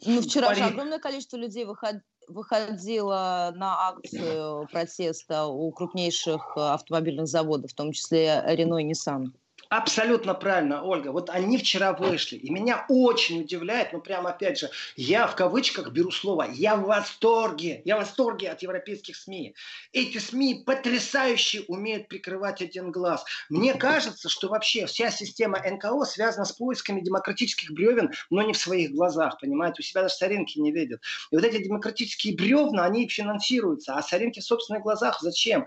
Ну, 0.05 0.21
вчера 0.21 0.49
пари... 0.49 0.59
же 0.59 0.65
огромное 0.65 0.99
количество 0.99 1.37
людей 1.37 1.65
выход... 1.65 1.97
выходило 2.29 3.53
на 3.57 3.89
акцию 3.89 4.69
протеста 4.71 5.47
у 5.47 5.73
крупнейших 5.73 6.57
автомобильных 6.57 7.27
заводов, 7.27 7.73
в 7.73 7.75
том 7.75 7.93
числе 7.93 8.45
Renault 8.47 8.83
и 8.83 8.93
Nissan. 8.93 9.27
Абсолютно 9.69 10.35
правильно, 10.35 10.83
Ольга. 10.85 11.11
Вот 11.11 11.29
они 11.29 11.59
вчера 11.59 11.93
вышли. 11.93 12.37
И 12.37 12.51
меня 12.51 12.85
очень 12.89 13.41
удивляет, 13.41 13.93
ну 13.93 14.01
прямо 14.01 14.31
опять 14.31 14.59
же, 14.59 14.71
я 14.95 15.27
в 15.27 15.35
кавычках 15.35 15.91
беру 15.91 16.13
слово, 16.13 16.47
я 16.53 16.77
в 16.77 16.85
восторге, 16.85 17.83
я 17.85 17.97
в 17.97 18.01
восторге 18.01 18.51
от 18.51 18.63
европейских 18.63 19.17
СМИ. 19.17 19.55
Эти 19.93 20.19
СМИ 20.19 20.63
потрясающе 20.65 21.65
умеют 21.67 22.09
прикрывать 22.09 22.63
один 22.63 22.93
глаз. 22.93 23.25
Мне 23.49 23.75
кажется, 23.75 24.29
что 24.29 24.49
вообще 24.49 24.87
вся 24.87 25.11
система 25.11 25.59
НКО 25.59 26.05
связана 26.05 26.45
с 26.45 26.53
поисками 26.53 27.01
демократических 27.01 27.73
бревен, 27.73 28.13
но 28.31 28.43
не 28.43 28.53
в 28.53 28.59
своих 28.59 28.93
глазах, 28.93 29.41
понимаете? 29.41 29.77
У 29.81 29.83
себя 29.83 30.03
даже 30.03 30.15
соринки 30.15 30.59
не 30.61 30.71
видят. 30.71 31.01
И 31.33 31.37
вот 31.37 31.45
эти 31.45 31.63
демократические 31.63 32.37
бревна, 32.37 32.85
они 32.85 33.09
финансируются, 33.09 33.95
а 33.97 34.03
соринки 34.03 34.39
в 34.39 34.45
собственных 34.45 34.83
глазах 34.85 35.21
зачем? 35.21 35.67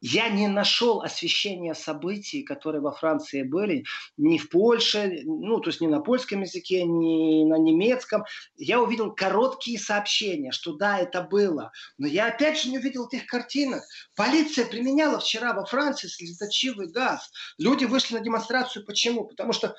Я 0.00 0.28
не 0.28 0.48
нашел 0.48 1.02
освещения 1.02 1.74
событий, 1.74 2.42
которые 2.42 2.80
во 2.80 2.92
Франции 2.92 3.42
были, 3.42 3.84
ни 4.16 4.38
в 4.38 4.48
Польше, 4.48 5.22
ну, 5.24 5.60
то 5.60 5.70
есть 5.70 5.80
ни 5.80 5.86
на 5.86 6.00
польском 6.00 6.42
языке, 6.42 6.84
ни 6.84 7.44
на 7.44 7.56
немецком. 7.56 8.24
Я 8.56 8.80
увидел 8.80 9.14
короткие 9.14 9.78
сообщения, 9.78 10.52
что 10.52 10.74
да, 10.74 10.98
это 10.98 11.22
было. 11.22 11.72
Но 11.98 12.06
я 12.06 12.28
опять 12.28 12.60
же 12.60 12.70
не 12.70 12.78
увидел 12.78 13.06
этих 13.06 13.26
картинок. 13.26 13.82
Полиция 14.16 14.64
применяла 14.66 15.20
вчера 15.20 15.52
во 15.52 15.64
Франции 15.64 16.08
слезоточивый 16.08 16.88
газ. 16.88 17.30
Люди 17.58 17.84
вышли 17.84 18.14
на 18.14 18.20
демонстрацию. 18.20 18.86
Почему? 18.86 19.24
Потому 19.24 19.52
что 19.52 19.74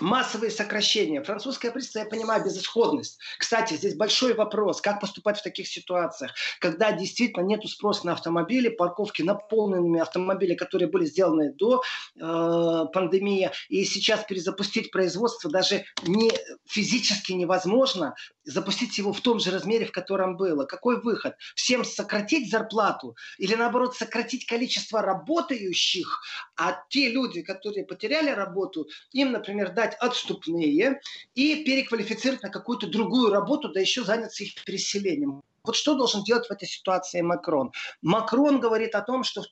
массовые 0.00 0.50
сокращения. 0.50 1.22
Французская 1.22 1.70
правительство, 1.70 2.00
я 2.00 2.06
понимаю, 2.06 2.44
безысходность. 2.44 3.18
Кстати, 3.38 3.74
здесь 3.74 3.94
большой 3.94 4.34
вопрос, 4.34 4.80
как 4.80 5.00
поступать 5.00 5.38
в 5.38 5.42
таких 5.42 5.68
ситуациях, 5.68 6.32
когда 6.60 6.92
действительно 6.92 7.44
нет 7.44 7.64
спроса 7.66 8.06
на 8.06 8.12
автомобили, 8.12 8.68
парковки 8.68 9.22
наполненными 9.22 10.00
автомобили, 10.00 10.54
которые 10.54 10.88
были 10.88 11.04
сделаны 11.04 11.52
до 11.52 11.82
э, 12.14 12.84
пандемии, 12.92 13.50
и 13.68 13.84
сейчас 13.84 14.24
перезапустить 14.24 14.90
производство 14.90 15.50
даже 15.50 15.84
не, 16.02 16.30
физически 16.66 17.32
невозможно, 17.32 18.14
запустить 18.44 18.96
его 18.98 19.12
в 19.12 19.20
том 19.20 19.40
же 19.40 19.50
размере, 19.50 19.86
в 19.86 19.92
котором 19.92 20.36
было. 20.36 20.64
Какой 20.64 21.00
выход? 21.00 21.34
Всем 21.54 21.84
сократить 21.84 22.50
зарплату 22.50 23.16
или 23.38 23.54
наоборот 23.54 23.96
сократить 23.96 24.46
количество 24.46 25.02
работающих, 25.02 26.20
а 26.56 26.78
те 26.88 27.10
люди, 27.10 27.42
которые 27.42 27.84
потеряли 27.84 28.30
работу, 28.30 28.88
им, 29.12 29.32
например, 29.32 29.72
дать 29.72 29.85
дать 29.86 29.96
отступные 30.00 31.00
и 31.34 31.64
переквалифицировать 31.64 32.42
на 32.42 32.50
какую-то 32.50 32.86
другую 32.86 33.32
работу, 33.32 33.68
да 33.68 33.80
еще 33.80 34.04
заняться 34.04 34.44
их 34.44 34.64
переселением. 34.64 35.42
Вот 35.64 35.74
что 35.74 35.94
должен 35.94 36.22
делать 36.22 36.46
в 36.46 36.52
этой 36.52 36.68
ситуации 36.68 37.22
Макрон? 37.22 37.72
Макрон 38.00 38.60
говорит 38.60 38.94
о 38.94 39.02
том, 39.02 39.24
что 39.24 39.42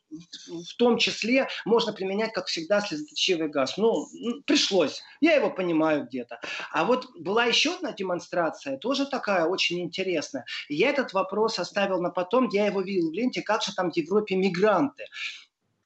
в 0.46 0.76
том 0.78 0.96
числе 0.96 1.48
можно 1.64 1.92
применять, 1.92 2.32
как 2.32 2.46
всегда, 2.46 2.80
слезоточивый 2.80 3.48
газ. 3.48 3.76
Ну, 3.78 4.06
пришлось. 4.46 5.02
Я 5.20 5.34
его 5.34 5.50
понимаю 5.50 6.06
где-то. 6.06 6.40
А 6.70 6.84
вот 6.84 7.08
была 7.18 7.46
еще 7.46 7.74
одна 7.74 7.92
демонстрация, 7.92 8.78
тоже 8.78 9.06
такая 9.06 9.46
очень 9.46 9.80
интересная. 9.80 10.44
Я 10.68 10.90
этот 10.90 11.12
вопрос 11.14 11.58
оставил 11.58 12.00
на 12.00 12.10
потом, 12.10 12.48
я 12.52 12.66
его 12.66 12.80
видел 12.80 13.10
в 13.10 13.12
ленте, 13.12 13.42
как 13.42 13.62
же 13.62 13.74
там 13.74 13.90
в 13.90 13.96
Европе 13.96 14.36
мигранты. 14.36 15.06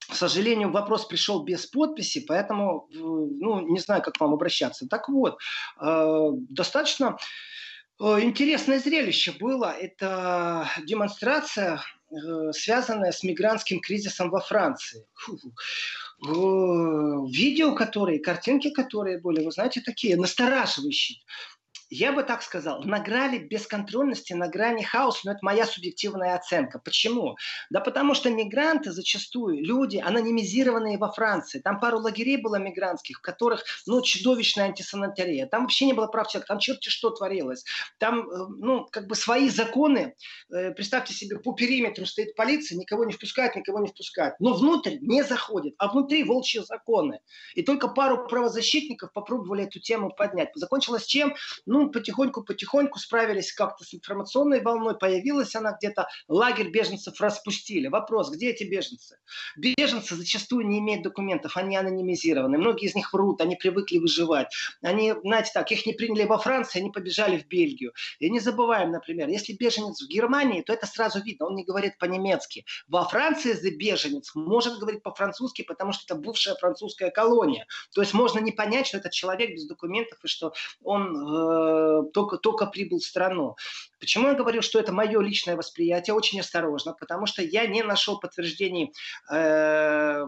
К 0.09 0.15
сожалению, 0.15 0.71
вопрос 0.71 1.05
пришел 1.05 1.43
без 1.43 1.67
подписи, 1.67 2.25
поэтому, 2.27 2.89
ну, 2.93 3.61
не 3.61 3.79
знаю, 3.79 4.03
как 4.03 4.15
к 4.15 4.21
вам 4.21 4.33
обращаться. 4.33 4.89
Так 4.89 5.09
вот, 5.09 5.39
э, 5.81 6.31
достаточно 6.49 7.19
э, 8.01 8.21
интересное 8.23 8.79
зрелище 8.79 9.33
было. 9.33 9.71
Это 9.79 10.69
демонстрация, 10.85 11.83
э, 12.11 12.53
связанная 12.53 13.13
с 13.13 13.23
мигрантским 13.23 13.81
кризисом 13.81 14.31
во 14.31 14.41
Франции. 14.41 15.07
Видео, 16.21 17.75
которые, 17.77 18.19
картинки, 18.19 18.71
которые 18.71 19.21
были, 19.21 19.45
вы 19.45 19.53
знаете, 19.53 19.81
такие 19.81 20.17
настораживающие 20.17 21.19
я 21.91 22.13
бы 22.13 22.23
так 22.23 22.43
сказал, 22.43 22.83
на 22.83 22.99
грани 23.01 23.39
бесконтрольности, 23.39 24.33
на 24.33 24.49
грани 24.49 24.83
хаоса, 24.83 25.21
но 25.25 25.33
это 25.33 25.41
моя 25.43 25.67
субъективная 25.67 26.35
оценка. 26.37 26.79
Почему? 26.79 27.37
Да 27.71 27.81
потому 27.81 28.15
что 28.15 28.31
мигранты 28.31 28.93
зачастую, 28.93 29.65
люди, 29.65 29.97
анонимизированные 29.97 30.99
во 30.99 31.11
Франции, 31.11 31.61
там 31.61 31.81
пару 31.81 31.99
лагерей 31.99 32.37
было 32.37 32.57
мигрантских, 32.57 33.19
в 33.19 33.23
которых, 33.23 33.65
ну, 33.87 34.03
чудовищная 34.03 34.67
антисанитария, 34.67 35.47
там 35.47 35.63
вообще 35.63 35.87
не 35.87 35.93
было 35.93 36.07
прав 36.07 36.29
человека, 36.29 36.49
там 36.49 36.59
черти 36.59 36.89
что 36.89 37.11
творилось, 37.11 37.65
там, 37.99 38.29
э, 38.29 38.47
ну, 38.59 38.87
как 38.91 39.07
бы 39.07 39.15
свои 39.15 39.49
законы, 39.49 40.15
э, 40.51 40.73
представьте 40.73 41.15
себе, 41.15 41.39
по 41.39 41.53
периметру 41.53 42.07
стоит 42.07 42.35
полиция, 42.35 42.77
никого 42.77 43.05
не 43.05 43.13
впускает, 43.13 43.57
никого 43.57 43.79
не 43.81 43.89
впускает, 43.89 44.35
но 44.41 44.55
внутрь 44.55 44.99
не 45.01 45.23
заходит, 45.23 45.75
а 45.79 45.89
внутри 45.89 46.25
волчьи 46.25 46.63
законы. 46.63 47.21
И 47.55 47.63
только 47.63 47.89
пару 47.89 48.27
правозащитников 48.29 49.13
попробовали 49.13 49.65
эту 49.65 49.81
тему 49.81 50.11
поднять. 50.11 50.51
Закончилось 50.55 51.07
чем? 51.07 51.35
Ну, 51.67 51.78
ну, 51.79 51.91
потихоньку-потихоньку 51.91 52.99
справились 52.99 53.53
как-то 53.53 53.85
с 53.85 53.95
информационной 53.95 54.61
волной, 54.61 54.99
появилась 54.99 55.55
она 55.55 55.77
где-то, 55.79 56.09
лагерь 56.27 56.71
беженцев 56.71 57.21
распустили. 57.21 57.89
Вопрос, 57.89 58.31
где 58.31 58.51
эти 58.51 58.65
беженцы? 58.65 59.19
Беженцы 59.57 60.17
зачастую 60.17 60.67
не 60.67 60.81
имеют 60.81 61.03
документов, 61.03 61.57
они 61.57 61.77
анонимизированы, 61.77 62.59
многие 62.59 62.87
из 62.87 62.95
них 62.95 63.13
врут, 63.13 63.41
они 63.41 63.57
привыкли 63.57 63.99
выживать. 63.99 64.53
Они, 64.83 65.15
знаете 65.23 65.53
так, 65.55 65.71
их 65.71 65.87
не 65.87 65.93
приняли 65.93 66.25
во 66.25 66.39
Франции, 66.39 66.81
они 66.81 66.91
побежали 66.91 67.39
в 67.39 67.47
Бельгию. 67.47 67.93
И 68.19 68.29
не 68.29 68.41
забываем, 68.41 68.91
например, 68.91 69.29
если 69.29 69.53
беженец 69.53 70.03
в 70.03 70.09
Германии, 70.09 70.63
то 70.63 70.73
это 70.73 70.87
сразу 70.87 71.23
видно, 71.23 71.47
он 71.47 71.55
не 71.55 71.65
говорит 71.65 71.99
по-немецки. 71.99 72.65
Во 72.89 73.05
Франции 73.05 73.53
за 73.53 73.71
беженец 73.71 74.35
может 74.35 74.79
говорить 74.79 75.03
по-французски, 75.03 75.63
потому 75.63 75.93
что 75.93 76.03
это 76.07 76.21
бывшая 76.21 76.57
французская 76.57 77.11
колония. 77.11 77.67
То 77.95 78.01
есть 78.01 78.15
можно 78.15 78.41
не 78.41 78.53
понять, 78.53 78.89
что 78.89 78.99
этот 78.99 79.13
человек 79.13 79.51
без 79.51 79.67
документов 79.67 80.19
и 80.25 80.29
что 80.29 80.53
он 80.83 81.17
э, 81.17 81.68
Э, 81.69 82.03
только, 82.13 82.37
только 82.39 82.67
прибыл 82.67 82.99
в 82.99 83.05
страну. 83.05 83.57
Почему 84.01 84.29
я 84.29 84.35
говорю, 84.35 84.63
что 84.63 84.79
это 84.79 84.93
мое 84.93 85.21
личное 85.21 85.57
восприятие? 85.57 86.15
Очень 86.15 86.41
осторожно, 86.41 86.95
потому 86.99 87.27
что 87.27 87.43
я 87.43 87.67
не 87.67 87.83
нашел 87.83 88.19
подтверждений 88.19 88.93
э, 89.33 90.27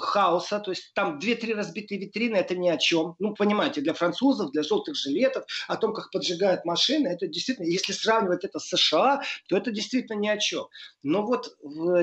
хаоса, 0.00 0.58
то 0.60 0.70
есть 0.70 0.92
там 0.94 1.18
две-три 1.18 1.54
разбитые 1.54 2.00
витрины, 2.00 2.36
это 2.36 2.56
ни 2.56 2.68
о 2.68 2.76
чем. 2.76 3.14
Ну, 3.18 3.34
понимаете, 3.34 3.80
для 3.80 3.94
французов, 3.94 4.50
для 4.52 4.62
желтых 4.62 4.96
жилетов, 4.96 5.44
о 5.68 5.76
том, 5.76 5.92
как 5.92 6.10
поджигают 6.10 6.64
машины, 6.64 7.08
это 7.08 7.26
действительно, 7.26 7.66
если 7.66 7.92
сравнивать 7.92 8.44
это 8.44 8.58
с 8.58 8.68
США, 8.68 9.22
то 9.48 9.56
это 9.56 9.70
действительно 9.70 10.18
ни 10.18 10.28
о 10.28 10.38
чем. 10.38 10.66
Но 11.02 11.22
вот, 11.22 11.56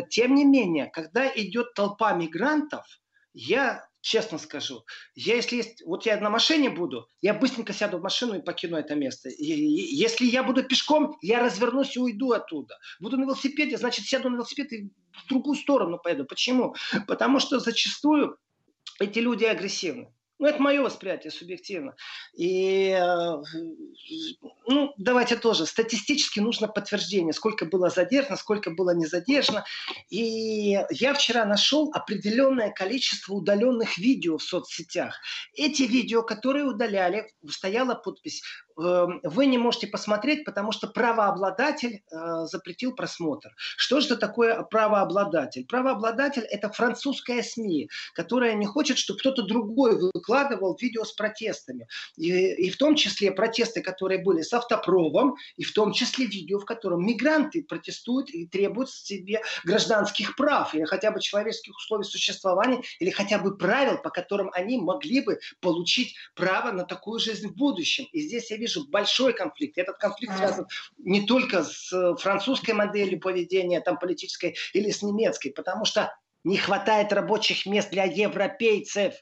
тем 0.10 0.36
не 0.36 0.46
менее, 0.46 0.88
когда 0.88 1.28
идет 1.36 1.74
толпа 1.74 2.14
мигрантов, 2.14 2.86
я 3.34 3.88
честно 4.08 4.38
скажу. 4.38 4.86
Я, 5.16 5.36
если 5.36 5.58
есть, 5.58 5.84
вот 5.86 6.06
я 6.06 6.20
на 6.20 6.30
машине 6.30 6.70
буду, 6.70 7.08
я 7.22 7.34
быстренько 7.34 7.74
сяду 7.74 7.98
в 7.98 8.02
машину 8.02 8.36
и 8.36 8.42
покину 8.42 8.78
это 8.78 8.96
место. 8.96 9.30
И, 9.30 9.52
и, 9.52 9.96
если 9.96 10.26
я 10.26 10.44
буду 10.44 10.64
пешком, 10.64 11.18
я 11.22 11.40
развернусь 11.40 11.96
и 11.96 12.00
уйду 12.00 12.32
оттуда. 12.32 12.76
Буду 13.02 13.18
на 13.18 13.24
велосипеде, 13.24 13.78
значит, 13.78 14.06
сяду 14.06 14.30
на 14.30 14.36
велосипед 14.36 14.72
и 14.72 14.90
в 15.12 15.28
другую 15.28 15.58
сторону 15.58 16.00
поеду. 16.02 16.26
Почему? 16.26 16.74
Потому 17.08 17.40
что 17.40 17.60
зачастую 17.60 18.38
эти 19.00 19.20
люди 19.20 19.44
агрессивны. 19.44 20.14
Ну, 20.40 20.48
это 20.48 20.62
мое 20.62 20.82
восприятие 20.82 21.32
субъективно. 21.32 21.96
И, 22.36 22.90
э, 22.90 23.44
ну, 24.68 24.94
давайте 24.98 25.36
тоже. 25.36 25.66
Статистически 25.66 26.40
нужно 26.40 26.68
подтверждение, 26.68 27.34
сколько 27.34 27.66
было 27.66 27.90
задержано, 27.90 28.38
сколько 28.38 28.70
было 28.70 28.94
не 28.96 29.08
задержано. 29.08 29.66
И 30.10 30.80
я 30.92 31.14
вчера 31.14 31.46
нашел 31.46 31.90
определенное 31.94 32.72
количество 32.72 33.34
удаленных 33.34 33.98
видео 33.98 34.38
в 34.38 34.44
соцсетях. 34.44 35.20
Эти 35.54 35.84
видео, 35.84 36.22
которые 36.22 36.66
удаляли, 36.66 37.32
стояла 37.50 37.96
подпись 37.96 38.44
вы 38.78 39.48
не 39.48 39.58
можете 39.58 39.88
посмотреть, 39.88 40.46
потому 40.46 40.72
что 40.72 40.88
правообладатель 40.88 42.04
э, 42.12 42.46
запретил 42.46 42.94
просмотр. 42.94 43.50
Что 43.58 44.00
же 44.00 44.06
это 44.06 44.18
такое 44.18 44.62
правообладатель? 44.62 45.66
Правообладатель– 45.66 46.44
это 46.52 46.70
французская 46.70 47.42
СМИ, 47.42 47.90
которая 48.14 48.54
не 48.54 48.68
хочет, 48.68 49.00
чтобы 49.00 49.20
кто-то 49.20 49.42
другой 49.42 50.00
выкладывал 50.00 50.78
видео 50.80 51.06
с 51.06 51.12
протестами. 51.12 51.88
И, 52.18 52.30
и 52.30 52.70
в 52.70 52.78
том 52.78 52.96
числе 52.96 53.32
протесты, 53.32 53.82
которые 53.82 54.24
были 54.24 54.44
с 54.44 54.54
автопровом, 54.54 55.38
и 55.56 55.64
в 55.64 55.74
том 55.74 55.92
числе 55.92 56.28
видео, 56.28 56.60
в 56.60 56.66
котором 56.66 57.04
мигранты 57.04 57.64
протестуют 57.64 58.30
и 58.30 58.46
требуют 58.46 58.92
себе 58.92 59.42
гражданских 59.64 60.36
прав, 60.36 60.76
или 60.76 60.84
хотя 60.84 61.10
бы 61.10 61.20
человеческих 61.20 61.76
условий 61.76 62.04
существования, 62.04 62.84
или 63.00 63.10
хотя 63.10 63.40
бы 63.40 63.58
правил, 63.58 63.98
по 63.98 64.12
которым 64.12 64.52
они 64.54 64.78
могли 64.78 65.22
бы 65.22 65.40
получить 65.62 66.16
право 66.36 66.72
на 66.72 66.84
такую 66.84 67.20
жизнь 67.20 67.48
в 67.48 67.56
будущем. 67.56 68.06
И 68.12 68.22
здесь 68.22 68.52
я 68.52 68.58
вижу 68.58 68.67
вижу 68.68 68.88
большой 68.90 69.34
конфликт. 69.34 69.78
Этот 69.78 69.98
конфликт 69.98 70.38
связан 70.38 70.68
не 70.98 71.26
только 71.26 71.64
с 71.64 71.92
э, 71.94 72.16
французской 72.18 72.72
моделью 72.72 73.20
поведения, 73.20 73.82
там, 73.82 73.98
политической, 73.98 74.56
или 74.74 74.92
с 74.92 75.02
немецкой, 75.02 75.52
потому 75.52 75.86
что 75.86 76.12
не 76.48 76.58
хватает 76.58 77.12
рабочих 77.12 77.66
мест 77.66 77.90
для 77.90 78.06
европейцев. 78.06 79.16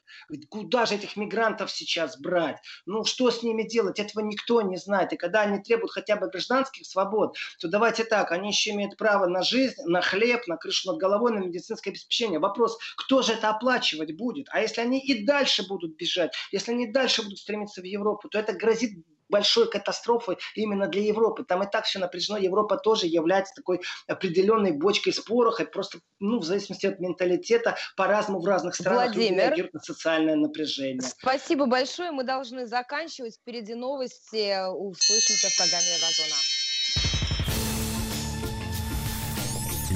Куда 0.48 0.86
же 0.86 0.94
этих 0.94 1.16
мигрантов 1.16 1.70
сейчас 1.72 2.18
брать? 2.18 2.58
Ну, 2.86 3.04
что 3.04 3.30
с 3.30 3.42
ними 3.42 3.64
делать? 3.64 3.98
Этого 3.98 4.24
никто 4.24 4.62
не 4.62 4.76
знает. 4.76 5.12
И 5.12 5.16
когда 5.16 5.42
они 5.42 5.60
требуют 5.60 5.90
хотя 5.90 6.16
бы 6.16 6.28
гражданских 6.28 6.86
свобод, 6.86 7.36
то 7.58 7.68
давайте 7.68 8.04
так, 8.04 8.30
они 8.30 8.48
еще 8.48 8.70
имеют 8.70 8.96
право 8.96 9.26
на 9.26 9.42
жизнь, 9.42 9.82
на 9.86 10.02
хлеб, 10.02 10.46
на 10.46 10.56
крышу 10.56 10.92
над 10.92 11.00
головой, 11.00 11.32
на 11.32 11.38
медицинское 11.38 11.90
обеспечение. 11.90 12.38
Вопрос, 12.38 12.78
кто 12.96 13.22
же 13.22 13.32
это 13.32 13.50
оплачивать 13.50 14.16
будет? 14.16 14.46
А 14.50 14.60
если 14.60 14.80
они 14.80 15.00
и 15.00 15.24
дальше 15.24 15.66
будут 15.66 15.96
бежать, 15.96 16.32
если 16.52 16.72
они 16.72 16.86
дальше 16.86 17.22
будут 17.22 17.38
стремиться 17.38 17.80
в 17.80 17.84
Европу, 17.84 18.28
то 18.28 18.38
это 18.38 18.52
грозит 18.52 18.92
большой 19.28 19.68
катастрофой 19.70 20.38
именно 20.54 20.88
для 20.88 21.02
Европы. 21.02 21.44
Там 21.44 21.62
и 21.62 21.70
так 21.70 21.84
все 21.84 21.98
напряжено. 21.98 22.38
Европа 22.38 22.76
тоже 22.76 23.06
является 23.06 23.54
такой 23.54 23.80
определенной 24.06 24.72
бочкой 24.72 25.12
с 25.12 25.20
порохом. 25.20 25.66
Просто, 25.66 25.98
ну, 26.20 26.38
в 26.38 26.44
зависимости 26.44 26.86
от 26.86 27.00
менталитета, 27.00 27.76
по-разному 27.96 28.40
в 28.40 28.46
разных 28.46 28.74
странах 28.74 29.14
Владимир, 29.14 29.48
реагируют 29.48 29.74
на 29.74 29.80
социальное 29.80 30.36
напряжение. 30.36 31.02
Спасибо 31.02 31.66
большое. 31.66 32.10
Мы 32.10 32.24
должны 32.24 32.66
заканчивать. 32.66 33.36
Впереди 33.36 33.74
новости. 33.74 34.54
Услышимся 34.72 35.48
в 35.48 35.56
программе 35.56 35.86
«Еврозона». 35.96 36.36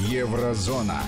Еврозона. 0.09 1.03